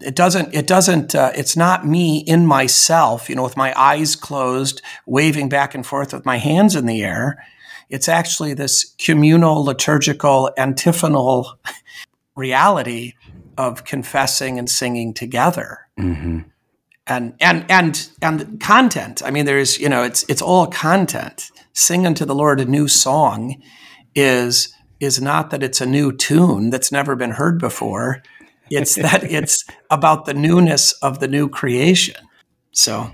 it 0.00 0.14
doesn't 0.14 0.54
it 0.54 0.66
doesn't 0.66 1.14
uh, 1.14 1.32
it's 1.34 1.56
not 1.56 1.86
me 1.86 2.18
in 2.18 2.46
myself 2.46 3.28
you 3.28 3.34
know 3.34 3.42
with 3.42 3.56
my 3.56 3.78
eyes 3.78 4.16
closed 4.16 4.80
waving 5.06 5.48
back 5.48 5.74
and 5.74 5.86
forth 5.86 6.12
with 6.12 6.24
my 6.24 6.38
hands 6.38 6.74
in 6.74 6.86
the 6.86 7.02
air 7.02 7.44
it's 7.92 8.08
actually 8.08 8.54
this 8.54 8.94
communal 8.98 9.62
liturgical 9.62 10.50
antiphonal 10.56 11.58
reality 12.34 13.12
of 13.58 13.84
confessing 13.84 14.58
and 14.58 14.68
singing 14.68 15.12
together. 15.12 15.78
Mm-hmm. 16.00 16.40
and 17.06 17.34
and 17.40 17.70
and 17.70 18.08
and 18.22 18.60
content. 18.60 19.22
I 19.22 19.30
mean 19.30 19.44
there's 19.44 19.78
you 19.78 19.88
know 19.90 20.02
it's 20.02 20.24
it's 20.28 20.40
all 20.40 20.66
content. 20.66 21.50
Sing 21.74 22.06
unto 22.06 22.24
the 22.24 22.34
lord 22.34 22.60
a 22.60 22.64
new 22.64 22.88
song 22.88 23.62
is 24.14 24.72
is 25.00 25.20
not 25.20 25.50
that 25.50 25.62
it's 25.62 25.80
a 25.80 25.86
new 25.86 26.12
tune 26.12 26.70
that's 26.70 26.90
never 26.90 27.14
been 27.14 27.32
heard 27.32 27.58
before. 27.58 28.22
It's 28.70 28.94
that 28.94 29.22
it's 29.30 29.64
about 29.90 30.24
the 30.24 30.34
newness 30.34 30.92
of 31.02 31.18
the 31.18 31.28
new 31.28 31.48
creation. 31.48 32.16
So, 32.70 33.12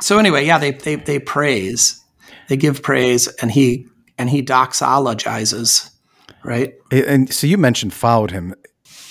so 0.00 0.18
anyway, 0.18 0.46
yeah, 0.46 0.58
they 0.58 0.70
they 0.70 0.94
they 0.94 1.18
praise, 1.18 2.02
they 2.48 2.56
give 2.56 2.82
praise, 2.82 3.26
and 3.42 3.50
he 3.50 3.86
and 4.24 4.30
he 4.30 4.42
doxologizes, 4.42 5.90
right? 6.44 6.72
And 6.90 7.30
so 7.30 7.46
you 7.46 7.58
mentioned 7.58 7.92
followed 7.92 8.30
him. 8.30 8.54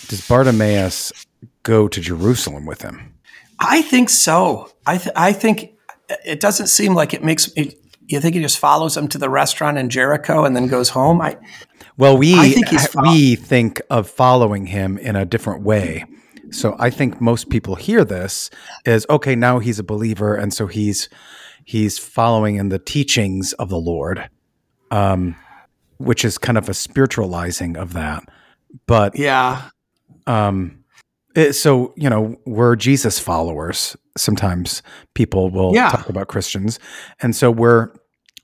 Does 0.08 0.28
Bartimaeus 0.28 1.14
go 1.62 1.88
to 1.88 2.02
Jerusalem 2.02 2.66
with 2.66 2.82
him? 2.82 3.14
I 3.60 3.84
think 3.84 4.10
so. 4.10 4.72
I 4.88 4.98
th- 4.98 5.14
I 5.16 5.32
think 5.32 5.78
it 6.26 6.40
doesn't 6.40 6.66
seem 6.66 6.96
like 6.96 7.14
it 7.14 7.24
makes. 7.24 7.50
It, 7.56 7.80
you 8.08 8.20
think 8.20 8.34
he 8.34 8.42
just 8.42 8.58
follows 8.58 8.98
him 8.98 9.08
to 9.10 9.20
the 9.20 9.30
restaurant 9.30 9.78
in 9.78 9.90
Jericho 9.90 10.46
and 10.46 10.56
then 10.56 10.66
goes 10.66 10.90
home? 10.90 11.22
I 11.22 11.38
well, 11.96 12.18
we 12.18 12.34
think 12.50 12.72
we 13.04 13.36
think 13.36 13.82
of 13.92 14.10
following 14.10 14.66
him 14.66 14.98
in 14.98 15.16
a 15.16 15.26
different 15.26 15.62
way. 15.62 16.06
So 16.50 16.76
I 16.80 16.90
think 16.90 17.22
most 17.22 17.52
people 17.52 17.76
hear 17.76 18.04
this 18.04 18.50
as 18.84 19.06
okay, 19.12 19.36
now 19.36 19.60
he's 19.60 19.78
a 19.78 19.84
believer, 19.84 20.34
and 20.34 20.52
so 20.52 20.66
he's 20.66 21.08
he's 21.66 22.00
following 22.00 22.56
in 22.56 22.70
the 22.70 22.80
teachings 22.80 23.54
of 23.54 23.70
the 23.70 23.78
Lord, 23.78 24.28
um, 24.94 25.36
which 25.98 26.24
is 26.24 26.38
kind 26.38 26.58
of 26.58 26.70
a 26.70 26.74
spiritualizing 26.74 27.76
of 27.76 27.94
that. 27.94 28.24
But 28.86 29.18
yeah, 29.18 29.70
um, 30.28 30.84
it, 31.36 31.54
so 31.54 31.94
you 31.98 32.10
know, 32.10 32.38
we're 32.46 32.76
Jesus 32.76 33.20
followers. 33.20 33.98
Sometimes 34.16 34.84
people 35.16 35.50
will 35.50 35.74
yeah. 35.74 35.90
talk 35.90 36.10
about 36.10 36.28
Christians, 36.28 36.80
and 37.22 37.36
so 37.36 37.50
we're 37.50 37.92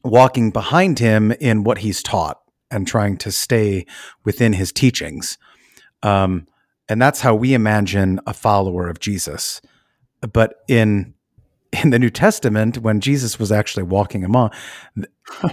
walking 0.04 0.50
behind 0.50 0.97
him 0.97 1.32
in 1.34 1.64
what 1.64 1.80
he's 1.80 2.02
taught 2.02 2.39
and 2.72 2.88
trying 2.88 3.18
to 3.18 3.32
stay 3.32 3.86
within 4.24 4.54
his 4.54 4.72
teachings. 4.72 5.38
Um, 6.02 6.47
and 6.88 7.00
that's 7.00 7.22
how 7.22 7.36
we 7.36 7.54
imagine 7.54 8.20
a 8.26 8.34
follower 8.34 8.88
of 8.88 9.00
Jesus. 9.00 9.62
But 10.22 10.56
in 10.68 11.14
in 11.72 11.89
the 11.91 11.99
New 11.99 12.09
Testament, 12.09 12.80
when 12.80 12.99
Jesus 12.99 13.39
was 13.39 13.51
actually 13.51 13.84
walking 13.84 14.24
among, 14.24 14.51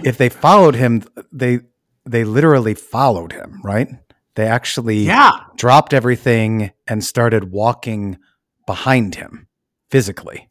if 0.03 0.17
they 0.17 0.29
followed 0.29 0.75
him, 0.75 1.03
they 1.31 1.59
they 2.05 2.23
literally 2.23 2.73
followed 2.73 3.33
him, 3.33 3.59
right? 3.63 3.89
They 4.35 4.47
actually 4.47 4.99
yeah. 4.99 5.39
dropped 5.57 5.93
everything 5.93 6.71
and 6.87 7.03
started 7.03 7.51
walking 7.51 8.17
behind 8.65 9.15
him 9.15 9.47
physically. 9.89 10.47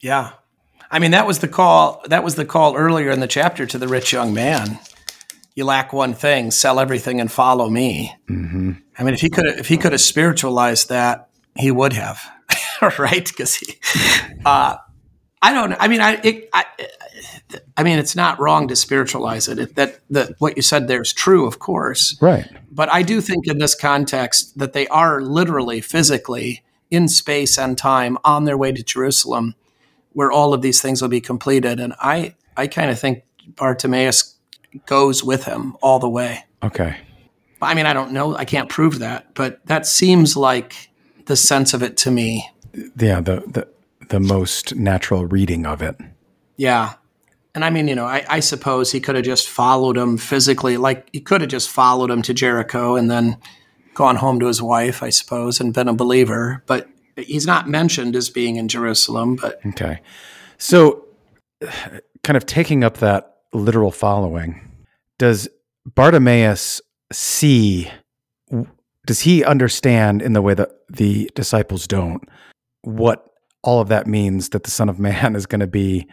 Yeah. 0.00 0.32
I 0.90 0.98
mean, 0.98 1.12
that 1.12 1.26
was 1.26 1.38
the 1.38 1.48
call. 1.48 2.02
That 2.06 2.24
was 2.24 2.34
the 2.34 2.44
call 2.44 2.76
earlier 2.76 3.10
in 3.10 3.20
the 3.20 3.28
chapter 3.28 3.66
to 3.66 3.78
the 3.78 3.88
rich 3.88 4.12
young 4.12 4.34
man 4.34 4.78
you 5.56 5.64
lack 5.64 5.92
one 5.92 6.14
thing 6.14 6.52
sell 6.52 6.78
everything 6.78 7.20
and 7.20 7.32
follow 7.32 7.68
me 7.68 8.14
mm-hmm. 8.30 8.72
i 8.96 9.02
mean 9.02 9.14
if 9.14 9.20
he 9.20 9.28
could 9.28 9.46
if 9.46 9.66
he 9.66 9.76
could 9.76 9.90
have 9.90 10.00
spiritualized 10.00 10.90
that 10.90 11.30
he 11.56 11.72
would 11.72 11.94
have 11.94 12.20
right 12.98 13.26
because 13.26 13.56
he 13.56 13.74
uh, 14.44 14.76
i 15.46 15.52
don't 15.52 15.72
i 15.80 15.88
mean 15.88 16.00
i 16.00 16.20
it, 16.22 16.48
I, 16.52 16.64
I 17.76 17.82
mean 17.82 17.98
it's 17.98 18.16
not 18.16 18.40
wrong 18.40 18.68
to 18.68 18.76
spiritualize 18.76 19.48
it. 19.48 19.58
it 19.58 19.76
that 19.76 20.00
that 20.10 20.34
what 20.38 20.56
you 20.56 20.62
said 20.62 20.88
there 20.88 21.02
is 21.02 21.12
true 21.12 21.46
of 21.46 21.58
course 21.58 22.16
right 22.20 22.48
but 22.70 22.92
i 22.92 23.02
do 23.02 23.20
think 23.20 23.46
in 23.46 23.58
this 23.58 23.74
context 23.74 24.58
that 24.58 24.72
they 24.72 24.86
are 24.88 25.20
literally 25.20 25.80
physically 25.80 26.62
in 26.90 27.08
space 27.08 27.58
and 27.58 27.76
time 27.76 28.18
on 28.24 28.44
their 28.44 28.56
way 28.56 28.72
to 28.72 28.82
jerusalem 28.82 29.54
where 30.12 30.32
all 30.32 30.54
of 30.54 30.62
these 30.62 30.80
things 30.80 31.02
will 31.02 31.08
be 31.08 31.20
completed 31.20 31.80
and 31.80 31.94
i 32.00 32.34
i 32.56 32.66
kind 32.66 32.90
of 32.90 32.98
think 32.98 33.24
bartimaeus 33.56 34.36
goes 34.84 35.24
with 35.24 35.44
him 35.44 35.76
all 35.80 35.98
the 35.98 36.08
way. 36.08 36.44
Okay. 36.62 36.96
I 37.62 37.74
mean, 37.74 37.86
I 37.86 37.94
don't 37.94 38.12
know. 38.12 38.36
I 38.36 38.44
can't 38.44 38.68
prove 38.68 38.98
that, 38.98 39.34
but 39.34 39.64
that 39.66 39.86
seems 39.86 40.36
like 40.36 40.90
the 41.24 41.36
sense 41.36 41.72
of 41.72 41.82
it 41.82 41.96
to 41.98 42.10
me. 42.10 42.50
Yeah, 42.74 43.20
the 43.20 43.42
the 43.46 43.68
the 44.08 44.20
most 44.20 44.74
natural 44.74 45.26
reading 45.26 45.66
of 45.66 45.82
it. 45.82 45.96
Yeah. 46.56 46.94
And 47.54 47.64
I 47.64 47.70
mean, 47.70 47.88
you 47.88 47.94
know, 47.94 48.04
I, 48.04 48.24
I 48.28 48.40
suppose 48.40 48.92
he 48.92 49.00
could 49.00 49.14
have 49.14 49.24
just 49.24 49.48
followed 49.48 49.96
him 49.96 50.18
physically. 50.18 50.76
Like 50.76 51.08
he 51.12 51.20
could 51.20 51.40
have 51.40 51.50
just 51.50 51.70
followed 51.70 52.10
him 52.10 52.22
to 52.22 52.34
Jericho 52.34 52.96
and 52.96 53.10
then 53.10 53.38
gone 53.94 54.16
home 54.16 54.38
to 54.40 54.46
his 54.46 54.62
wife, 54.62 55.02
I 55.02 55.10
suppose, 55.10 55.58
and 55.58 55.72
been 55.72 55.88
a 55.88 55.94
believer. 55.94 56.62
But 56.66 56.88
he's 57.16 57.46
not 57.46 57.68
mentioned 57.68 58.14
as 58.14 58.28
being 58.28 58.56
in 58.56 58.68
Jerusalem. 58.68 59.36
But 59.36 59.60
okay, 59.66 60.00
so 60.58 61.06
kind 62.22 62.36
of 62.36 62.46
taking 62.46 62.84
up 62.84 62.98
that 62.98 63.38
literal 63.52 63.90
following 63.90 64.60
does 65.18 65.48
Bartimaeus 65.86 66.82
see? 67.12 67.90
Does 69.06 69.20
he 69.20 69.44
understand 69.44 70.20
in 70.20 70.34
the 70.34 70.42
way 70.42 70.54
that 70.54 70.70
the 70.90 71.30
disciples 71.34 71.86
don't 71.86 72.28
what 72.82 73.25
all 73.66 73.80
of 73.80 73.88
that 73.88 74.06
means 74.06 74.50
that 74.50 74.62
the 74.62 74.70
Son 74.70 74.88
of 74.88 74.98
Man 74.98 75.36
is 75.36 75.44
going 75.44 75.60
to 75.60 75.66
be 75.66 76.06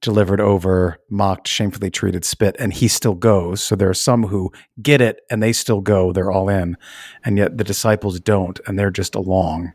delivered 0.00 0.40
over, 0.40 0.98
mocked, 1.10 1.46
shamefully 1.46 1.90
treated, 1.90 2.24
spit, 2.24 2.56
and 2.58 2.72
he 2.72 2.88
still 2.88 3.14
goes. 3.14 3.62
So 3.62 3.76
there 3.76 3.90
are 3.90 3.94
some 3.94 4.28
who 4.28 4.50
get 4.80 5.02
it 5.02 5.20
and 5.28 5.42
they 5.42 5.52
still 5.52 5.82
go, 5.82 6.10
they're 6.12 6.30
all 6.30 6.48
in, 6.48 6.78
and 7.22 7.36
yet 7.36 7.58
the 7.58 7.64
disciples 7.64 8.18
don't, 8.18 8.58
and 8.66 8.78
they're 8.78 8.90
just 8.90 9.14
along. 9.14 9.72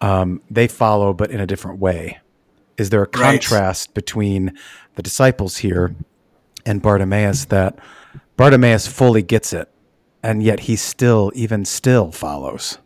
Um, 0.00 0.40
they 0.48 0.68
follow, 0.68 1.12
but 1.12 1.32
in 1.32 1.40
a 1.40 1.46
different 1.46 1.80
way. 1.80 2.20
Is 2.76 2.90
there 2.90 3.02
a 3.02 3.08
contrast 3.08 3.88
right. 3.88 3.94
between 3.94 4.56
the 4.94 5.02
disciples 5.02 5.56
here 5.56 5.96
and 6.66 6.82
Bartimaeus 6.82 7.46
that 7.46 7.78
Bartimaeus 8.36 8.86
fully 8.86 9.22
gets 9.22 9.52
it, 9.52 9.68
and 10.22 10.42
yet 10.42 10.60
he 10.60 10.76
still, 10.76 11.32
even 11.34 11.64
still, 11.64 12.12
follows. 12.12 12.78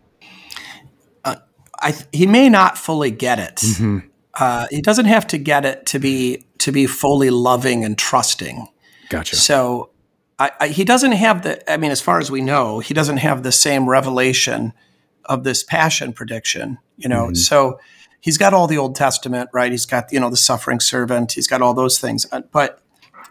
I, 1.81 1.95
he 2.13 2.27
may 2.27 2.49
not 2.49 2.79
fully 2.79 3.11
get 3.11 3.39
it. 3.39 3.57
Mm-hmm. 3.57 3.99
Uh, 4.35 4.67
he 4.71 4.81
doesn't 4.81 5.07
have 5.07 5.27
to 5.29 5.39
get 5.39 5.65
it 5.65 5.87
to 5.87 5.99
be 5.99 6.45
to 6.59 6.73
be 6.73 6.87
fully 6.87 7.31
loving 7.31 7.85
and 7.85 7.99
trusting. 7.99 8.69
Gotcha. 9.09 9.37
So 9.37 9.91
I, 10.39 10.53
I, 10.61 10.69
he 10.69 10.85
doesn't 10.85 11.13
have 11.13 11.43
the. 11.43 11.71
I 11.71 11.77
mean, 11.77 11.91
as 11.91 12.01
far 12.01 12.19
as 12.19 12.31
we 12.31 12.41
know, 12.41 12.79
he 12.79 12.95
doesn't 12.95 13.19
have 13.19 13.43
the 13.43 13.53
same 13.53 13.89
revelation 13.89 14.73
of 15.25 15.45
this 15.45 15.63
passion 15.63 16.13
prediction. 16.13 16.79
You 16.97 17.09
know, 17.09 17.27
mm-hmm. 17.27 17.35
so 17.35 17.81
he's 18.21 18.39
got 18.39 18.55
all 18.55 18.67
the 18.67 18.79
Old 18.79 18.95
Testament, 18.95 19.51
right? 19.53 19.71
He's 19.71 19.87
got 19.87 20.13
you 20.13 20.21
know 20.21 20.31
the 20.31 20.37
suffering 20.37 20.81
servant. 20.81 21.33
He's 21.33 21.47
got 21.47 21.61
all 21.61 21.75
those 21.75 21.99
things, 21.99 22.27
uh, 22.31 22.43
but 22.53 22.81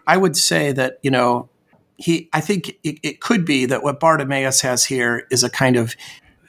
I 0.06 0.16
would 0.16 0.36
say 0.36 0.72
that 0.72 0.98
you 1.02 1.10
know 1.10 1.48
he, 1.96 2.28
I 2.32 2.40
think 2.40 2.78
it, 2.82 2.98
it 3.02 3.20
could 3.20 3.44
be 3.44 3.66
that 3.66 3.82
what 3.82 4.00
Bartimaeus 4.00 4.62
has 4.62 4.84
here 4.86 5.26
is 5.30 5.44
a 5.44 5.50
kind 5.50 5.76
of 5.76 5.94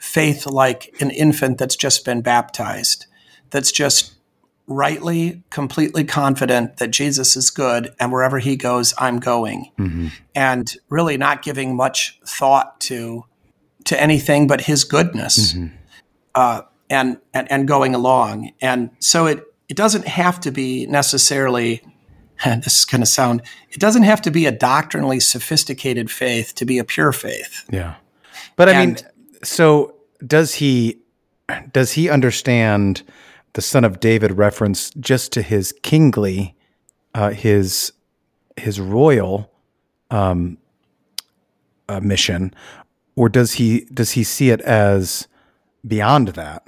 faith 0.02 0.46
like 0.46 0.92
an 1.00 1.12
infant 1.12 1.58
that's 1.58 1.76
just 1.76 2.04
been 2.04 2.20
baptized, 2.22 3.06
that's 3.50 3.70
just 3.70 4.14
rightly, 4.66 5.44
completely 5.50 6.02
confident 6.02 6.78
that 6.78 6.88
Jesus 6.88 7.36
is 7.36 7.50
good 7.50 7.94
and 8.00 8.10
wherever 8.10 8.40
he 8.40 8.56
goes, 8.56 8.92
I'm 8.98 9.20
going. 9.20 9.70
Mm-hmm. 9.78 10.08
And 10.34 10.76
really 10.88 11.16
not 11.16 11.42
giving 11.42 11.76
much 11.76 12.18
thought 12.26 12.80
to 12.80 13.24
to 13.84 14.00
anything 14.00 14.48
but 14.48 14.62
his 14.62 14.82
goodness. 14.82 15.54
Mm-hmm. 15.54 15.76
Uh, 16.34 16.62
and, 16.90 17.18
and 17.32 17.50
and 17.50 17.68
going 17.68 17.94
along. 17.94 18.50
And 18.60 18.90
so 18.98 19.26
it 19.26 19.44
it 19.68 19.76
doesn't 19.76 20.08
have 20.08 20.40
to 20.40 20.50
be 20.50 20.86
necessarily 20.86 21.80
and 22.44 22.62
this 22.64 22.80
is 22.80 22.84
going 22.84 23.02
to 23.02 23.06
sound 23.06 23.42
it 23.70 23.78
doesn't 23.78 24.02
have 24.02 24.20
to 24.22 24.32
be 24.32 24.46
a 24.46 24.52
doctrinally 24.52 25.20
sophisticated 25.20 26.10
faith 26.10 26.56
to 26.56 26.64
be 26.64 26.78
a 26.78 26.84
pure 26.84 27.12
faith. 27.12 27.64
Yeah. 27.70 27.94
But 28.56 28.68
I 28.68 28.72
and, 28.72 28.94
mean 28.94 29.11
so 29.42 29.94
does 30.24 30.54
he 30.54 30.98
does 31.72 31.92
he 31.92 32.08
understand 32.08 33.02
the 33.54 33.62
son 33.62 33.84
of 33.84 34.00
David 34.00 34.32
reference 34.32 34.90
just 34.90 35.32
to 35.32 35.42
his 35.42 35.72
kingly, 35.82 36.54
uh, 37.14 37.30
his 37.30 37.92
his 38.56 38.80
royal 38.80 39.50
um, 40.10 40.58
uh, 41.88 42.00
mission, 42.00 42.54
or 43.16 43.28
does 43.28 43.54
he 43.54 43.86
does 43.92 44.12
he 44.12 44.24
see 44.24 44.50
it 44.50 44.60
as 44.62 45.28
beyond 45.86 46.28
that? 46.28 46.66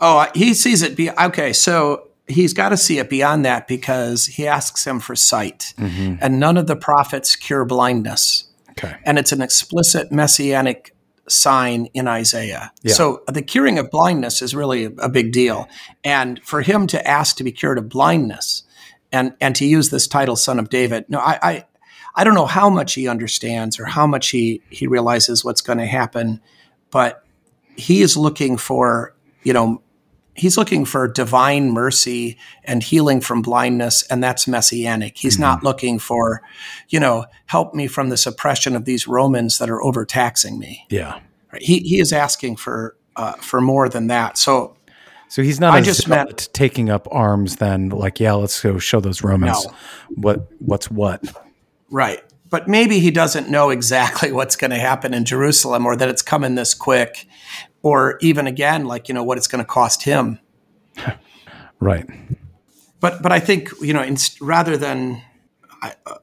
Oh, 0.00 0.26
he 0.34 0.54
sees 0.54 0.82
it. 0.82 0.96
Be 0.96 1.10
okay. 1.10 1.52
So 1.52 2.08
he's 2.26 2.52
got 2.52 2.70
to 2.70 2.76
see 2.76 2.98
it 2.98 3.08
beyond 3.08 3.44
that 3.44 3.68
because 3.68 4.26
he 4.26 4.46
asks 4.46 4.86
him 4.86 5.00
for 5.00 5.14
sight, 5.14 5.74
mm-hmm. 5.78 6.16
and 6.20 6.40
none 6.40 6.56
of 6.56 6.66
the 6.66 6.76
prophets 6.76 7.36
cure 7.36 7.64
blindness. 7.64 8.44
Okay, 8.70 8.96
and 9.04 9.18
it's 9.18 9.32
an 9.32 9.40
explicit 9.40 10.10
messianic 10.10 10.95
sign 11.28 11.86
in 11.94 12.06
Isaiah. 12.08 12.72
Yeah. 12.82 12.94
So 12.94 13.22
the 13.26 13.42
curing 13.42 13.78
of 13.78 13.90
blindness 13.90 14.42
is 14.42 14.54
really 14.54 14.84
a 14.84 15.08
big 15.08 15.32
deal. 15.32 15.68
And 16.04 16.40
for 16.44 16.62
him 16.62 16.86
to 16.88 17.06
ask 17.06 17.36
to 17.36 17.44
be 17.44 17.52
cured 17.52 17.78
of 17.78 17.88
blindness 17.88 18.62
and, 19.12 19.34
and 19.40 19.54
to 19.56 19.66
use 19.66 19.90
this 19.90 20.06
title, 20.06 20.36
Son 20.36 20.58
of 20.58 20.68
David, 20.68 21.06
no, 21.08 21.18
I, 21.18 21.38
I, 21.42 21.64
I 22.14 22.24
don't 22.24 22.34
know 22.34 22.46
how 22.46 22.70
much 22.70 22.94
he 22.94 23.08
understands 23.08 23.78
or 23.78 23.84
how 23.86 24.06
much 24.06 24.30
he, 24.30 24.62
he 24.70 24.86
realizes 24.86 25.44
what's 25.44 25.60
going 25.60 25.78
to 25.78 25.86
happen, 25.86 26.40
but 26.90 27.24
he 27.76 28.02
is 28.02 28.16
looking 28.16 28.56
for, 28.56 29.14
you 29.42 29.52
know, 29.52 29.82
he's 30.36 30.56
looking 30.56 30.84
for 30.84 31.08
divine 31.08 31.70
mercy 31.70 32.38
and 32.64 32.82
healing 32.82 33.20
from 33.20 33.42
blindness 33.42 34.02
and 34.04 34.22
that's 34.22 34.46
messianic. 34.46 35.16
He's 35.16 35.34
mm-hmm. 35.34 35.42
not 35.42 35.62
looking 35.62 35.98
for 35.98 36.42
you 36.88 37.00
know 37.00 37.26
help 37.46 37.74
me 37.74 37.86
from 37.86 38.10
this 38.10 38.26
oppression 38.26 38.76
of 38.76 38.84
these 38.84 39.08
romans 39.08 39.58
that 39.58 39.70
are 39.70 39.82
overtaxing 39.82 40.58
me. 40.58 40.86
Yeah. 40.90 41.20
Right? 41.52 41.62
he, 41.62 41.78
he 41.80 42.00
is 42.00 42.12
asking 42.12 42.56
for 42.56 42.96
uh, 43.16 43.32
for 43.34 43.60
more 43.60 43.88
than 43.88 44.08
that. 44.08 44.38
So 44.38 44.76
so 45.28 45.42
he's 45.42 45.58
not 45.58 45.74
I 45.74 45.80
just 45.80 46.06
meant 46.06 46.48
taking 46.52 46.88
up 46.90 47.08
arms 47.10 47.56
then 47.56 47.88
like 47.88 48.20
yeah 48.20 48.34
let's 48.34 48.60
go 48.60 48.78
show 48.78 49.00
those 49.00 49.22
romans 49.22 49.66
no. 49.66 49.74
what 50.14 50.48
what's 50.60 50.90
what. 50.90 51.24
Right. 51.90 52.22
But 52.48 52.68
maybe 52.68 53.00
he 53.00 53.10
doesn't 53.10 53.48
know 53.48 53.70
exactly 53.70 54.30
what's 54.38 54.56
going 54.56 54.70
to 54.70 54.78
happen 54.78 55.14
in 55.14 55.24
Jerusalem 55.24 55.86
or 55.86 55.96
that 55.96 56.08
it's 56.08 56.22
coming 56.22 56.54
this 56.54 56.74
quick 56.74 57.26
or 57.86 58.18
even 58.20 58.48
again 58.48 58.84
like 58.84 59.06
you 59.06 59.14
know 59.14 59.22
what 59.22 59.38
it's 59.38 59.46
going 59.46 59.64
to 59.64 59.68
cost 59.68 60.02
him. 60.02 60.38
Right. 61.78 62.06
But 63.00 63.22
but 63.22 63.32
i 63.32 63.38
think 63.38 63.68
you 63.82 63.92
know 63.92 64.02
in, 64.02 64.16
rather 64.40 64.78
than 64.78 65.20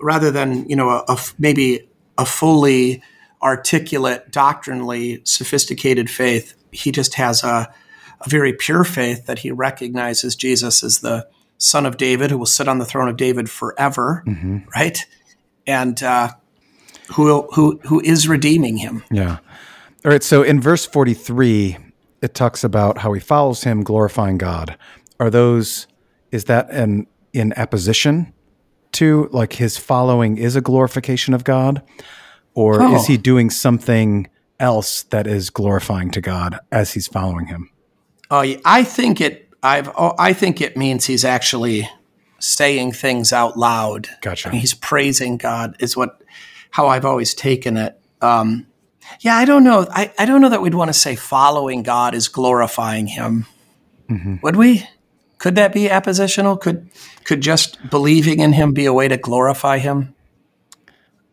rather 0.01 0.31
than 0.31 0.67
you 0.67 0.75
know 0.75 0.89
a, 0.89 1.03
a, 1.07 1.17
maybe 1.37 1.87
a 2.17 2.25
fully 2.25 3.03
articulate 3.43 4.31
doctrinally 4.31 5.21
sophisticated 5.25 6.09
faith 6.09 6.55
he 6.71 6.91
just 6.91 7.13
has 7.13 7.43
a, 7.43 7.71
a 8.21 8.29
very 8.29 8.51
pure 8.51 8.83
faith 8.83 9.27
that 9.27 9.39
he 9.39 9.51
recognizes 9.51 10.35
jesus 10.35 10.83
as 10.83 11.01
the 11.01 11.27
son 11.59 11.85
of 11.85 11.97
david 11.97 12.31
who 12.31 12.39
will 12.39 12.47
sit 12.47 12.67
on 12.67 12.79
the 12.79 12.85
throne 12.85 13.07
of 13.07 13.15
david 13.15 13.47
forever 13.47 14.23
mm-hmm. 14.25 14.57
right? 14.75 15.05
And 15.67 16.01
uh, 16.01 16.29
who 17.13 17.43
who 17.53 17.79
who 17.83 18.01
is 18.01 18.27
redeeming 18.27 18.77
him. 18.77 19.03
Yeah 19.11 19.37
all 20.05 20.11
right. 20.11 20.23
So 20.23 20.43
in 20.43 20.59
verse 20.59 20.85
43, 20.85 21.77
it 22.21 22.33
talks 22.33 22.63
about 22.63 22.99
how 22.99 23.13
he 23.13 23.19
follows 23.19 23.63
him, 23.63 23.83
glorifying 23.83 24.37
God. 24.37 24.77
Are 25.19 25.29
those, 25.29 25.87
is 26.31 26.45
that 26.45 26.69
an 26.71 27.07
in 27.33 27.51
apposition 27.53 28.31
to 28.93 29.27
like 29.31 29.53
his 29.53 29.77
following 29.77 30.37
is 30.37 30.55
a 30.55 30.61
glorification 30.61 31.33
of 31.33 31.43
God? 31.43 31.81
Or 32.53 32.81
oh. 32.81 32.95
is 32.95 33.07
he 33.07 33.17
doing 33.17 33.49
something 33.49 34.27
else 34.59 35.03
that 35.03 35.25
is 35.27 35.49
glorifying 35.49 36.11
to 36.11 36.21
God 36.21 36.59
as 36.71 36.93
he's 36.93 37.07
following 37.07 37.47
him? 37.47 37.69
Oh, 38.29 38.43
I 38.65 38.83
think 38.83 39.19
it, 39.19 39.49
I've, 39.63 39.89
oh, 39.97 40.13
I 40.19 40.33
think 40.33 40.61
it 40.61 40.77
means 40.77 41.05
he's 41.05 41.25
actually 41.25 41.89
saying 42.39 42.91
things 42.91 43.33
out 43.33 43.57
loud. 43.57 44.07
Gotcha. 44.21 44.51
He's 44.51 44.73
praising 44.73 45.37
God 45.37 45.75
is 45.79 45.97
what, 45.97 46.21
how 46.71 46.87
I've 46.87 47.05
always 47.05 47.33
taken 47.33 47.77
it. 47.77 47.99
Um, 48.21 48.67
yeah, 49.19 49.35
I 49.35 49.45
don't 49.45 49.63
know. 49.63 49.87
I, 49.89 50.13
I 50.17 50.25
don't 50.25 50.41
know 50.41 50.49
that 50.49 50.61
we'd 50.61 50.75
want 50.75 50.89
to 50.89 50.93
say 50.93 51.15
following 51.15 51.83
God 51.83 52.13
is 52.13 52.27
glorifying 52.27 53.07
Him. 53.07 53.45
Mm-hmm. 54.09 54.37
Would 54.43 54.55
we? 54.55 54.87
Could 55.37 55.55
that 55.55 55.73
be 55.73 55.87
appositional? 55.87 56.59
Could 56.59 56.89
could 57.23 57.41
just 57.41 57.77
believing 57.89 58.39
in 58.39 58.53
Him 58.53 58.73
be 58.73 58.85
a 58.85 58.93
way 58.93 59.07
to 59.07 59.17
glorify 59.17 59.77
Him? 59.77 60.15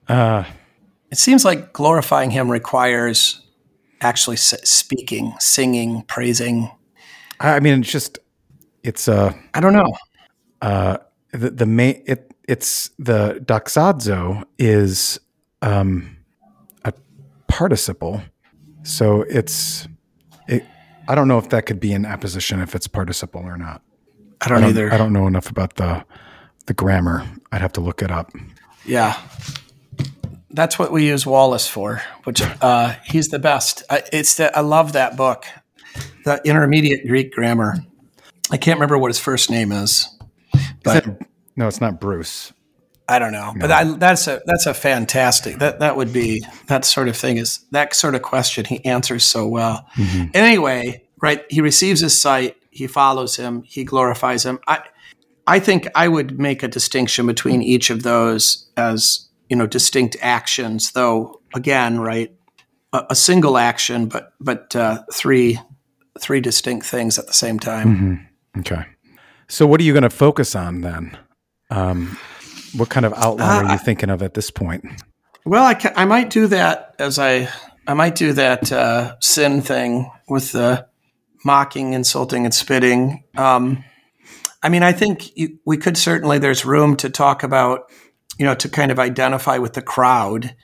Uh, 0.08 0.44
it 1.10 1.18
seems 1.18 1.44
like 1.44 1.72
glorifying 1.72 2.30
Him 2.30 2.50
requires 2.50 3.42
actually 4.00 4.36
speaking, 4.36 5.34
singing, 5.38 6.02
praising. 6.02 6.70
I 7.38 7.60
mean, 7.60 7.80
it's 7.80 7.90
just 7.90 8.18
it's 8.82 9.08
uh 9.08 9.32
I 9.54 9.60
don't 9.60 9.72
know. 9.72 9.96
Uh, 10.60 10.98
the 11.32 11.50
the 11.50 11.66
main 11.66 12.02
it 12.06 12.32
it's 12.48 12.90
the 12.98 13.40
doxazo 13.44 14.44
is 14.58 15.20
um 15.62 16.16
participle. 17.50 18.22
So 18.82 19.22
it's 19.22 19.86
it, 20.48 20.64
I 21.08 21.14
don't 21.14 21.28
know 21.28 21.38
if 21.38 21.50
that 21.50 21.66
could 21.66 21.80
be 21.80 21.92
an 21.92 22.06
apposition 22.06 22.60
if 22.60 22.74
it's 22.74 22.86
participle 22.86 23.42
or 23.42 23.58
not. 23.58 23.82
I 24.40 24.48
don't, 24.48 24.58
I 24.58 24.60
don't 24.60 24.70
either. 24.70 24.92
I 24.92 24.96
don't 24.96 25.12
know 25.12 25.26
enough 25.26 25.50
about 25.50 25.74
the 25.74 26.04
the 26.66 26.74
grammar. 26.74 27.26
I'd 27.52 27.60
have 27.60 27.72
to 27.74 27.80
look 27.80 28.02
it 28.02 28.10
up. 28.10 28.32
Yeah. 28.86 29.20
That's 30.52 30.78
what 30.78 30.90
we 30.90 31.06
use 31.06 31.26
Wallace 31.26 31.68
for, 31.68 32.02
which 32.24 32.42
uh, 32.60 32.94
he's 33.04 33.28
the 33.28 33.38
best. 33.38 33.84
I, 33.88 34.02
it's 34.12 34.36
the, 34.36 34.56
I 34.56 34.62
love 34.62 34.94
that 34.94 35.16
book, 35.16 35.44
the 36.24 36.40
intermediate 36.44 37.06
Greek 37.06 37.32
grammar. 37.32 37.76
I 38.50 38.56
can't 38.56 38.76
remember 38.76 38.98
what 38.98 39.08
his 39.08 39.18
first 39.20 39.48
name 39.48 39.70
is, 39.70 40.08
but 40.82 41.06
is 41.06 41.12
no, 41.54 41.68
it's 41.68 41.80
not 41.80 42.00
Bruce. 42.00 42.52
I 43.10 43.18
don't 43.18 43.32
know, 43.32 43.52
no. 43.52 43.60
but 43.60 43.70
I, 43.72 43.84
that's 43.84 44.28
a 44.28 44.40
that's 44.46 44.66
a 44.66 44.74
fantastic 44.74 45.58
that 45.58 45.80
that 45.80 45.96
would 45.96 46.12
be 46.12 46.44
that 46.66 46.84
sort 46.84 47.08
of 47.08 47.16
thing 47.16 47.38
is 47.38 47.60
that 47.72 47.94
sort 47.94 48.14
of 48.14 48.22
question 48.22 48.64
he 48.64 48.84
answers 48.84 49.24
so 49.24 49.48
well. 49.48 49.86
Mm-hmm. 49.96 50.30
Anyway, 50.32 51.02
right? 51.20 51.44
He 51.50 51.60
receives 51.60 52.00
his 52.00 52.20
sight, 52.20 52.56
he 52.70 52.86
follows 52.86 53.36
him, 53.36 53.62
he 53.64 53.84
glorifies 53.84 54.46
him. 54.46 54.60
I 54.66 54.82
I 55.46 55.58
think 55.58 55.88
I 55.96 56.06
would 56.06 56.38
make 56.38 56.62
a 56.62 56.68
distinction 56.68 57.26
between 57.26 57.62
each 57.62 57.90
of 57.90 58.04
those 58.04 58.70
as 58.76 59.28
you 59.48 59.56
know 59.56 59.66
distinct 59.66 60.16
actions, 60.20 60.92
though. 60.92 61.40
Again, 61.52 61.98
right? 61.98 62.32
A, 62.92 63.06
a 63.10 63.14
single 63.16 63.58
action, 63.58 64.06
but 64.06 64.34
but 64.38 64.76
uh, 64.76 65.02
three 65.12 65.58
three 66.20 66.40
distinct 66.40 66.86
things 66.86 67.18
at 67.18 67.26
the 67.26 67.32
same 67.32 67.58
time. 67.58 67.96
Mm-hmm. 67.96 68.60
Okay. 68.60 68.86
So, 69.48 69.66
what 69.66 69.80
are 69.80 69.84
you 69.84 69.92
going 69.92 70.04
to 70.04 70.10
focus 70.10 70.54
on 70.54 70.82
then? 70.82 71.18
Um, 71.70 72.16
what 72.76 72.88
kind 72.88 73.06
of 73.06 73.12
outline 73.14 73.64
uh, 73.64 73.68
are 73.68 73.72
you 73.72 73.78
thinking 73.78 74.10
of 74.10 74.22
at 74.22 74.34
this 74.34 74.50
point? 74.50 74.84
Well, 75.44 75.64
I, 75.64 75.74
ca- 75.74 75.92
I 75.96 76.04
might 76.04 76.30
do 76.30 76.46
that 76.48 76.94
as 76.98 77.18
I 77.18 77.48
I 77.86 77.94
might 77.94 78.14
do 78.14 78.32
that 78.34 78.70
uh, 78.70 79.16
sin 79.20 79.62
thing 79.62 80.10
with 80.28 80.52
the 80.52 80.86
mocking, 81.44 81.92
insulting, 81.92 82.44
and 82.44 82.54
spitting. 82.54 83.24
Um, 83.36 83.84
I 84.62 84.68
mean, 84.68 84.82
I 84.82 84.92
think 84.92 85.36
you, 85.36 85.58
we 85.64 85.76
could 85.76 85.96
certainly. 85.96 86.38
There's 86.38 86.64
room 86.64 86.96
to 86.98 87.10
talk 87.10 87.42
about, 87.42 87.90
you 88.38 88.44
know, 88.44 88.54
to 88.54 88.68
kind 88.68 88.92
of 88.92 88.98
identify 88.98 89.58
with 89.58 89.72
the 89.72 89.82
crowd. 89.82 90.54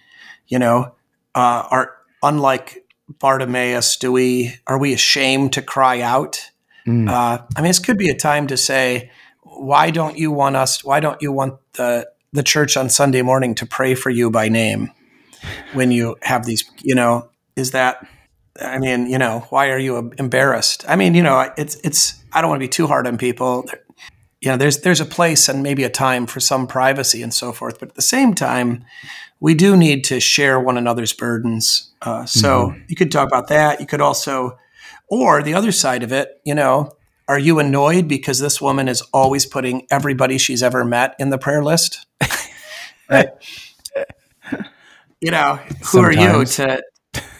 You 0.46 0.58
know, 0.58 0.94
uh, 1.34 1.66
are 1.70 1.94
unlike 2.22 2.86
Bartimaeus, 3.08 3.96
do 3.96 4.12
we 4.12 4.54
are 4.66 4.78
we 4.78 4.92
ashamed 4.92 5.54
to 5.54 5.62
cry 5.62 6.02
out? 6.02 6.50
Mm. 6.86 7.08
Uh, 7.08 7.42
I 7.56 7.60
mean, 7.60 7.70
this 7.70 7.80
could 7.80 7.98
be 7.98 8.10
a 8.10 8.16
time 8.16 8.46
to 8.48 8.56
say, 8.56 9.10
why 9.56 9.90
don't 9.90 10.18
you 10.18 10.30
want 10.30 10.56
us? 10.56 10.84
Why 10.84 11.00
don't 11.00 11.20
you 11.20 11.32
want 11.32 11.58
the 11.74 12.08
the 12.32 12.42
church 12.42 12.76
on 12.76 12.88
Sunday 12.88 13.22
morning 13.22 13.54
to 13.56 13.66
pray 13.66 13.94
for 13.94 14.10
you 14.10 14.30
by 14.30 14.48
name 14.48 14.92
when 15.72 15.90
you 15.90 16.16
have 16.22 16.44
these? 16.44 16.64
You 16.82 16.94
know, 16.94 17.30
is 17.56 17.72
that? 17.72 18.06
I 18.60 18.78
mean, 18.78 19.06
you 19.06 19.18
know, 19.18 19.46
why 19.50 19.70
are 19.70 19.78
you 19.78 20.12
embarrassed? 20.18 20.84
I 20.88 20.96
mean, 20.96 21.14
you 21.14 21.22
know, 21.22 21.50
it's 21.56 21.76
it's. 21.84 22.22
I 22.32 22.40
don't 22.40 22.50
want 22.50 22.60
to 22.60 22.64
be 22.64 22.70
too 22.70 22.86
hard 22.86 23.06
on 23.06 23.18
people. 23.18 23.64
You 24.40 24.50
know, 24.50 24.56
there's 24.56 24.80
there's 24.80 25.00
a 25.00 25.06
place 25.06 25.48
and 25.48 25.62
maybe 25.62 25.84
a 25.84 25.90
time 25.90 26.26
for 26.26 26.40
some 26.40 26.66
privacy 26.66 27.22
and 27.22 27.32
so 27.32 27.52
forth, 27.52 27.80
but 27.80 27.90
at 27.90 27.94
the 27.94 28.02
same 28.02 28.34
time, 28.34 28.84
we 29.40 29.54
do 29.54 29.76
need 29.76 30.04
to 30.04 30.20
share 30.20 30.60
one 30.60 30.78
another's 30.78 31.12
burdens. 31.12 31.92
Uh, 32.02 32.24
so 32.26 32.68
mm-hmm. 32.68 32.82
you 32.88 32.96
could 32.96 33.12
talk 33.12 33.26
about 33.26 33.48
that. 33.48 33.80
You 33.80 33.86
could 33.86 34.00
also, 34.00 34.58
or 35.08 35.42
the 35.42 35.54
other 35.54 35.72
side 35.72 36.02
of 36.02 36.12
it, 36.12 36.40
you 36.44 36.54
know, 36.54 36.92
are 37.28 37.38
you 37.38 37.58
annoyed 37.58 38.08
because 38.08 38.38
this 38.38 38.60
woman 38.60 38.88
is 38.88 39.02
always 39.12 39.46
putting 39.46 39.86
everybody 39.90 40.38
she's 40.38 40.62
ever 40.62 40.84
met 40.84 41.14
in 41.18 41.30
the 41.30 41.38
prayer 41.38 41.62
list? 41.62 42.06
right. 43.10 43.28
you 45.20 45.30
know, 45.30 45.56
who 45.56 45.84
Sometimes. 45.84 46.16
are 46.18 46.38
you 46.38 46.44
to? 46.44 46.82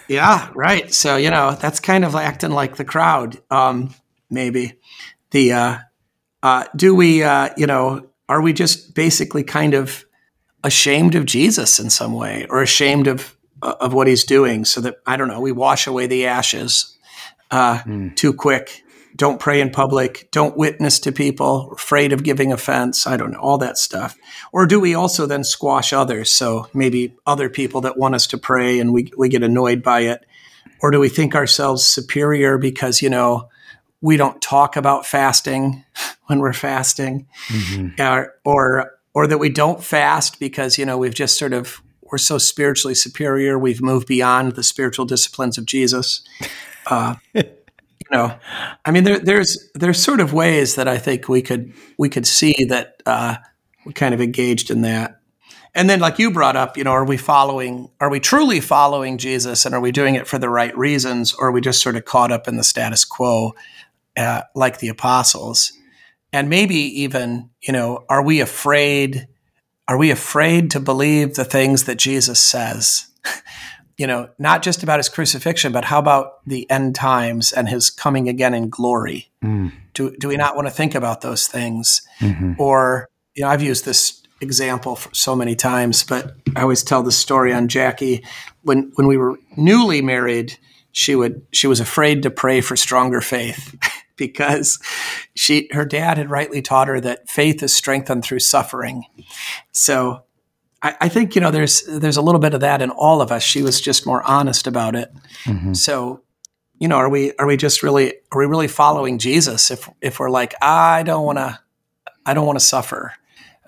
Yeah, 0.09 0.51
right. 0.55 0.93
So 0.93 1.17
you 1.17 1.31
know, 1.31 1.53
that's 1.53 1.81
kind 1.81 2.05
of 2.05 2.15
acting 2.15 2.51
like 2.51 2.77
the 2.77 2.85
crowd. 2.85 3.39
Um, 3.51 3.95
maybe 4.31 4.75
the 5.31 5.53
uh, 5.53 5.79
uh, 6.43 6.65
do 6.75 6.95
we? 6.95 7.23
Uh, 7.23 7.51
you 7.57 7.67
know, 7.67 8.09
are 8.29 8.41
we 8.41 8.53
just 8.53 8.95
basically 8.95 9.45
kind 9.45 9.75
of 9.75 10.05
ashamed 10.65 11.15
of 11.15 11.27
Jesus 11.27 11.79
in 11.79 11.91
some 11.91 12.13
way, 12.13 12.47
or 12.51 12.63
ashamed 12.63 13.07
of 13.07 13.37
of 13.63 13.95
what 13.95 14.07
he's 14.07 14.25
doing, 14.25 14.65
so 14.65 14.81
that 14.81 14.97
I 15.07 15.17
don't 15.17 15.29
know, 15.29 15.41
we 15.41 15.53
wash 15.53 15.87
away 15.87 16.07
the 16.07 16.27
ashes 16.27 16.97
uh, 17.51 17.79
mm. 17.79 18.15
too 18.17 18.33
quick 18.33 18.83
don't 19.17 19.41
pray 19.41 19.61
in 19.61 19.71
public, 19.71 20.29
don't 20.31 20.57
witness 20.57 20.99
to 21.01 21.13
people, 21.13 21.73
afraid 21.73 22.13
of 22.13 22.23
giving 22.23 22.53
offense, 22.53 23.07
I 23.07 23.17
don't 23.17 23.33
know, 23.33 23.39
all 23.39 23.59
that 23.59 23.79
stuff. 23.79 24.17
Or 24.53 24.67
do 24.67 24.79
we 24.79 24.95
also 24.95 25.27
then 25.27 25.43
squash 25.43 25.93
others? 25.93 26.31
So 26.31 26.69
maybe 26.75 27.17
other 27.27 27.49
people 27.49 27.81
that 27.83 27.97
want 27.97 28.15
us 28.15 28.27
to 28.29 28.39
pray 28.39 28.79
and 28.79 28.93
we, 28.93 29.11
we 29.17 29.29
get 29.29 29.43
annoyed 29.43 29.83
by 29.83 30.01
it. 30.01 30.25
Or 30.83 30.91
do 30.91 31.01
we 31.01 31.09
think 31.09 31.35
ourselves 31.35 31.85
superior 31.85 32.59
because, 32.59 33.01
you 33.01 33.09
know, 33.09 33.49
we 34.03 34.19
don't 34.19 34.41
talk 34.43 34.77
about 34.77 35.07
fasting 35.07 35.85
when 36.27 36.39
we're 36.39 36.53
fasting? 36.53 37.27
Mm-hmm. 37.49 38.01
Or, 38.01 38.35
or, 38.45 38.93
or 39.15 39.27
that 39.27 39.39
we 39.39 39.49
don't 39.49 39.83
fast 39.83 40.39
because, 40.39 40.77
you 40.77 40.85
know, 40.85 40.99
we've 40.99 41.15
just 41.15 41.39
sort 41.39 41.55
of, 41.55 41.81
we're 42.03 42.19
so 42.19 42.39
spiritually 42.39 42.95
superior, 42.95 43.59
we've 43.59 43.81
moved 43.81 44.07
beyond 44.07 44.53
the 44.53 44.63
spiritual 44.63 45.07
disciplines 45.07 45.57
of 45.57 45.65
Jesus. 45.65 46.23
Uh, 46.87 47.17
you 48.11 48.17
know, 48.17 48.39
I 48.85 48.91
mean, 48.91 49.05
there, 49.05 49.19
there's 49.19 49.71
there's 49.75 50.03
sort 50.03 50.21
of 50.21 50.33
ways 50.33 50.77
that 50.77 50.87
I 50.87 50.99
think 50.99 51.29
we 51.29 51.43
could 51.43 51.73
we 51.99 52.09
could 52.09 52.27
see 52.27 52.65
that 52.69 53.03
uh, 53.05 53.37
we 53.85 53.93
kind 53.93 54.15
of 54.15 54.21
engaged 54.21 54.71
in 54.71 54.83
that. 54.83 55.21
And 55.75 55.91
then, 55.91 56.01
like 56.01 56.19
you 56.19 56.31
brought 56.31 56.57
up, 56.57 56.77
you 56.77 56.85
know, 56.85 56.93
are 56.93 57.05
we 57.05 57.17
following? 57.17 57.91
Are 58.01 58.09
we 58.09 58.21
truly 58.21 58.61
following 58.61 59.19
Jesus, 59.19 59.67
and 59.67 59.75
are 59.75 59.81
we 59.81 59.93
doing 59.93 60.15
it 60.15 60.27
for 60.27 60.39
the 60.39 60.49
right 60.49 60.77
reasons, 60.77 61.35
or 61.35 61.49
are 61.49 61.53
we 61.53 61.61
just 61.61 61.83
sort 61.83 61.97
of 61.97 62.05
caught 62.05 62.33
up 62.33 62.49
in 62.49 62.57
the 62.57 62.65
status 62.65 63.05
quo, 63.05 63.55
uh, 64.17 64.43
like 64.55 64.79
the 64.79 64.89
apostles? 64.89 65.73
And 66.33 66.49
maybe 66.49 66.77
even, 66.77 67.51
you 67.61 67.73
know, 67.73 68.05
are 68.09 68.23
we 68.23 68.41
afraid? 68.41 69.29
Are 69.89 69.99
we 69.99 70.11
afraid 70.11 70.71
to 70.73 70.81
believe 70.81 71.35
the 71.35 71.45
things 71.45 71.85
that 71.85 71.99
Jesus 71.99 72.39
says? 72.41 73.09
you 73.97 74.07
know, 74.07 74.29
not 74.39 74.63
just 74.63 74.83
about 74.83 74.99
his 74.99 75.09
crucifixion, 75.09 75.73
but 75.73 75.85
how 75.85 75.99
about 75.99 76.47
the 76.47 76.69
end 76.71 76.95
times 76.95 77.53
and 77.53 77.69
his 77.69 77.89
coming 77.89 78.29
again 78.29 78.53
in 78.53 78.69
glory? 78.69 79.31
Mm. 79.43 79.73
Do, 79.95 80.15
do 80.19 80.29
we 80.29 80.37
not 80.37 80.55
want 80.55 80.69
to 80.69 80.75
think 80.75 80.95
about 80.95 81.23
those 81.23 81.49
things? 81.49 82.03
Mm-hmm. 82.21 82.55
Or, 82.59 83.09
you 83.35 83.43
know, 83.43 83.49
I've 83.49 83.63
used 83.63 83.85
this 83.85 84.23
example 84.41 84.99
so 85.13 85.35
many 85.35 85.55
times, 85.55 86.03
but 86.03 86.37
I 86.55 86.63
always 86.63 86.83
tell 86.83 87.03
the 87.03 87.13
story 87.13 87.55
on 87.55 87.69
Jackie. 87.69 88.23
When, 88.63 88.93
when 88.97 89.07
we 89.07 89.17
were 89.17 89.39
newly 89.57 90.03
married, 90.03 90.59
she 90.93 91.15
would, 91.15 91.47
she 91.53 91.67
was 91.67 91.81
afraid 91.81 92.23
to 92.25 92.31
pray 92.31 92.61
for 92.61 92.77
stronger 92.77 93.23
faith. 93.23 93.75
because 94.17 94.79
she 95.35 95.69
her 95.73 95.85
dad 95.85 96.17
had 96.17 96.31
rightly 96.31 96.63
taught 96.63 96.89
her 96.89 97.01
that 97.01 97.29
faith 97.29 97.63
is 97.63 97.77
strengthened 97.77 98.25
through 98.25 98.39
suffering. 98.39 99.05
So 99.73 100.25
I, 100.83 100.97
I, 101.03 101.09
think 101.09 101.35
you 101.35 101.41
know 101.41 101.51
there's 101.51 101.83
there's 101.83 102.17
a 102.17 102.23
little 102.23 102.41
bit 102.41 102.55
of 102.55 102.61
that 102.61 102.83
in 102.83 102.91
all 102.91 103.21
of 103.21 103.33
us. 103.33 103.43
She 103.43 103.63
was 103.63 103.81
just 103.81 104.07
more 104.07 104.23
honest 104.23 104.67
about 104.67 104.95
it. 104.95 105.13
Mm-hmm. 105.45 105.75
So, 105.75 106.23
you 106.79 106.89
know, 106.89 106.97
are 106.97 107.09
we 107.09 107.33
are 107.35 107.47
we 107.47 107.57
just 107.57 107.83
really 107.83 108.15
are 108.33 108.39
we 108.39 108.47
really 108.47 108.69
following 108.69 109.19
Jesus 109.19 109.71
if 109.71 109.89
if 110.01 110.21
we're 110.21 110.31
like 110.31 110.55
I 110.61 111.03
don't 111.03 111.25
want 111.25 111.39
to 111.39 111.59
I 112.25 112.35
don't 112.35 112.47
want 112.47 112.59
to 112.59 112.65
suffer. 112.65 113.15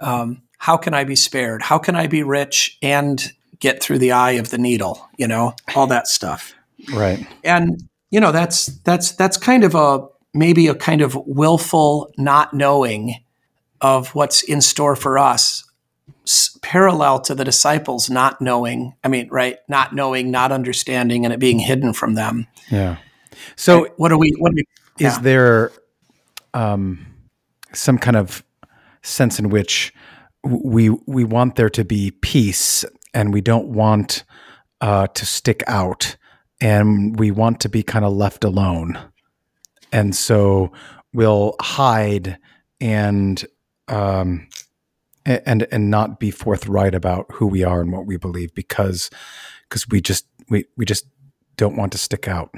Um, 0.01 0.43
how 0.59 0.77
can 0.77 0.93
I 0.93 1.05
be 1.05 1.17
spared? 1.17 1.63
How 1.63 1.79
can 1.79 1.97
I 1.97 2.09
be 2.09 2.23
rich 2.23 2.79
and 2.83 3.33
get 3.61 3.83
through 3.83 3.99
the 3.99 4.13
eye 4.13 4.33
of 4.33 4.51
the 4.51 4.59
needle? 4.59 5.09
You 5.17 5.29
know, 5.29 5.55
all 5.75 5.87
that 5.87 6.09
stuff. 6.09 6.55
Right. 6.93 7.27
And 7.43 7.89
you 8.11 8.21
know 8.21 8.33
that's 8.33 8.67
that's 8.67 9.13
that's 9.13 9.37
kind 9.37 9.65
of 9.65 9.75
a 9.75 10.07
maybe 10.35 10.67
a 10.69 10.75
kind 10.75 11.01
of 11.01 11.15
willful 11.27 12.13
not 12.19 12.55
knowing 12.55 13.15
of 13.81 14.15
what's 14.15 14.43
in 14.43 14.61
store 14.61 14.97
for 14.97 15.19
us 15.19 15.65
parallel 16.63 17.21
to 17.21 17.35
the 17.35 17.45
disciples 17.45 18.11
not 18.11 18.41
knowing 18.41 18.95
i 19.03 19.09
mean 19.09 19.29
right 19.31 19.59
not 19.69 19.95
knowing 19.95 20.31
not 20.31 20.53
understanding 20.53 21.25
and 21.25 21.33
it 21.33 21.41
being 21.41 21.59
hidden 21.59 21.93
from 21.93 22.15
them. 22.15 22.47
Yeah. 22.71 22.97
So 23.57 23.89
what 23.97 24.13
are 24.13 24.19
we 24.19 24.35
what 24.39 24.53
are 24.53 24.57
we 24.57 24.65
yeah. 24.99 25.09
is 25.09 25.19
there 25.21 25.73
um, 26.55 27.07
some 27.73 27.99
kind 27.99 28.17
of 28.17 28.43
sense 29.03 29.39
in 29.39 29.49
which 29.51 29.93
we 30.43 30.91
we 31.07 31.25
want 31.25 31.57
there 31.57 31.71
to 31.71 31.85
be 31.85 32.11
peace 32.11 32.85
and 33.15 33.33
we 33.33 33.41
don't 33.41 33.69
want 33.69 34.25
uh, 34.81 35.07
to 35.09 35.27
stick 35.27 35.63
out 35.67 36.17
and 36.61 37.19
we 37.19 37.31
want 37.31 37.61
to 37.61 37.69
be 37.69 37.83
kind 37.83 38.05
of 38.05 38.13
left 38.13 38.45
alone? 38.45 38.99
And 39.93 40.15
so 40.15 40.73
we'll 41.13 41.55
hide 41.61 42.39
and 42.81 43.45
um, 43.89 44.49
and 45.27 45.67
and 45.71 45.91
not 45.91 46.19
be 46.19 46.31
forthright 46.31 46.95
about 46.95 47.27
who 47.33 47.47
we 47.47 47.63
are 47.63 47.81
and 47.81 47.93
what 47.93 48.07
we 48.07 48.17
believe 48.17 48.55
because 48.55 49.11
because 49.69 49.89
we 49.89 50.01
just 50.01 50.27
we 50.49 50.65
we 50.77 50.85
just 50.85 51.07
don't 51.57 51.77
want 51.77 51.93
to 51.93 51.99
stick 51.99 52.29
out. 52.29 52.55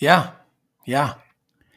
Yeah, 0.00 0.30
yeah, 0.86 1.14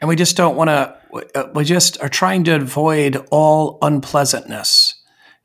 and 0.02 0.08
we 0.08 0.16
just 0.16 0.38
don't 0.38 0.56
want 0.56 0.70
to. 0.70 0.96
Uh, 1.36 1.50
we 1.54 1.64
just 1.64 2.02
are 2.02 2.10
trying 2.10 2.44
to 2.46 2.56
avoid 2.56 3.26
all 3.32 3.80
unpleasantness, 3.82 4.96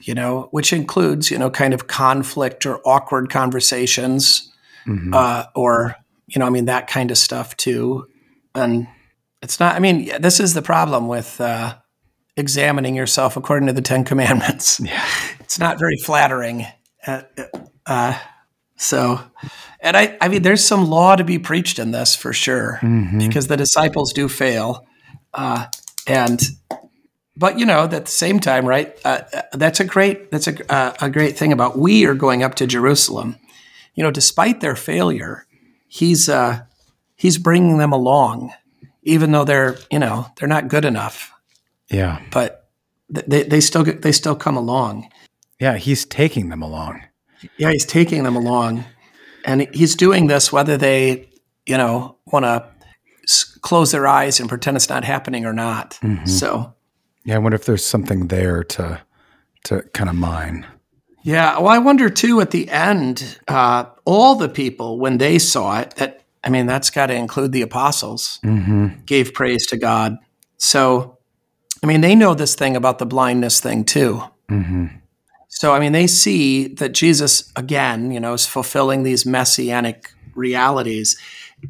you 0.00 0.14
know, 0.14 0.48
which 0.50 0.72
includes 0.72 1.30
you 1.30 1.38
know 1.38 1.50
kind 1.50 1.74
of 1.74 1.86
conflict 1.86 2.66
or 2.66 2.80
awkward 2.86 3.30
conversations, 3.30 4.52
mm-hmm. 4.86 5.12
uh, 5.12 5.44
or 5.54 5.96
you 6.26 6.38
know, 6.38 6.46
I 6.46 6.50
mean 6.50 6.66
that 6.66 6.86
kind 6.86 7.10
of 7.10 7.18
stuff 7.18 7.56
too. 7.56 8.06
And 8.54 8.86
it's 9.42 9.58
not. 9.58 9.74
I 9.74 9.80
mean, 9.80 10.10
this 10.20 10.40
is 10.40 10.54
the 10.54 10.62
problem 10.62 11.08
with. 11.08 11.40
Uh, 11.40 11.76
examining 12.36 12.94
yourself 12.94 13.36
according 13.36 13.66
to 13.66 13.72
the 13.72 13.82
Ten 13.82 14.04
Commandments. 14.04 14.80
Yeah. 14.84 15.04
It's 15.40 15.58
not 15.58 15.78
very 15.78 15.96
flattering. 15.96 16.66
Uh, 17.06 17.22
uh, 17.86 18.18
so, 18.76 19.20
and 19.80 19.96
I, 19.96 20.16
I 20.20 20.28
mean, 20.28 20.42
there's 20.42 20.64
some 20.64 20.88
law 20.88 21.16
to 21.16 21.22
be 21.22 21.38
preached 21.38 21.78
in 21.78 21.90
this 21.90 22.16
for 22.16 22.32
sure, 22.32 22.80
mm-hmm. 22.82 23.18
because 23.18 23.46
the 23.46 23.56
disciples 23.56 24.12
do 24.12 24.28
fail. 24.28 24.86
Uh, 25.32 25.66
and, 26.06 26.42
but 27.36 27.58
you 27.58 27.66
know, 27.66 27.84
at 27.84 27.90
the 27.90 28.10
same 28.10 28.40
time, 28.40 28.66
right? 28.66 28.98
Uh, 29.04 29.20
uh, 29.32 29.42
that's 29.52 29.80
a 29.80 29.84
great, 29.84 30.30
that's 30.30 30.48
a, 30.48 30.72
uh, 30.72 30.94
a 31.00 31.10
great 31.10 31.36
thing 31.36 31.52
about 31.52 31.78
we 31.78 32.06
are 32.06 32.14
going 32.14 32.42
up 32.42 32.54
to 32.56 32.66
Jerusalem. 32.66 33.36
You 33.94 34.02
know, 34.02 34.10
despite 34.10 34.60
their 34.60 34.76
failure, 34.76 35.46
he's, 35.86 36.28
he's 37.14 37.38
bringing 37.38 37.78
them 37.78 37.92
along, 37.92 38.52
even 39.02 39.30
though 39.30 39.44
they're, 39.44 39.76
you 39.90 39.98
know, 39.98 40.26
they're 40.36 40.48
not 40.48 40.68
good 40.68 40.84
enough 40.84 41.33
yeah. 41.90 42.20
But 42.30 42.68
they, 43.08 43.42
they 43.42 43.60
still 43.60 43.84
get, 43.84 44.02
they 44.02 44.12
still 44.12 44.34
come 44.34 44.56
along. 44.56 45.10
Yeah, 45.60 45.76
he's 45.76 46.04
taking 46.04 46.48
them 46.48 46.62
along. 46.62 47.02
Yeah, 47.58 47.70
he's 47.70 47.86
taking 47.86 48.22
them 48.24 48.36
along. 48.36 48.84
And 49.44 49.68
he's 49.74 49.94
doing 49.94 50.26
this 50.26 50.52
whether 50.52 50.76
they, 50.76 51.28
you 51.66 51.76
know, 51.76 52.16
want 52.26 52.44
to 52.44 52.66
close 53.60 53.92
their 53.92 54.06
eyes 54.06 54.40
and 54.40 54.48
pretend 54.48 54.76
it's 54.76 54.88
not 54.88 55.04
happening 55.04 55.44
or 55.44 55.52
not. 55.52 55.98
Mm-hmm. 56.02 56.26
So, 56.26 56.74
yeah, 57.24 57.36
I 57.36 57.38
wonder 57.38 57.56
if 57.56 57.66
there's 57.66 57.84
something 57.84 58.28
there 58.28 58.64
to 58.64 59.00
to 59.64 59.82
kind 59.94 60.10
of 60.10 60.16
mine. 60.16 60.66
Yeah, 61.22 61.58
well, 61.58 61.68
I 61.68 61.78
wonder 61.78 62.10
too. 62.10 62.40
At 62.40 62.50
the 62.50 62.68
end, 62.68 63.38
uh, 63.48 63.84
all 64.04 64.34
the 64.34 64.48
people 64.48 64.98
when 64.98 65.18
they 65.18 65.38
saw 65.38 65.80
it, 65.80 65.94
that 65.96 66.24
I 66.42 66.50
mean, 66.50 66.66
that's 66.66 66.90
got 66.90 67.06
to 67.06 67.14
include 67.14 67.52
the 67.52 67.62
apostles, 67.62 68.40
mm-hmm. 68.44 69.00
gave 69.06 69.32
praise 69.32 69.66
to 69.68 69.78
God. 69.78 70.18
So 70.58 71.18
I 71.84 71.86
mean, 71.86 72.00
they 72.00 72.14
know 72.14 72.32
this 72.32 72.54
thing 72.54 72.76
about 72.76 72.98
the 72.98 73.04
blindness 73.04 73.60
thing 73.60 73.84
too. 73.84 74.22
Mm-hmm. 74.48 74.86
So, 75.48 75.74
I 75.74 75.78
mean, 75.78 75.92
they 75.92 76.06
see 76.06 76.68
that 76.68 76.92
Jesus, 76.92 77.52
again, 77.56 78.10
you 78.10 78.18
know, 78.18 78.32
is 78.32 78.46
fulfilling 78.46 79.02
these 79.02 79.26
messianic 79.26 80.10
realities 80.34 81.20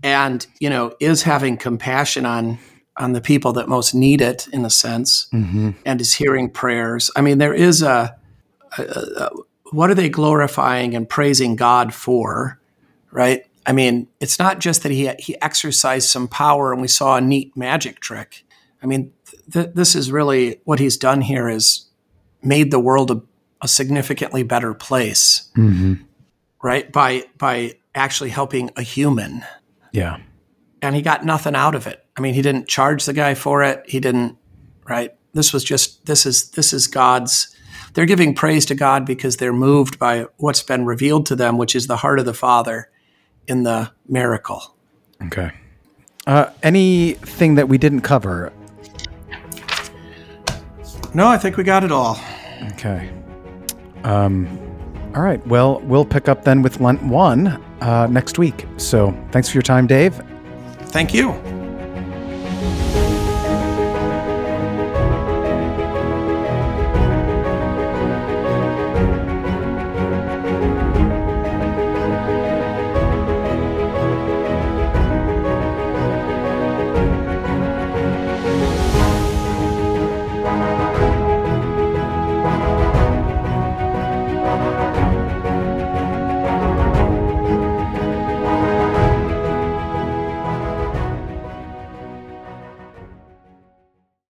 and, 0.04 0.46
you 0.60 0.70
know, 0.70 0.94
is 1.00 1.24
having 1.24 1.56
compassion 1.56 2.24
on 2.26 2.60
on 2.96 3.12
the 3.12 3.20
people 3.20 3.54
that 3.54 3.68
most 3.68 3.92
need 3.92 4.20
it 4.20 4.46
in 4.52 4.64
a 4.64 4.70
sense 4.70 5.26
mm-hmm. 5.34 5.72
and 5.84 6.00
is 6.00 6.14
hearing 6.14 6.48
prayers. 6.48 7.10
I 7.16 7.20
mean, 7.20 7.38
there 7.38 7.52
is 7.52 7.82
a, 7.82 8.16
a, 8.78 8.82
a, 8.82 9.30
what 9.72 9.90
are 9.90 9.96
they 9.96 10.08
glorifying 10.08 10.94
and 10.94 11.08
praising 11.08 11.56
God 11.56 11.92
for, 11.92 12.60
right? 13.10 13.42
I 13.66 13.72
mean, 13.72 14.06
it's 14.20 14.38
not 14.38 14.60
just 14.60 14.84
that 14.84 14.92
he 14.92 15.10
he 15.18 15.34
exercised 15.42 16.08
some 16.08 16.28
power 16.28 16.72
and 16.72 16.80
we 16.80 16.86
saw 16.86 17.16
a 17.16 17.20
neat 17.20 17.56
magic 17.56 17.98
trick. 17.98 18.44
I 18.80 18.86
mean, 18.86 19.12
th- 19.52 19.70
this 19.74 19.94
is 19.94 20.10
really 20.10 20.60
what 20.64 20.78
he's 20.78 20.96
done 20.96 21.20
here 21.20 21.48
is 21.48 21.86
made 22.42 22.70
the 22.70 22.78
world 22.80 23.10
a, 23.10 23.22
a 23.62 23.68
significantly 23.68 24.42
better 24.42 24.74
place, 24.74 25.50
mm-hmm. 25.56 25.94
right? 26.62 26.90
By 26.92 27.24
by 27.38 27.74
actually 27.94 28.30
helping 28.30 28.70
a 28.76 28.82
human. 28.82 29.44
Yeah. 29.92 30.18
and 30.82 30.96
he 30.96 31.02
got 31.02 31.24
nothing 31.24 31.54
out 31.54 31.74
of 31.76 31.86
it. 31.86 32.04
I 32.16 32.20
mean, 32.20 32.34
he 32.34 32.42
didn't 32.42 32.68
charge 32.68 33.04
the 33.06 33.12
guy 33.12 33.34
for 33.34 33.62
it. 33.62 33.84
He 33.88 34.00
didn't, 34.00 34.36
right? 34.88 35.14
This 35.32 35.52
was 35.52 35.64
just 35.64 36.04
this 36.06 36.26
is 36.26 36.50
this 36.50 36.72
is 36.72 36.86
God's. 36.86 37.56
They're 37.94 38.06
giving 38.06 38.34
praise 38.34 38.66
to 38.66 38.74
God 38.74 39.06
because 39.06 39.36
they're 39.36 39.52
moved 39.52 39.98
by 40.00 40.26
what's 40.38 40.62
been 40.62 40.84
revealed 40.84 41.26
to 41.26 41.36
them, 41.36 41.58
which 41.58 41.76
is 41.76 41.86
the 41.86 41.96
heart 41.96 42.18
of 42.18 42.24
the 42.24 42.34
Father 42.34 42.90
in 43.46 43.62
the 43.62 43.92
miracle. 44.08 44.74
Okay. 45.22 45.52
Uh, 46.26 46.50
anything 46.62 47.54
that 47.54 47.68
we 47.68 47.78
didn't 47.78 48.00
cover? 48.00 48.52
No, 51.14 51.28
I 51.28 51.38
think 51.38 51.56
we 51.56 51.64
got 51.64 51.84
it 51.84 51.92
all. 51.92 52.18
Okay. 52.72 53.10
Um, 54.02 54.48
all 55.14 55.22
right. 55.22 55.44
Well, 55.46 55.80
we'll 55.80 56.04
pick 56.04 56.28
up 56.28 56.44
then 56.44 56.60
with 56.60 56.80
Lent 56.80 57.02
1 57.02 57.46
uh, 57.80 58.06
next 58.08 58.38
week. 58.38 58.66
So 58.76 59.16
thanks 59.30 59.48
for 59.48 59.54
your 59.54 59.62
time, 59.62 59.86
Dave. 59.86 60.20
Thank 60.88 61.14
you. 61.14 61.32